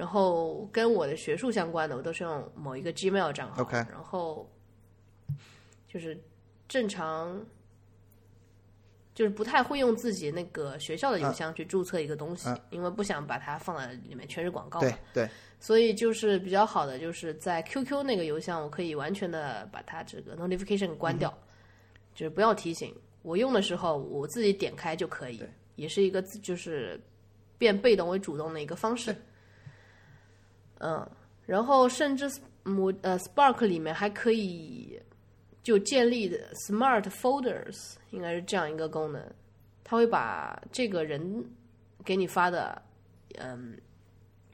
[0.00, 3.60] 然后跟我的学术相关的，我都是用某一个 Gmail 账号。
[3.60, 4.50] OK 然后
[5.86, 6.18] 就是
[6.66, 7.38] 正常，
[9.14, 14.88] 就是不太会用自己那个学校的邮箱去注册一个东西，因为不想把它放在里面全是广告嘛。
[14.88, 15.28] 对对，
[15.60, 21.30] 所以就是比较好的，就是在 QQ 那个邮箱，我可以完全的把它这个 notification 关掉，
[22.14, 22.96] 就是不要提醒。
[23.20, 25.42] 我用的时候，我自己点开就可以，
[25.76, 26.98] 也是一个自就是
[27.58, 29.14] 变被动为主动的一个方式。
[30.80, 31.10] 嗯，
[31.46, 32.30] 然后甚至
[32.64, 35.00] 我呃 Spark 里面还可以
[35.62, 39.24] 就建立的 Smart Folders，应该是这样一个功能，
[39.82, 41.44] 它会把这个人
[42.04, 42.82] 给你发的，
[43.38, 43.78] 嗯。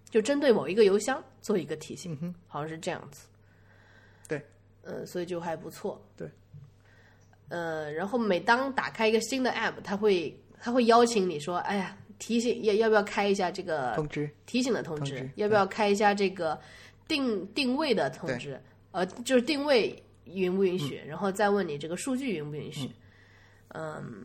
[0.09, 3.27] 就针对某一个邮箱做一个提醒，好像是这样子。
[4.29, 4.41] 对，
[4.83, 6.01] 嗯、所以就还不错。
[6.17, 6.31] 对，
[7.49, 16.59] 呃，然后每当打开一个新的 app，它会它会邀请你说，哎呀，提醒要要不要开一下这个通知提醒的通知，通知要不要开一下这个
[17.07, 18.61] 定定位的通知？
[18.93, 22.91] 呃，就是定位允不允许，然后再问你这个数据允不允许。
[23.69, 24.25] 嗯，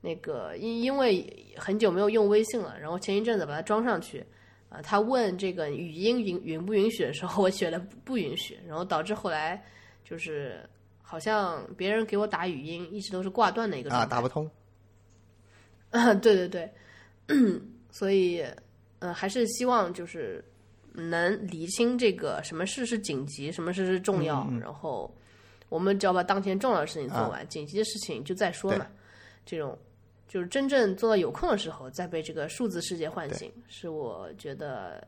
[0.00, 4.24] 那个因因为很久没有用微信了，然后前一阵子把它装上去。
[4.68, 9.62] 啊，他问这个语音允允不允许的时候，我选了不不允许，然后导致后来
[10.02, 10.66] 就是
[11.02, 14.10] 好像别人给我打语音一直都是挂断的一个状啊，态。
[14.10, 14.50] 打不通。
[15.90, 16.72] 啊，对对对，
[17.90, 18.44] 所以
[18.98, 20.44] 呃，还是希望就是
[20.92, 25.12] 能理清这个什么事是紧急，什么事是重要，然后
[25.68, 28.86] 我们只要把当前重要的事情做完，紧急的事情就再说嘛。
[29.44, 29.76] 这种
[30.28, 35.06] 就是真正做到有空的时候，再被这个数字世界唤醒，是我觉得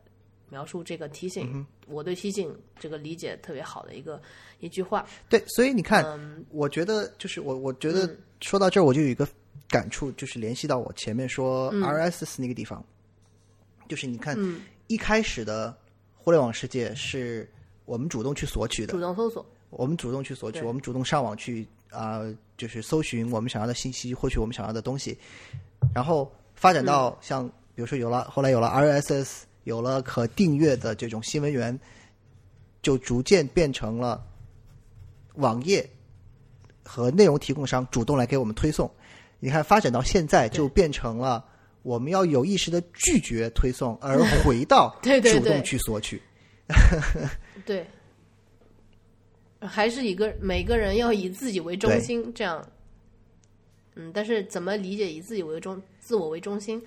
[0.49, 4.21] 描述这个提醒，我对提醒这个理解特别好的一个
[4.59, 5.05] 一句话。
[5.29, 6.45] 对，所以你看，嗯。
[6.51, 9.27] 我觉得就是我，我觉得说到这儿，我就有一个
[9.67, 11.81] 感触，就是联系到我前面说嗯。
[11.81, 12.83] RSS 那个地方，
[13.87, 14.37] 就是你看、
[14.87, 15.75] 一开始的
[16.15, 17.49] 互联网世界是
[17.85, 22.21] 我们主动去索取的，主动搜索，我们主动去索取，我们主动上网去啊、
[22.57, 25.17] 就是搜寻我们想要的信息，获取我们想要的东西，
[25.93, 26.85] 然后发展嗯。
[26.85, 31.79] 到像、比如说有了后来有了 RSS，有了可订阅的这种新闻源，
[32.81, 34.23] 就逐渐变成了
[35.35, 35.89] 网页
[36.83, 38.89] 和内容提供商主动来给我们推送。
[39.45, 41.45] 你看，发展到现在就变成了
[41.83, 44.89] 我们要有意识的拒绝推送，而回到
[45.21, 46.19] 主动去索取。
[47.63, 47.85] 对，
[49.59, 52.67] 还是一个每个人要以自己为中心，这样，
[53.93, 56.81] 嗯，但是怎么理解以自己为中、自我为中心，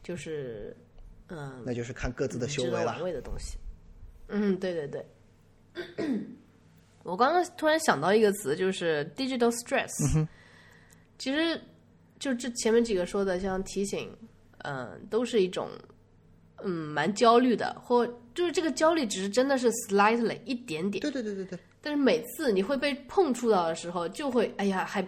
[0.00, 0.76] 就是
[1.30, 3.02] 嗯，那就是看各自的修为玩。
[3.02, 3.58] 味的东西。
[4.28, 5.04] 嗯，对对对。
[7.02, 9.90] 我刚刚突然想到一个词，就是 digital stress。
[11.18, 11.60] 其实
[12.24, 14.10] 就这前面几个说的，像提醒，
[14.62, 15.68] 嗯、都是一种
[16.62, 25.06] 嗯蛮焦虑的，或就是这个焦虑只是真的是 slightly 一点点，对对对对对，但是每次你会被碰触到的时候，就会哎呀，还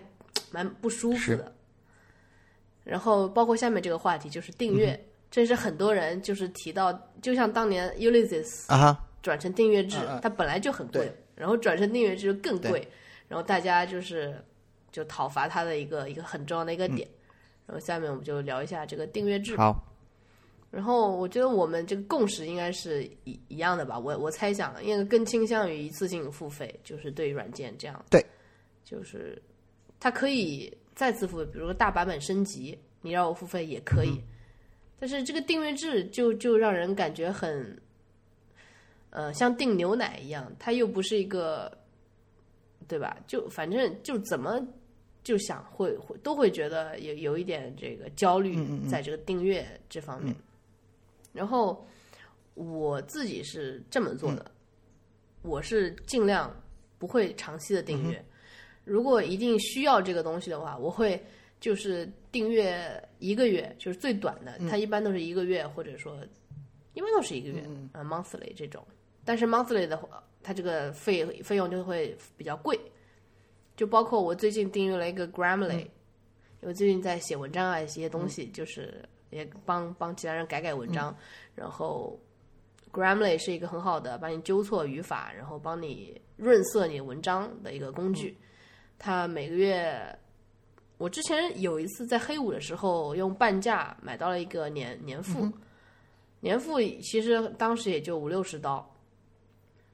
[0.51, 1.51] 蛮不舒服的。
[2.85, 12.87] 然后包括下面这个话题就是订阅，这是很多人就是提到，就像当年 Ulysses 啊哈，转成订阅制，它本来就很贵，然后转成订阅制就更贵，
[13.27, 14.39] 然后大家就是
[14.97, 17.09] 就讨伐他的一个一个很重要的一个嗯点。
[17.67, 19.55] 然后下面我们就聊一下这个订阅制。
[19.59, 19.77] 好，
[20.71, 28.05] 然后我觉得我们这个共识应该是一一样的吧，我我猜想，因为更倾向于一次性付费，就是对软件这样。
[28.09, 28.25] 对，
[28.85, 29.43] 就是
[30.01, 34.13] 它可以再次付费，比如说大版本升级，你让我付费也可以。
[34.13, 34.23] 嗯
[34.99, 37.79] 但是这个订阅制就就让人感觉很，
[39.11, 41.71] 呃，像订牛奶一样，它又不是一个，
[42.89, 43.15] 对吧？
[43.27, 44.59] 就反正就怎么
[45.27, 50.33] 就想会会都会觉得有有一点这个焦虑嗯在这个订阅这方面。
[51.33, 51.85] 然后
[52.55, 54.53] 我自己是这么做的，嗯
[55.43, 56.55] 我是尽量
[56.97, 58.25] 不会长期的订嗯阅。
[58.85, 61.21] 如果一定需要这个东西的话，我会
[61.59, 62.89] 就是订阅
[63.19, 66.17] 一个月，就是最短的，嗯它一般都是一个月，或者说
[66.95, 68.87] 一般都是一个月，嗯啊、m o n t h l y 这种。
[69.25, 72.79] 但是 monthly 的话，它这个费费用就会比较贵。
[73.77, 75.87] 就包括我最近订阅了一个 Grammarly，、
[76.63, 81.15] 因为最近在写文章啊，一些东西，就是也帮帮其他人改改文章，
[81.55, 82.19] 然后
[82.91, 88.37] Grammarly 是一个很好的帮你纠错语法，然后帮你润色你文章的一个工具。
[88.99, 90.19] 它每个月，
[90.97, 95.53] 我之前有一次在黑五的时候用半价买到了一个年年付，
[96.41, 98.91] 年付其实当时也就五六十刀，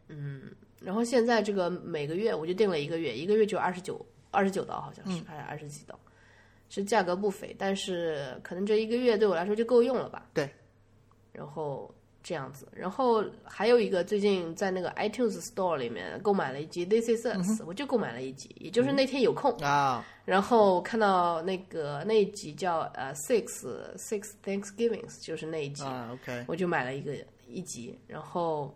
[0.06, 0.54] 嗯，
[0.84, 5.98] 然后现在这个每个月我就定了一个月，一个月就二十九二十九刀，好像是、还是二十几刀，
[6.68, 10.26] 是价格不菲，但是可能这一个月对我来说就够用了吧？
[10.34, 10.48] 对。
[11.32, 11.92] 然后
[12.22, 12.68] 这样子。
[12.74, 27.14] 然后还有一个最近在那个 iTunes Store 里面购买了一集 This Is Us，、我就购买了一集，也就是那天有空，啊，然后看到那个那一集叫呃 Six Six Thanksgivings，就是那一集，啊，OK，我就买了一个
[27.48, 28.74] 一集，然后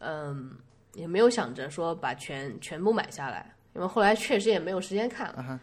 [0.00, 0.58] 嗯
[0.94, 5.60] 也没有想着说把全全部买下来，因为后来确实也没有时间看了。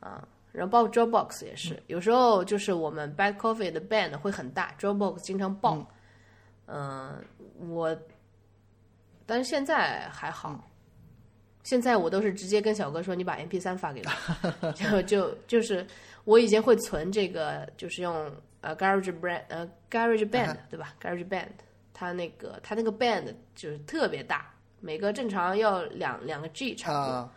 [0.00, 5.86] 啊然后包括 Dropbox 也是，有时候就是我们 Bad Coffee 的 band 会很大，Dropbox 经常爆。
[6.66, 7.24] 嗯、
[7.68, 7.96] 我，
[9.26, 10.68] 但是现在还好，
[11.62, 14.02] 现在我都是直接跟小哥说，你把 MP 三发给
[14.60, 15.86] 我， 就就就是
[16.24, 18.28] 我以前会存这个，就是用
[18.60, 21.46] 呃 Garage Brand 呃 Garage Band、对吧？Garage Band，
[22.00, 24.50] 它那个它那个 band 就是特别大，
[24.80, 27.12] 每个正常要两两个 G 差不多。
[27.12, 27.32] 啊，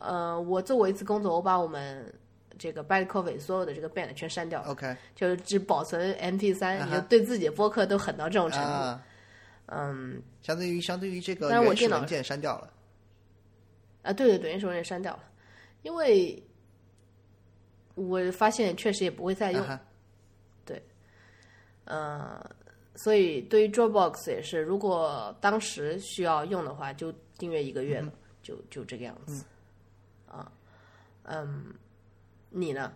[0.00, 2.12] 呃，我做过一次工作，我把我们
[2.58, 6.84] 这个 Bad Coffee 所有的这个 band 全删掉了，OK，就只保存 MP 3啊哈。
[6.84, 8.68] 你就对自己的播客都狠到这种程度。
[8.68, 9.02] 啊，
[9.68, 12.70] 嗯，相当于相当于这个当然我电脑原始文件删掉了，
[14.02, 15.22] 啊，对对对，原始文件删掉了，
[15.80, 16.42] 因为
[17.94, 19.80] 我发现确实也不会再用，啊哈。
[21.84, 22.40] 呃，
[23.02, 28.12] 所以对于 Dropbox 也是，如果当时需要用的话，就订阅一个月了，
[28.44, 29.44] 就就这个样子。
[30.28, 30.52] 啊，
[31.24, 31.74] 嗯，
[32.48, 32.92] 你呢？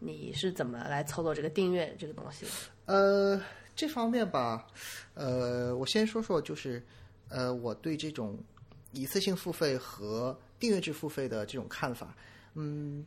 [0.00, 2.50] 你是怎么来操作这个订阅这个东西的？
[2.84, 3.42] 呃，
[3.74, 4.66] 这方面吧，
[5.14, 6.84] 呃，我先说说，就是
[7.30, 8.38] 呃，我对这种
[8.92, 12.14] 一次性付费和订阅制付费的这种看法。
[12.52, 13.06] 嗯，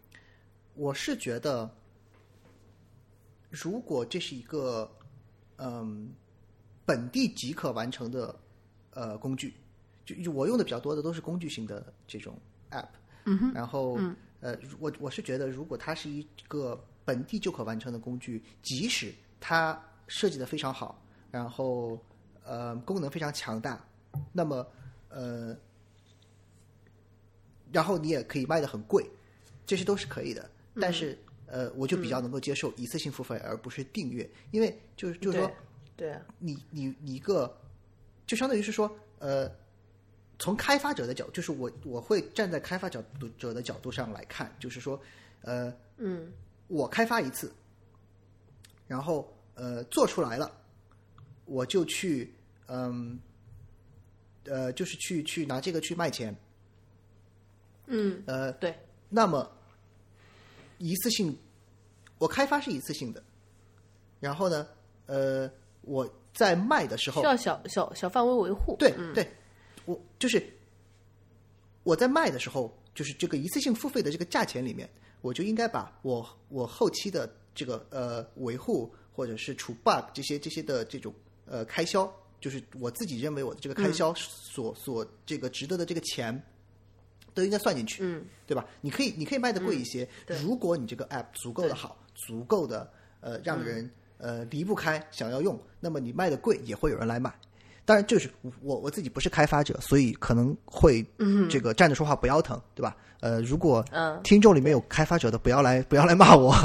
[0.74, 1.70] 我是觉得，
[3.52, 4.90] 如果这是一个
[5.60, 6.10] 嗯
[6.86, 8.36] 本地即可完成的
[8.92, 9.54] 呃工具，
[10.06, 12.36] 就就我用的比较多的都是工具型的这种
[12.72, 12.88] app，
[13.26, 14.00] 嗯然后
[14.42, 21.00] 呃，我我是觉得，如果它是一个本地就可完成的工具，即使它设计的非常好，
[21.30, 22.00] 然后
[22.44, 23.86] 呃功能非常强大，
[24.32, 24.66] 那么
[25.10, 25.56] 呃，
[27.72, 29.06] 然后你也可以卖的很贵，
[29.66, 30.50] 这些都是可以的。
[30.80, 31.18] 但是
[31.50, 35.52] 呃，我就比较能够接受一次性付费，而不是订阅，因为就是就是说。
[35.96, 37.54] 对，啊，你你你一个，
[38.26, 39.52] 就相当于是说，呃，
[40.38, 44.98] 从开发者的角，就是我我会站在开发角度者的角度上来看，就是说，
[45.42, 46.32] 呃，嗯，
[46.70, 47.52] 我开发一次，
[48.88, 50.50] 然后呃做出来了，
[51.44, 52.34] 我就去
[52.68, 53.20] 嗯
[54.46, 56.34] 呃就是去去拿这个去卖钱，
[57.88, 58.74] 嗯，呃，对，
[59.10, 59.52] 那么
[60.80, 61.38] 一次性，
[62.18, 63.22] 我开发是一次性的，
[64.20, 64.68] 然后呢，
[65.06, 65.52] 呃，
[65.82, 68.76] 我在卖的时候需要小小小范围维护。
[68.80, 69.30] 对嗯，对，
[69.86, 70.42] 我就是
[71.84, 74.90] 我在卖的时候，就是这个一次性付费的这个价钱里面，
[75.22, 81.14] 我就应该把我我后期的这个呃维护或者是除 bug 这些这些的这种
[81.46, 86.42] 呃开销，就是我自己认为我的这个开销所、所这个值得的这个钱。
[87.40, 88.66] 都应该算进去，嗯，对吧？
[88.82, 90.08] 你可以，你可以卖的贵一些。
[90.26, 92.90] 对如果你这个 app 足够的好，足够的
[93.22, 97.34] 呃让人、呃离不开想要用，那么你卖的贵也会有人来买。
[97.86, 98.30] 当然，就是
[98.62, 101.04] 我我自己不是开发者，所以可能会
[101.50, 102.96] 这个站着说话不腰疼，对吧？
[103.20, 106.56] 呃，如果嗯听众里面有开发者的，不要来不要来骂我。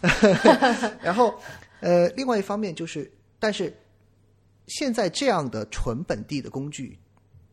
[1.00, 1.32] 然后
[1.80, 3.72] 呃，另外一方面就是，但是
[4.66, 6.98] 现在这样的纯本地的工具，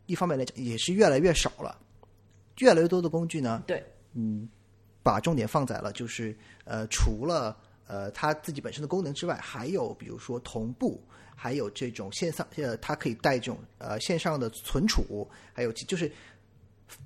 [0.06, 1.78] 一方面来讲也是越来越少了，
[2.58, 3.84] 越来越多的工具呢，对，
[4.14, 4.48] 嗯
[5.02, 7.56] 把重点放在了就是呃，除了
[7.86, 11.02] 呃它自己本身的功能之外，还有比如说同步，
[11.34, 16.10] 还有这种线上呃，它可以带这种呃线上的存储，还有其就是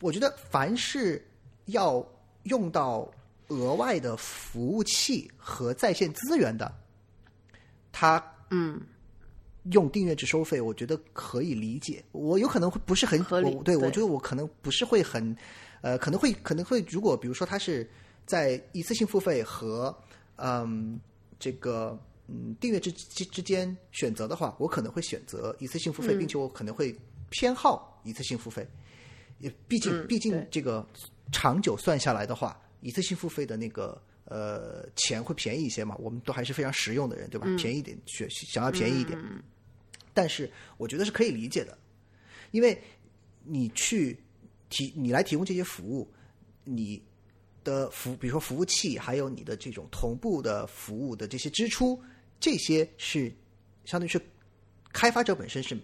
[0.00, 1.24] 我觉得凡是
[1.66, 2.06] 要
[2.42, 3.10] 用到
[3.48, 6.70] 额外的服务器和在线资源的，
[7.92, 8.80] 它嗯，
[9.72, 12.02] 用订阅制收费，我觉得可以理解。
[12.12, 15.36] 我有可能会不是很合理我对对我觉得我可能不是会很，
[15.80, 17.88] 呃，可能会可能会，如果比如说它是
[18.24, 19.96] 在一次性付费和
[20.36, 21.00] 嗯
[21.38, 21.98] 这个
[22.28, 26.94] 嗯订阅制之之间选择的话，我可能会选择一次性付费，嗯并且我可能会
[27.30, 28.66] 偏好一次性付费。
[29.38, 30.86] 也毕竟、嗯毕竟这个
[31.32, 37.46] 长久算下来的话，一次性付费的那个呃钱会便宜一些嘛，我们都还是非常实用的人，对吧？
[37.58, 39.18] 便宜一点，选想要便宜一点。
[40.16, 41.76] 但是我觉得是可以理解的，
[42.50, 42.82] 因为
[43.44, 44.18] 你去
[44.70, 46.10] 提你来提供这些服务，
[46.64, 47.02] 你
[47.62, 52.02] 的服比如说服务器，还有你的这种同步的服务的这些支出，
[52.40, 53.30] 这些是
[53.84, 54.18] 相当于是
[54.90, 55.78] 开发者本身是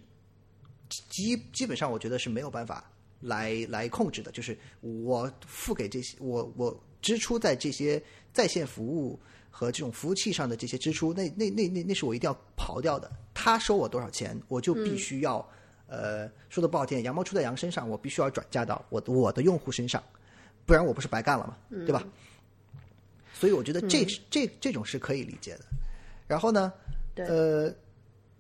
[1.11, 2.91] 基基本上我觉得是没有办法
[3.21, 8.03] 来来控制的，就是我付给这些我我支出在这些
[8.33, 9.21] 在线服务
[9.55, 13.09] 和这种服务器上的这些支出，那那那那那是我一定要刨掉的。
[13.35, 15.47] 他收我多少钱，我就必须要，
[15.87, 20.03] 呃，说的不好听，羊毛出在羊身上，我必须要转嫁到我我的用户身上，
[20.65, 22.03] 不然我不是白干了嘛，对吧？
[23.35, 25.65] 所以我觉得这这这种是可以理解的。
[26.27, 26.73] 然后呢，
[27.17, 27.73] 呃，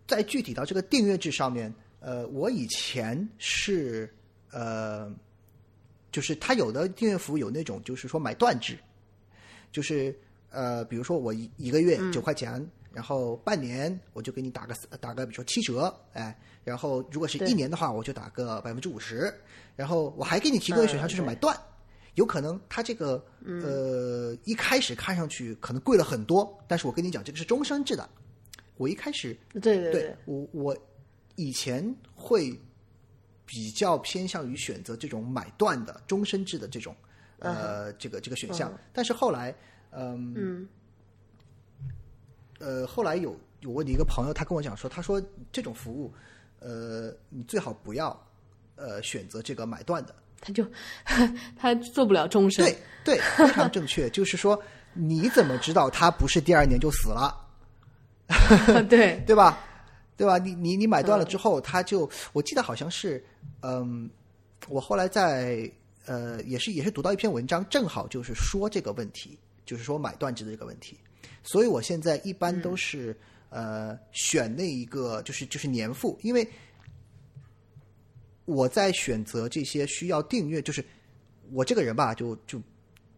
[0.06, 4.12] 在具体到这个订阅制上面，呃，我以前是
[4.50, 5.12] 呃，
[6.10, 8.78] 就是他有的订阅服务有那种就是说买断制，
[9.72, 10.16] 就是
[10.52, 19.32] 呃，比如说我一一个月九块钱，然后半年我就给你打个打个比如说七折，哎，然后如果是一年的话，我就打个百分之五十，
[19.74, 21.58] 然后我还给你提供一个选项就是买断。
[22.14, 28.06] 有可能它这个呃一开始看上去可能贵了很多，但是我跟你讲，这个是终身制的。
[28.76, 30.76] 我一开始对对对，我我
[31.36, 31.82] 以前
[32.14, 32.54] 会
[33.46, 36.94] 比较偏向于选择这种买断的终身制的这种
[37.38, 39.54] 呃这个这个选项，但是后来
[39.92, 40.66] 嗯
[42.58, 46.12] 呃后来有有我的一个朋友，他跟我讲说，他说这种服务
[46.60, 48.18] 呃你最好不要
[48.76, 50.14] 呃选择这个买断的。
[50.44, 50.66] 他就
[51.56, 54.10] 他做不了终身，对对，非常正确。
[54.10, 54.60] 就是说，
[54.92, 57.32] 你怎么知道他不是第二年就死了？
[58.90, 59.58] 对 对吧？
[60.16, 60.38] 对吧？
[60.38, 63.24] 你你你买断了之后，他就我记得好像是，
[63.60, 64.10] 嗯，
[64.68, 65.70] 我后来在
[66.06, 69.38] 呃也是也是读到一篇文章，正好就是说这个问题，
[69.72, 70.98] 就是说买断制的这个问题。
[71.42, 73.18] 所以我现在一般都是
[73.48, 76.46] 呃选那一个，就是就是年付，因为。
[78.44, 80.84] 我在选择这些需要订阅，就是
[81.52, 82.60] 我这个人吧，就就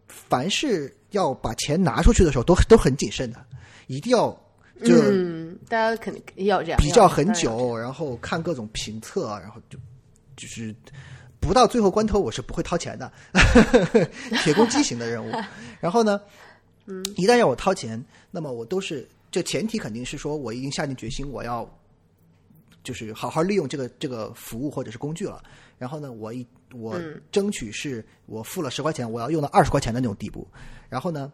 [0.07, 3.43] 凡是要把钱拿出去的时候，都都很谨慎的，
[3.87, 4.29] 一定要
[4.83, 4.93] 就
[5.67, 9.79] 大家肯定要这样比较很久，然后看各种评测，然后就
[10.37, 10.73] 就是
[11.39, 13.11] 不到最后关头，我是不会掏钱的，
[14.43, 15.31] 铁公鸡型的任务。
[15.79, 16.21] 然后呢，
[16.85, 21.69] 嗯，一旦要我掏钱，那么我都是这前提肯定是说我已经下定决心，我要。
[22.83, 25.43] 就是好好利用这个这个服务或者是工具了，
[25.79, 27.01] 然后呢，我一我
[27.31, 30.47] 争取是我付了十块钱，我要用到二十块钱的那种地步。
[30.87, 31.33] 然后呢，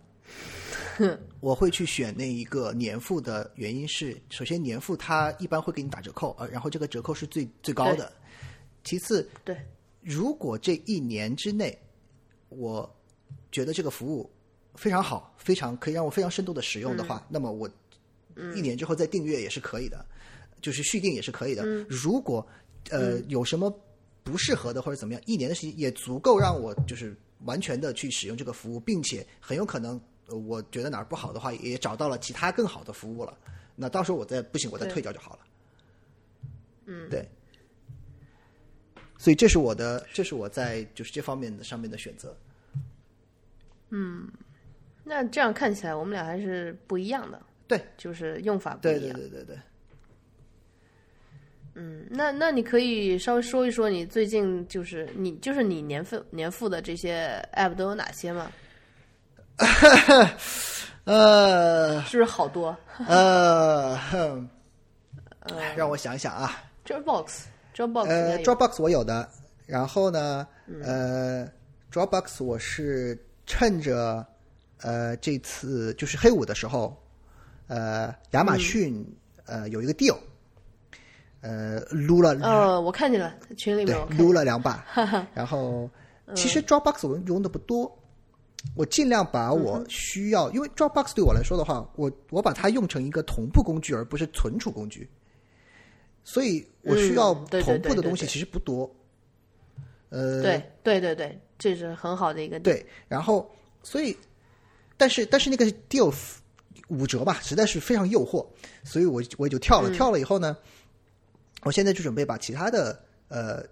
[1.41, 8.09] 我会去选那一个年付的原因是，首先年付它一般会给你打折扣，呃，然后这个折扣是最最高的。
[8.85, 9.53] 其次，对，
[9.99, 11.77] 如果这一年之内，
[12.47, 12.89] 我
[13.51, 14.31] 觉得这个服务
[14.75, 17.69] 非常好，非常可以让我非常深度的使用的话，那么我
[18.55, 20.05] 一年之后再订阅也是可以的。
[20.61, 21.65] 就是续订也是可以的。
[21.89, 22.47] 如果
[22.91, 23.67] 呃有什么
[24.23, 33.35] 不适合的或者怎么样，一年的时间也足够让我就是完全的去使用这个服务，并且很有可能我觉得哪儿不好的话，也找到了其他更好的服务了。
[33.75, 35.39] 那到时候我再不行，我再退掉就好了。
[36.85, 37.27] 嗯，对。
[39.17, 42.37] 所以这是我的，这是我在就是这方面的上面的选择。
[43.89, 44.31] 嗯，
[45.03, 47.41] 那这样看起来我们俩还是不一样的。
[47.67, 49.17] 对，就是用法不一样。
[49.17, 49.57] 对对对对对。
[51.73, 58.51] 嗯，那那你可以稍微说一说你最近就是你就是你年付年付的这些 app 都有哪些吗？
[61.05, 62.75] 呃，是不是好多？
[63.07, 63.97] 呃，
[65.75, 69.27] 让我想想啊，Dropbox，Dropbox，呃，Dropbox 我有的，
[69.65, 70.47] 然后呢，
[70.83, 71.47] 呃
[71.91, 74.25] ，Dropbox 我是趁着
[74.81, 76.95] 呃这次就是黑五的时候，
[77.67, 79.05] 呃，亚马逊
[79.45, 80.17] 呃有一个 deal。
[81.43, 84.85] 呃，撸了呃，我看见了群里面撸了两把，
[85.33, 85.89] 然后
[86.35, 87.91] 其实 Dropbox 我用的不多，
[88.75, 95.09] 我尽量把我需要，因为 Dropbox 对我来说的话，我我把它用成一个同步工具，而不是存储工具，
[96.23, 98.87] 所以我需要同步的东西其实不多。
[100.09, 102.85] 呃，对对对对，这是很好的一个对。
[103.07, 103.49] 然后，
[103.81, 104.15] 所以，
[105.01, 106.13] 但是但是那个 deal
[106.89, 108.45] 五折吧，实在是非常诱惑，
[108.83, 109.89] 所以我我也就跳了。
[109.89, 110.55] 跳了以后呢？
[111.63, 113.65] 我现在就准备把其他的呃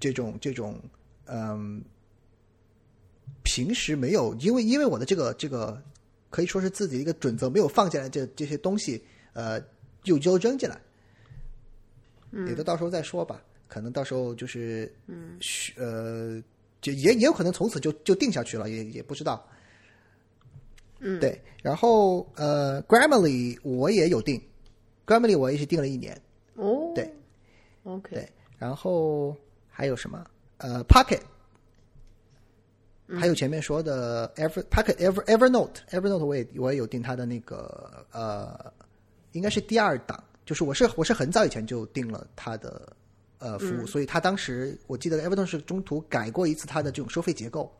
[0.00, 0.80] 这种这种
[1.26, 1.80] 嗯
[3.44, 5.80] 平时没有因为因为我的这个这个
[6.28, 9.00] 可以说是自己的一个准则没有放进来这这些东西
[9.34, 9.60] 呃
[10.04, 10.76] 又又扔进来，
[12.48, 15.38] 也都到时候再说吧，可能到时候就是嗯
[15.76, 16.42] 呃
[16.80, 19.48] 就也也有可能从此就就定下去了，也也不知道。
[21.04, 24.40] 嗯，对，然后呃，Grammarly 我也有定
[25.04, 26.16] ，Grammarly 我也是定了一年。
[26.54, 27.12] 哦，对
[27.82, 29.36] ，OK，对，然后
[29.68, 30.24] 还有什么？
[30.58, 31.20] 呃，Pocket，
[33.18, 38.72] 还有前面说的 Ever Pocket Ever Evernote Evernote，我也我也有订它的那个呃，
[39.32, 42.92] 应该是第二档，就是我是我是很早以前就订了它的
[43.38, 47.74] 呃服务，所以他当时我记得 Evernote 是中途改过一次它的这种收费结构，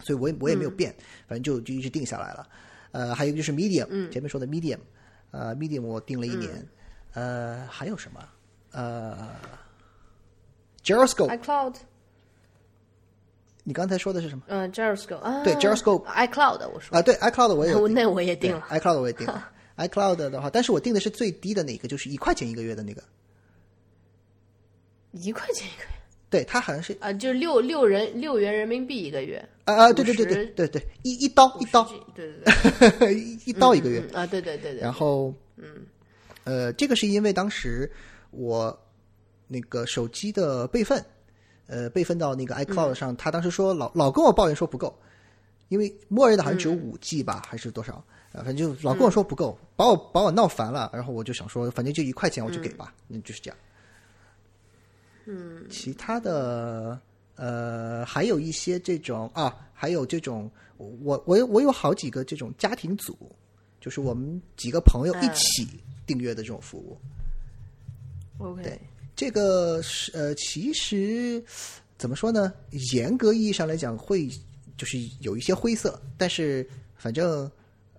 [0.00, 0.94] 所以我也我也没有变，
[1.26, 2.48] 反正就就一直定下来了。
[2.92, 4.78] 呃，还有一个就是 Medium，前面说的 Medium，
[5.30, 6.66] 呃，Medium 我定了一年，
[7.12, 8.26] 呃，还有什么？
[8.70, 9.28] 呃
[10.82, 11.74] ，Gyroscope，iCloud，
[13.64, 14.44] 你刚才说的是什么？
[14.48, 16.04] 嗯，Gyroscope 啊，对，Gyroscope。
[16.06, 19.50] iCloud 我说，啊，对，iCloud 我也有那我也定了，，iCloud 我也定了。
[19.76, 23.02] iCloud 的话，但是我定的是最低的那个，就是一块钱一个月的那个。
[25.12, 25.97] 一块钱一个月
[26.30, 34.02] 对，他好像是啊，就是六六人六元人民币一个月，啊啊，对对对对对对，一一刀一刀对对对， 一一刀一个月。
[34.12, 35.86] 嗯啊，对对对对，然后，嗯，
[36.44, 37.90] 呃，这个是因为当时
[38.30, 38.78] 我
[39.46, 41.02] 那个手机的备份，
[41.66, 44.94] 呃，备份到那个 iCloud 上，他当时说老老跟我抱怨说不够，
[45.68, 48.04] 因为默认的好像只有五 G 吧，还是多少？
[48.32, 50.90] 啊，反正就老跟我说不够，把我把我闹烦了。
[50.92, 53.56] 然后我就想说，反正就一块钱我就给吧，那就是这样。
[55.30, 56.98] 嗯，其他的
[57.36, 63.14] 呃，还有一些这种啊，还有这种，我我有我有好几个这种家庭组，
[63.78, 65.68] 就是我们几个朋友一起
[66.06, 66.98] 订阅的这种服务。
[68.38, 68.80] OK，对
[69.14, 71.44] 这个是呃，其实
[71.98, 72.50] 怎么说呢？
[72.94, 74.26] 严格意义上来讲，会
[74.78, 77.50] 就是有一些灰色，但是反正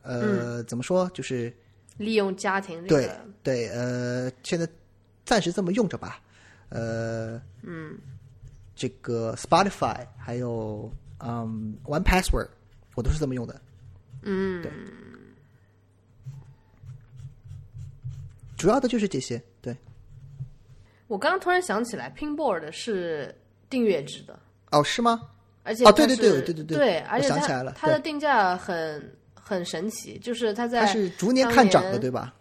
[0.01, 1.53] 呃，怎么说，就是
[1.97, 4.67] 利用家庭这对个，对呃，现在
[5.25, 6.19] 暂时这么用着吧。
[6.69, 7.97] 呃，嗯，
[8.75, 12.47] 这个 Spotify 还有嗯 One Password，
[12.95, 13.59] 我都是这么用的。
[14.21, 14.71] 嗯，对
[18.57, 19.41] 主要的就是这些。
[19.61, 19.75] 对，
[21.07, 23.33] 我刚刚突然想起来，Pinboard 是
[23.69, 24.37] 订阅制的，
[24.71, 25.21] 哦，是吗？
[25.63, 32.33] 而且哦对对对对对对对，而且想起来了它的定价很很神奇，就是它在它是逐年看涨的，对吧？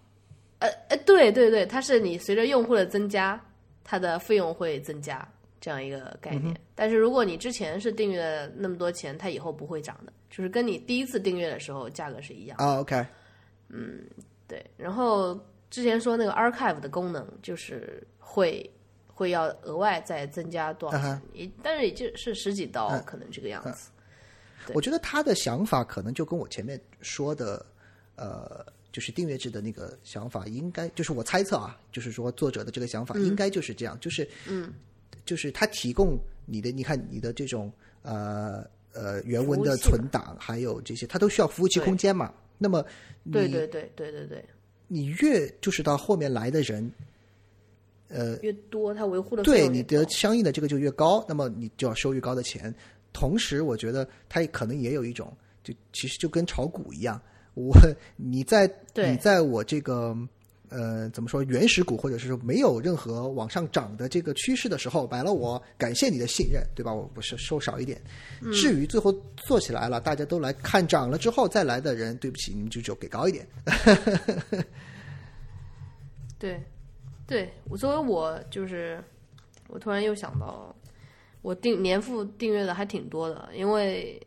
[0.60, 3.40] 呃呃，对对对，它是你随着用户的增加，
[3.90, 5.26] 它的费用会增加
[5.58, 6.60] 这样一个概嗯念。
[6.74, 12.64] 但是如果你之前是订阅了那么多钱，它以后不会涨的，就是跟你第一次订阅的时候价格是一样的。
[12.64, 13.06] 啊，OK，
[13.70, 14.04] 嗯
[14.46, 15.34] 对，然后
[15.70, 18.70] 之前说那个 archive 的功能，就是会
[19.06, 23.90] 会要额外再增加多少啊钱，也但是也就是十几刀，嗯可能这个样子。
[24.66, 27.64] 对我觉得他的想法可能就跟我前面说的，
[28.16, 34.72] 呃，就是订阅制的那个想法，应该就是我猜测啊，就是说作者的这个想法应该就是这样，就是嗯，
[35.24, 42.32] 就是他提供你的，你看你的这种呃呃原文的存档，还有这些，它都需要服务器空间嘛。
[42.56, 42.84] 那么
[43.22, 44.44] 你对对对对对对，
[44.88, 46.90] 你越就是到后面来的人，
[48.08, 52.74] 呃，越多它维护的对你的相应的这个就越高，那么你就要收越高的钱。
[53.12, 57.20] 同时，我觉得它可能也有一种，就其实就跟炒股一样，
[57.58, 57.76] 我
[58.16, 60.16] 你在你在我这个
[60.68, 66.92] 呃怎么说原始股或者是说没有任何往上涨的这个趋势的时候买了我，感谢你的信任，对吧？
[66.94, 68.00] 我不是收少一点。
[68.42, 73.46] 嗯至于最后做起来了，大家都来看涨了之后再来的人，对不起，你们就就给高一点。
[76.38, 76.62] 对，
[77.26, 79.02] 对我作为我就是，
[79.66, 80.72] 我突然又想到，
[81.42, 84.20] 我订年付订阅的还挺多的，因为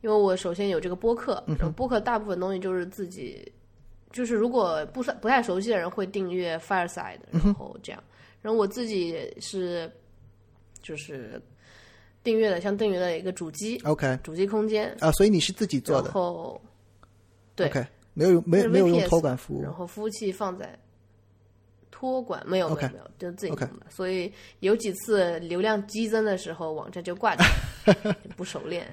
[0.00, 3.50] 因为我首先有这个播客，然后播客大部分东西就是自己，
[4.12, 8.02] 就是如果不算不太熟悉的人会订阅 Fireside，然后这样，
[8.40, 9.90] 然后我自己是
[10.82, 11.40] 就是
[12.22, 14.18] 订阅了，像订阅了一个主机，OK。
[14.22, 16.60] 主机空间，啊，所以你是自己做的然后？
[17.54, 17.70] 对。
[18.14, 19.62] 没有用没有没有用托管服务。
[19.62, 20.76] 然后服务器放在
[21.88, 23.86] 托管，没有没有没有，就自己弄的。
[23.88, 27.46] 所以有几次流量激增的时候，网站就挂掉
[27.86, 28.92] 了， 不熟练。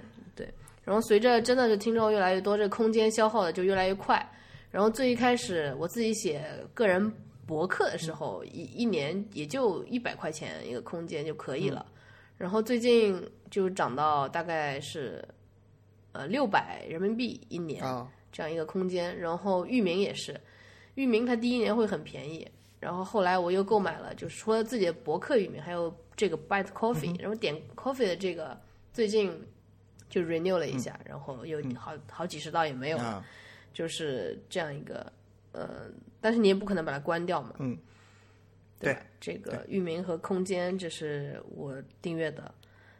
[0.85, 4.31] 对，然后随着真的是听众越来越多，这个空间消耗的就越来越快。
[4.71, 7.11] 然后最一开始我自己写个人
[7.45, 11.85] 博客的时候，一一年也就一百块钱一个空间就可以了。
[12.37, 15.23] 然后最近就涨到大概是
[16.11, 17.83] 呃六百人民币一年。
[17.83, 19.17] 啊，这样一个空间。
[19.17, 20.39] 然后域名也是，
[20.95, 22.45] 域名它第一年会很便宜，
[22.81, 28.59] 然后后来我又购买了，就是除了自己的博客域名，还有这个 Byte Coffee，、然后点 Coffee 的这个
[28.91, 29.31] 最近
[30.15, 32.97] 就 renew 了一下，然后有好好几十道也没有
[33.73, 35.11] 就是这样一个
[35.51, 35.89] 呃，
[36.21, 37.77] 但是你也不可能把它关掉嘛，嗯，
[38.79, 42.49] 对，这个域名和空间这是我订阅的，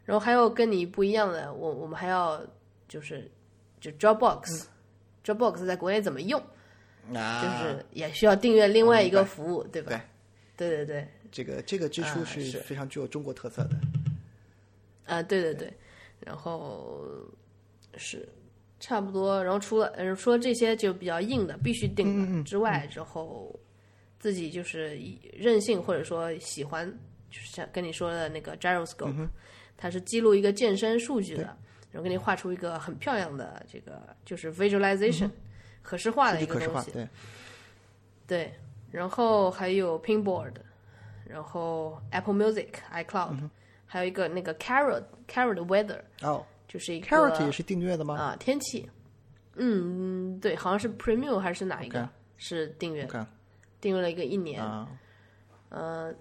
[0.04, 2.46] 然后还有跟你不一样的，我我们还要
[2.90, 3.32] 就是
[3.80, 4.66] 就 Dropbox、
[5.24, 6.38] Dropbox 在国内怎么用，
[7.14, 9.90] 啊，就是也需要订阅另外一个服务，对吧？
[9.90, 10.02] 对。
[10.58, 13.76] 对对对，这个这个支出是非常具有中国特色的。
[15.06, 15.54] 啊，对对。
[15.54, 15.74] 对，
[16.20, 17.06] 然后
[17.98, 18.28] 是
[18.80, 23.58] 差不多，然后除了呃除了这些就比较硬的必须定的之外，之后
[24.20, 25.00] 自己就是
[25.34, 26.88] 任性或者说喜欢，
[27.30, 29.28] 就是像跟你说的那个 gyroscope，、
[29.78, 31.44] 它是记录一个健身数据的，
[31.92, 35.30] 然后给你画出一个很漂亮的这个就是 visualization，、
[35.82, 36.92] 可视化的一个东西。
[36.92, 37.08] 对，
[38.28, 38.54] 对，
[38.92, 40.54] 然后还有 Pinboard，
[41.28, 43.38] 然后 Apple Music、iCloud，、
[43.96, 48.16] 还有一个那个 Carrot Carrot Weather，哦就是一个，Carrot 也是订阅的吗？
[48.16, 48.90] 啊天气。
[49.54, 53.08] 嗯，嗯对，好像是 Premium 还是哪一个是订阅
[53.80, 54.62] 订阅了一个一年。
[55.70, 56.14] 呃，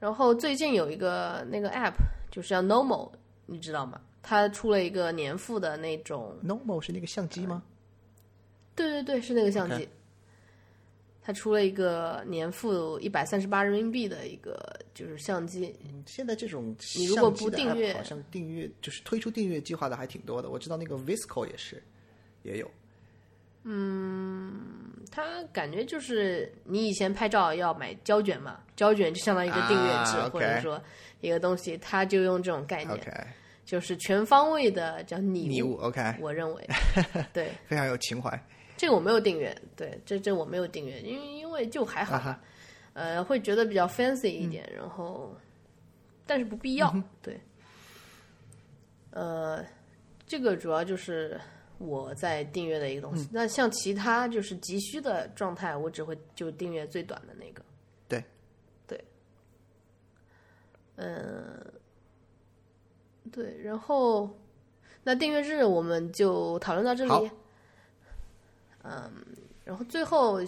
[0.00, 1.94] 然后最近有一个那个 App，
[2.28, 3.12] 就是叫 Normal，
[3.46, 4.00] 你知道吗？
[4.20, 7.62] 它出了一个年付的那种 Normal 是那个相机吗？
[8.74, 9.88] 对对对，是那个相机。
[11.24, 14.58] 它出了一个年付一百三十八人民币的一个
[14.92, 20.50] 就是相机，嗯现在这种你如果不订阅好像订阅就是推出订阅计划的还挺多的。
[20.50, 21.80] 我知道那个 Visco 也是，
[22.42, 22.68] 也有。
[23.64, 24.60] 嗯，
[25.12, 30.82] 他感觉就是你以前拍照要买胶卷嘛，胶卷就相当于一个订阅制，或者说
[31.20, 32.98] 一个东西，他就用这种概念
[33.64, 36.68] 就是全方位的叫你礼物 OK，我认为，
[37.32, 38.30] 对非常有情怀。
[38.82, 42.42] 这个我没有订阅，对，这这我没有订阅，因为因为就还好，啊
[42.94, 45.32] 呃，会觉得比较 fancy 一点，然后
[46.26, 46.92] 但是不必要，
[47.22, 47.40] 对，
[49.10, 49.64] 呃，
[50.26, 51.40] 这个主要就是
[51.78, 53.28] 我在订阅的一个东西。
[53.30, 57.62] 那像其他就是急需的状态，我只会就订阅最短的那个。
[58.08, 58.24] 对，
[58.88, 59.04] 对，
[60.96, 61.72] 嗯、
[63.30, 64.28] 对，然后
[65.04, 67.30] 那订阅日我们就讨论到这里。
[68.82, 69.12] 嗯，
[69.64, 70.40] 然后最后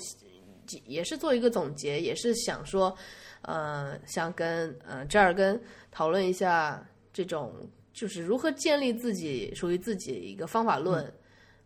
[0.87, 2.97] 也是做一个总结，也是想说，
[3.43, 7.55] 呃，想跟呃这儿跟讨论一下这种
[7.93, 11.13] 就是如何建立自己属于自己一个方法论，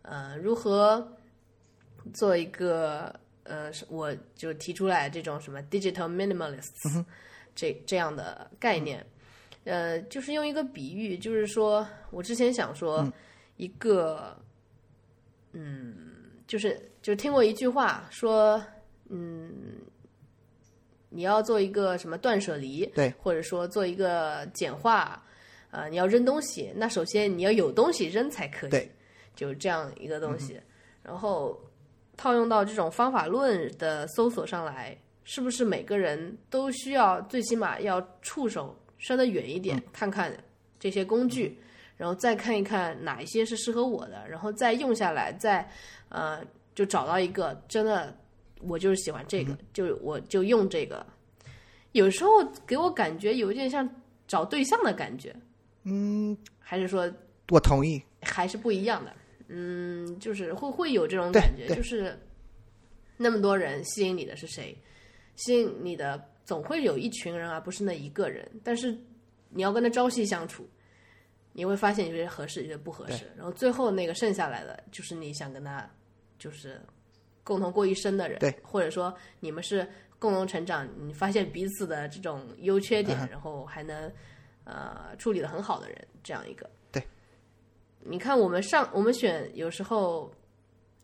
[0.02, 1.16] 呃，如何
[2.12, 3.14] 做一个
[3.44, 7.04] 呃，我就提出来这种什么 digital minimalists、
[7.54, 9.04] 这这样的概念，
[9.64, 13.10] 呃，就是用一个比喻，就是说我之前想说
[13.56, 14.36] 一个，
[15.52, 16.07] 嗯，
[16.48, 18.60] 就是就听过一句话说，
[19.08, 19.76] 嗯，
[21.10, 25.22] 你要做一个什么断舍离，对，或者说做一个简化，
[25.70, 28.90] 呃，你要扔东西，那首先你要有东西扔才可以，对，
[29.36, 30.58] 就这样一个东西，
[31.02, 31.56] 然后
[32.16, 40.34] 套用到这种方法论的搜索上来，是不是每个人都需要最起码要触手伸得远一点，看看
[40.80, 41.60] 这些工具，
[41.98, 45.68] 然后再看一看哪一些是适合我的，然后再用下来，再
[46.08, 46.42] 呃
[46.74, 48.16] 就找到一个真的
[48.62, 51.04] 我就是喜欢这个，就我就用这个。
[51.92, 52.30] 有时候
[52.66, 53.86] 给我感觉有一点像
[54.26, 55.34] 找对象的感觉，
[55.84, 57.12] 嗯，还是说
[57.50, 58.02] 我同意。
[58.22, 59.12] 还是不一样的。
[59.48, 62.18] 嗯，就是会会有这种感觉，就是
[63.16, 64.76] 那么多人吸引你的是谁？
[65.36, 68.46] 吸引你的总会有一群人，而不是那一个人。
[68.62, 68.96] 但是
[69.48, 70.68] 你要跟他朝夕相处，
[71.52, 73.30] 你会发现有些合适，有些不合适。
[73.36, 75.88] 然后最后那个剩下来的，就是你想跟他
[76.38, 76.80] 就是
[77.42, 79.88] 共同过一生的人，对，或者说你们是
[80.18, 84.10] 共同成长，你发现彼此的这种优缺点，嗯然后还能
[84.64, 86.68] 呃处理的很好的人，这样一个。
[86.92, 87.02] 对，
[88.00, 90.32] 你看我们上我们选有时候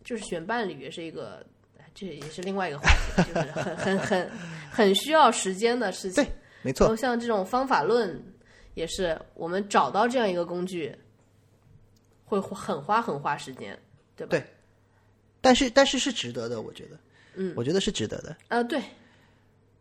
[0.05, 1.45] 就是选伴侣也是一个，
[1.79, 4.31] 哎这也是另外一个话题，就是很很很
[4.71, 6.23] 很需要时间的事情。
[6.25, 6.31] 对
[6.62, 8.23] 没然错，后像这种方法论，
[8.74, 10.94] 也是我们找到这样一个工具，
[12.24, 13.78] 会花很花很花时间，
[14.14, 14.30] 对吧？
[14.30, 14.44] 对。
[15.40, 16.98] 但是但是是值得的，我觉得，
[17.34, 18.36] 嗯，我觉得是值得的。
[18.48, 18.82] 啊、对，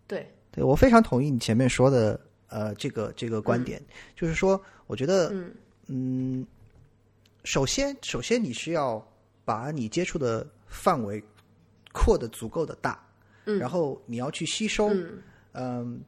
[0.08, 3.82] 对，对我非常同意你前面说的，呃，这个这个观点，
[4.16, 5.54] 就是说，我觉得，嗯。
[5.88, 6.48] 嗯
[7.44, 9.06] 首先首先你是要
[9.44, 11.22] 把你接触的范围
[11.92, 13.06] 扩的足够的大，
[13.44, 14.90] 嗯，然后你要去吸收，
[15.52, 16.02] 嗯，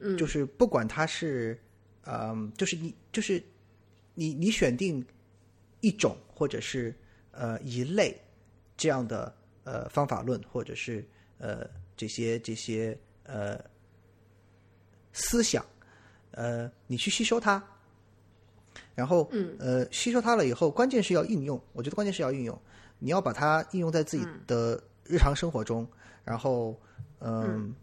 [0.00, 1.60] 嗯，就是不管它是，
[2.04, 3.42] 嗯，就是你就是
[4.14, 5.04] 你你选定
[5.80, 6.94] 一种或者是
[7.30, 8.20] 呃一类
[8.76, 9.34] 这样的
[9.64, 11.06] 呃方法论，或者是
[11.38, 13.58] 呃这些这些呃
[15.12, 15.64] 思想，
[16.32, 17.62] 呃，你去吸收它，
[18.94, 21.60] 然后嗯呃吸收它了以后，关键是要应用。
[21.72, 22.60] 我觉得关键是要应用，
[22.98, 25.86] 你要把它应用在自己的日常生活中，
[26.24, 26.80] 然后
[27.20, 27.74] 嗯，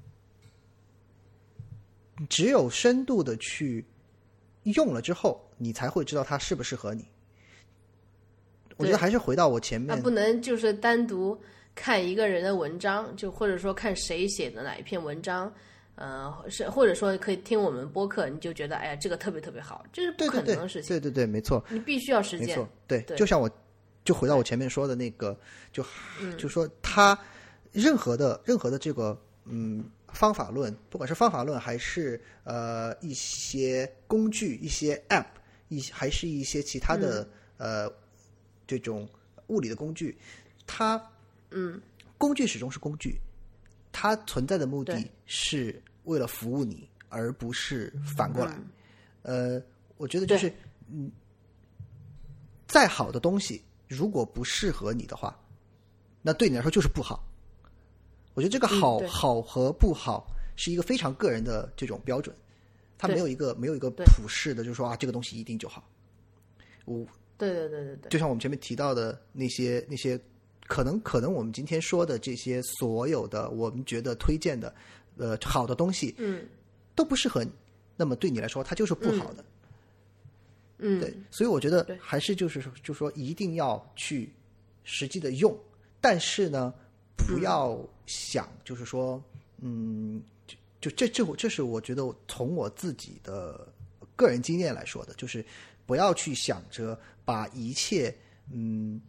[2.28, 3.86] 只有深度的去
[4.74, 7.06] 用了之后，你才会知道它适不适合你。
[8.78, 11.38] 我觉得还是回到我前面那不能就是单独
[11.76, 15.54] 看一个人的文章，就或者说看谁写的哪一篇文章，
[15.96, 21.62] 呃，是或者说可以听我们播客，你就觉得哎呀这个特别特别好，这是不可能的事情，对对对，没错。
[21.70, 23.50] 你必须要实践没错。，对，对就像我，
[24.06, 25.38] 就回到我前面说的那个，
[25.74, 25.84] 就、
[26.22, 27.18] 嗯就说他
[27.74, 29.84] 任何的任何的这个嗯
[30.14, 35.26] 方法论，不管是方法论还是呃一些工具、一些 App，
[35.68, 37.23] 一还是一些其他的、
[37.57, 37.86] 嗯。
[37.86, 37.94] 呃
[38.68, 39.10] 这种
[39.48, 40.15] 物理的工具，
[40.68, 41.02] 它
[41.49, 41.81] 嗯，
[42.19, 43.19] 工具始终是工具，
[43.91, 48.56] 它存在的目的是为了服务你，而不是反过来。
[49.23, 49.57] 嗯。
[49.57, 49.64] 呃，
[49.98, 50.53] 我觉得就是
[50.88, 51.11] 嗯，
[52.68, 55.36] 再好的东西，如果不适合你的话，
[56.22, 57.27] 那对你来说就是不好。
[58.40, 60.26] 我觉得这个好、嗯好和不好
[60.56, 62.34] 是一个非常个人的这种标准，
[62.98, 65.84] 它没有一个没有一个普世的，就是说啊，这个东西一定就好。
[66.86, 67.06] 我
[67.38, 70.18] 对对对对对，就像我们前面提到的那些那些，
[70.68, 74.74] 可能可能我们今天说的这些所有的我们觉得推荐的
[75.18, 76.48] 呃好的东西嗯。
[76.95, 77.52] 都不适合你，
[77.98, 79.44] 那么对你来说它就是不好的。
[80.78, 84.32] 嗯，对，所以我觉得还是就是说，就说一定要去
[84.86, 85.53] 实际的用，
[85.99, 86.74] 但是呢，
[87.18, 87.78] 不要
[88.10, 89.23] 想就是说，
[89.60, 93.68] 嗯，就就这这这是我觉得从我自己的
[94.15, 95.45] 个人经验来说的，就是
[95.86, 98.14] 不要去想着把一切
[98.52, 98.99] 嗯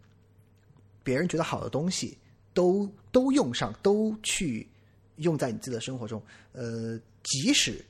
[1.01, 2.15] 别人觉得好的东西
[2.53, 4.67] 都都用上，都去
[5.15, 6.21] 用在你自己的生活中，
[6.53, 7.83] 呃，即使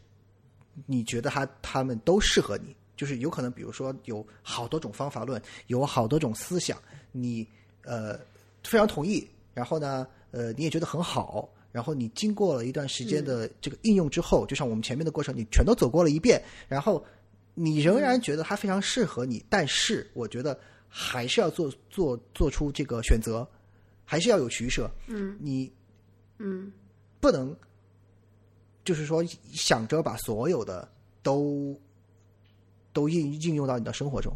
[0.85, 6.81] 你觉得他他们都适合你，就是有可能，比如说有好多种方法论，有好多种思想，
[7.11, 7.45] 你
[7.83, 8.17] 呃
[8.63, 17.05] 非常同意，然后呢，呃你也觉得很好，然后你经过了一段时间的这个应用之后，就像我们前面的过程，你全都走过了一遍，然后
[17.53, 23.47] 你仍然觉得它非常适合你，但是我觉得还是要做做做出这个选择，
[24.05, 25.37] 还是要有取舍，嗯。
[25.39, 25.71] 你
[26.39, 26.71] 嗯。
[27.19, 27.55] 不能
[28.83, 30.91] 就是说想着把所有的
[31.21, 31.79] 都
[32.91, 34.35] 都应应用到你的生活中。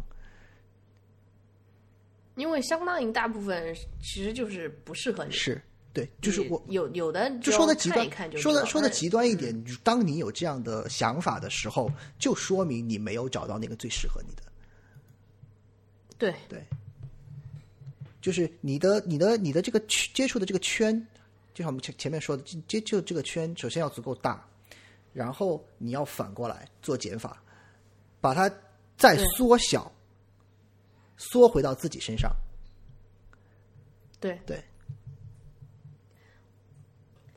[2.36, 5.60] 因为相当一大部分其实就是不适合你，是
[5.96, 14.42] 对，就是我有有的就说的极端看看，说的说的极端一点，当你有这样的想法的时候，就说明你没有找到那个最适合你的。
[16.18, 16.62] 对对，
[18.20, 20.94] 就是你的你的你的这个圈接触的这个圈，
[21.54, 24.46] 就像我们前前面说的，接接触这个圈，首先要足够大，
[25.14, 27.42] 然后你要反过来做减法，
[28.20, 28.52] 把它
[28.98, 29.90] 再缩小，
[31.16, 32.30] 缩回到自己身上。
[34.20, 34.62] 对对，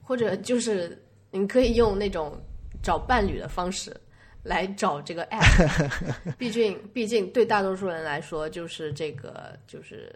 [0.09, 0.99] 或者就是
[1.29, 2.35] 你可以用那种
[2.81, 3.95] 找伴侣的方式
[4.41, 10.11] 来找这个 app，毕竟毕竟对大多数人来说，就是这个就是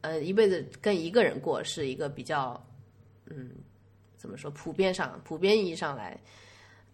[0.00, 2.60] 呃一辈子跟一个人过是一个比较
[3.26, 3.52] 嗯
[4.16, 6.18] 怎么说普遍上普遍意义上来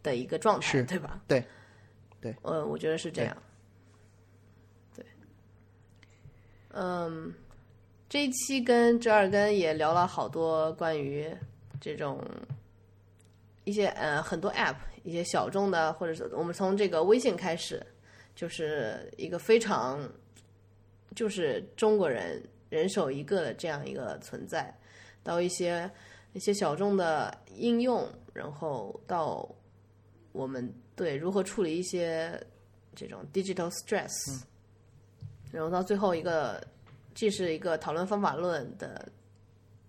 [0.02, 1.18] 的一个状态，对吧？
[1.26, 1.42] 对，
[2.20, 3.34] 对，呃，我觉得是这样。
[4.94, 5.02] 对，
[6.72, 7.32] 嗯，
[8.06, 11.26] 这一期跟折耳根也聊了好多关于
[11.80, 12.24] 这种
[13.64, 17.84] 一些呃很多 App，一些小众的，或者是我们从这个微信开始，
[18.34, 20.10] 就是一个非常
[21.14, 24.74] 就是中国人人手一个的这样一个存在，
[25.22, 25.90] 到一些
[26.32, 29.48] 一些小众的应用，然后到
[30.32, 32.40] 我们对如何处理一些
[32.94, 34.42] 这种 digital stress，、
[35.50, 36.62] 然后到最后一个
[37.14, 39.09] 既是一个讨论方法论的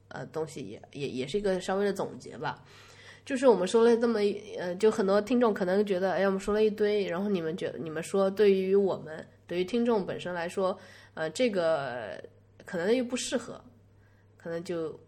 [0.09, 2.63] 呃东西也，也也是一个稍微的总结吧。
[3.25, 10.75] 就是我们说了这么一呃，就很多听众可能觉得，哎，我们说了一堆，然后你们觉你们说对于我们对于听众本身来说，
[11.13, 12.19] 呃，这个
[12.65, 13.61] 可能又不适合，
[14.35, 14.99] 可能就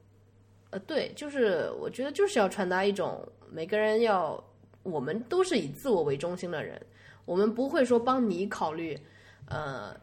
[0.69, 4.43] 呃，对，就是我觉得就是要传达一种每个人要，
[4.83, 6.79] 我们都是以自我为中心的人，
[7.25, 8.99] 我们不会说帮你考虑，
[9.47, 9.99] 呃，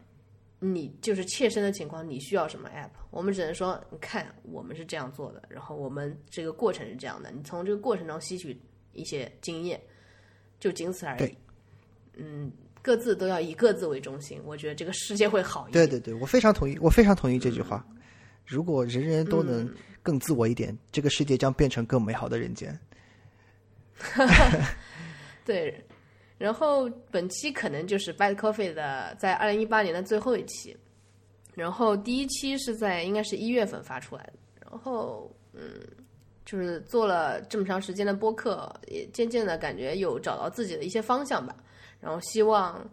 [0.60, 8.60] 你就是切身的情况，你需要什么 app，我们只能说，你看我们是这样做的，然后我们这个过程是这样的，你从这个过程中吸取
[8.92, 9.80] 一些经验，
[10.58, 11.34] 就仅此而已。
[12.14, 12.50] 嗯，
[12.82, 15.86] 各自都要以各自为中心，我觉得这个世界会好一点。
[15.88, 17.86] 对对对，我非常同意，我非常同意这句话。
[18.44, 22.76] 如果人人都能嗯更自我一点，这个世界将变成更美好的人间。
[25.44, 25.84] 对，
[26.38, 30.74] 然后本期可能就是 Bad Coffee 的在二零一八年的最后一期，
[31.54, 34.32] 然后第一期是在应该是一月份发出来的，
[34.70, 35.82] 然后嗯，
[36.44, 41.54] 就是做了这么长时间的播客，也渐渐的感觉有找到自己的一些方向吧，
[42.00, 42.88] 然后希望。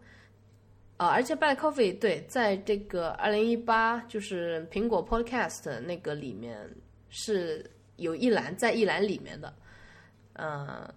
[0.97, 6.57] 啊、而且 Bad Coffee 对，在这个二零一八就是苹果 Podcast 那个里面
[7.09, 9.53] 是有一栏在一栏里面的，
[10.35, 10.89] 嗯、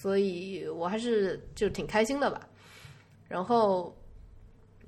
[0.00, 2.48] 所以我还是就挺开心的吧。
[3.28, 3.92] 然后，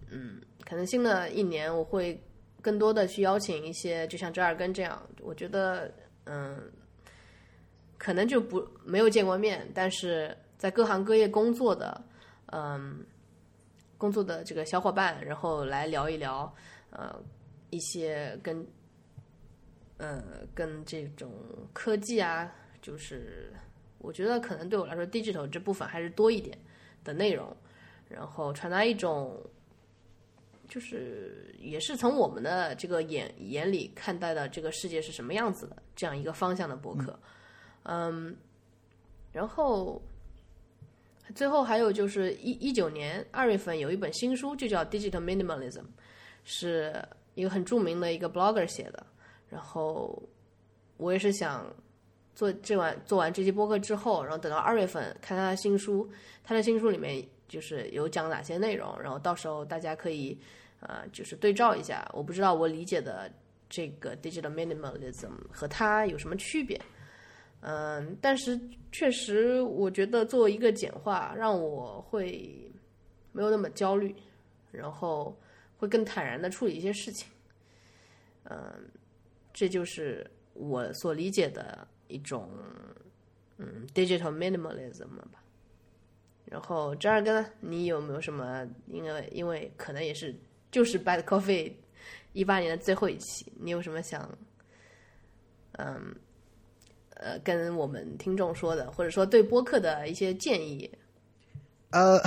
[0.08, 2.22] 嗯，可能新的一年我会
[2.62, 5.92] 更多的去邀请一些，就像折耳根这样，我觉得，
[6.26, 6.70] 嗯，
[7.98, 12.02] 可能就不没有见过面，但是在各行各业工作的，
[12.52, 13.04] 嗯，
[13.98, 16.54] 工作的这个小伙伴，然后来聊一聊，
[16.90, 17.20] 呃，
[17.70, 18.64] 一些跟
[19.98, 20.22] 呃
[20.54, 21.32] 跟这种
[21.72, 22.50] 科技啊，
[22.80, 23.52] 就是
[24.00, 26.58] 我觉得可能对我来说，digital 这部分还是多一点
[27.04, 27.56] 的内容，
[28.08, 29.40] 然后传达一种。
[30.68, 37.18] 就是也是从我们的这个眼眼里看待的这个世界是什么样子的这样一个方向的博客，
[37.82, 38.36] 嗯，
[39.32, 40.00] 然后
[41.34, 45.80] 最后还有就是一一九年二月份有一本新书就叫《Digital Minimalism》，
[46.44, 47.04] 是
[47.34, 49.04] 一个很著名的一个 blogger 写的，
[49.48, 50.22] 然后
[50.98, 51.66] 我也是想
[52.40, 56.08] 做这完做完这期播客之后，然后等到二月份看他的新书，
[56.42, 60.38] 他的新书里面就是有讲哪些内容，然后到时候大家可以。
[60.82, 63.30] 呃，就是对照一下，我不知道我理解的
[63.68, 66.80] 这个 digital minimalism 和他有什么区别。
[67.60, 68.58] 嗯，但是
[68.90, 72.72] 确实，我觉得作为一个简化，让我会
[73.32, 74.16] 没有那么焦虑，
[74.72, 75.38] 然后
[75.76, 77.28] 会更坦然的处理一些事情。
[78.44, 78.88] 嗯，
[79.52, 82.50] 这就是我所理解的一种
[83.56, 85.42] 嗯 digital minimalism 吧。
[86.44, 88.68] 然后这二哥呢，你有没有什么？
[88.88, 90.34] 因为因为可能也是。
[90.72, 91.72] 就是 Bad Coffee
[92.32, 94.38] 一八年的最后一期，你有什么想，
[95.72, 96.14] 嗯，
[97.16, 100.88] 呃，跟我们听众说的，或者说对播客的一些建议？
[101.90, 102.20] 呃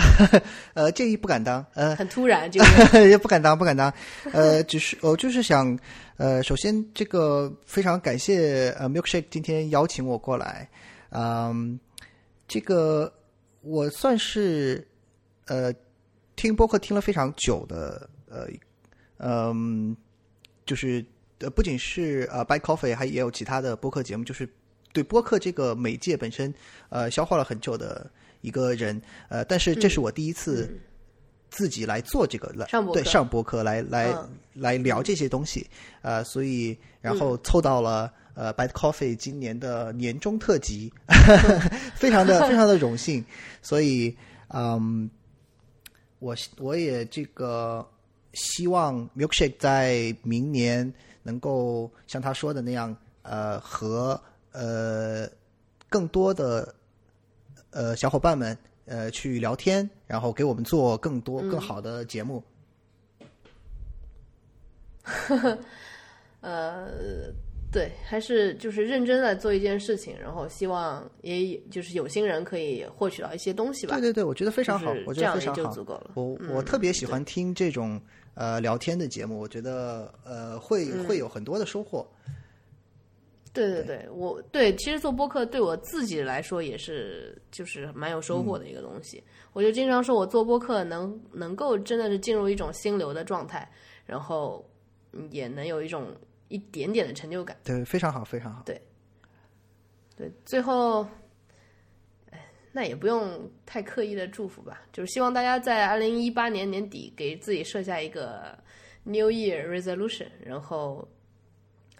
[0.73, 2.61] 呃， 建议不敢当，呃，很突然，就
[3.07, 3.94] 也不敢当，不敢当，
[4.31, 5.77] 呃，只是我就是想，
[6.18, 10.69] 呃，首先这个非常感谢呃 Milkshake 今天邀请我过来，
[11.10, 11.80] 嗯，
[12.48, 13.11] 这个
[13.61, 14.88] 我算是
[15.48, 15.73] 呃
[16.35, 18.10] 听播客听了非常久的。
[18.30, 18.48] 呃，
[19.19, 19.95] 嗯，
[20.65, 21.06] 就是
[21.38, 24.49] 呃，不仅是呃，Buy Coffee，还也有其他的播客节目，就是
[24.91, 26.52] 对播客这个媒介本身
[26.90, 28.10] 呃，消化了很久的
[28.44, 30.70] 一个人，呃，但是这是我第一次
[31.49, 34.15] 自己来做这个来对上博客来来
[34.53, 35.65] 来聊这些东西，
[36.03, 40.94] 呃，所以然后凑到了呃，Bad Coffee 今年的年终特辑，
[41.98, 43.26] 非常的非常的荣幸，
[43.64, 44.15] 所以
[44.49, 45.10] 嗯，
[46.20, 47.84] 我我也这个。
[48.36, 50.91] 希望 Milkshake 在明年
[51.22, 54.20] 能够像他说的那样，呃，和
[54.53, 55.30] 呃
[55.88, 56.74] 更多的
[57.74, 62.44] 呃小伙伴们呃去聊天，然后给我们做更多更好的节目。
[66.40, 66.88] 呃，
[67.72, 73.98] 对，还是就是认真的做一件事情，然后希望也就是有心人可以获取到一些东西吧。
[73.98, 76.12] 对对对，我觉得非常好，我觉得非常好，足够了。
[76.14, 78.02] 我我特别喜欢听这种。
[78.36, 82.04] 呃，聊天的节目，我觉得呃会会有很多的收获。
[83.53, 89.23] 对对对，我对其实做播客对我自己来说也是就是蛮有收获的一个东西。
[89.53, 93.69] 我就经常说我做播客能能够真的是进入一种心流的状态，
[94.05, 94.67] 然后
[95.30, 96.07] 也能有一种
[96.47, 97.55] 一点点的成就感。
[97.63, 98.63] 对，非常好，非常好。
[98.65, 98.81] 对，
[100.17, 101.07] 对，最后。
[102.75, 108.57] 那也不用太刻意的祝福吧，就是希望大家在二零一八年年底给自己设下一个
[109.03, 111.07] New Year Resolution，然后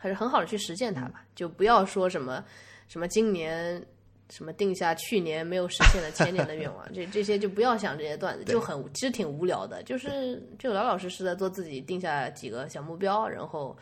[0.04, 1.24] 还是很好的去实现它吧。
[1.34, 2.44] 就不要说什么
[2.90, 3.82] 什么今年
[4.30, 9.82] 什么定下去年没有实现的前年的愿望， 这这些就不要想这些段子，就很其实挺无聊的。
[9.84, 13.78] 就是就老老实实的做自己，定下几个小目标，然后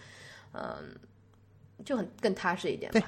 [0.53, 0.95] 嗯，
[1.83, 3.01] 就很更踏实一点吧。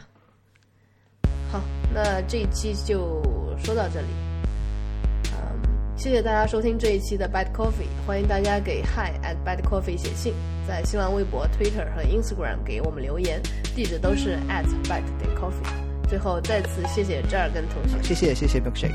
[1.51, 1.61] 好，
[1.93, 3.21] 那这一期就
[3.63, 4.32] 说到这里。
[6.03, 10.33] 谢谢大家收听这一期的 Bad Coffee，欢迎大家给 Hi at Bad Coffee 写信，
[10.67, 13.41] 在新浪微博、Twitter 和 Instagram 给我们留言，
[13.73, 15.01] 地址都是 at Bad
[15.39, 16.09] Coffee。
[16.09, 18.91] 最后再次谢谢这尔根同学，谢谢谢谢 Milkshake。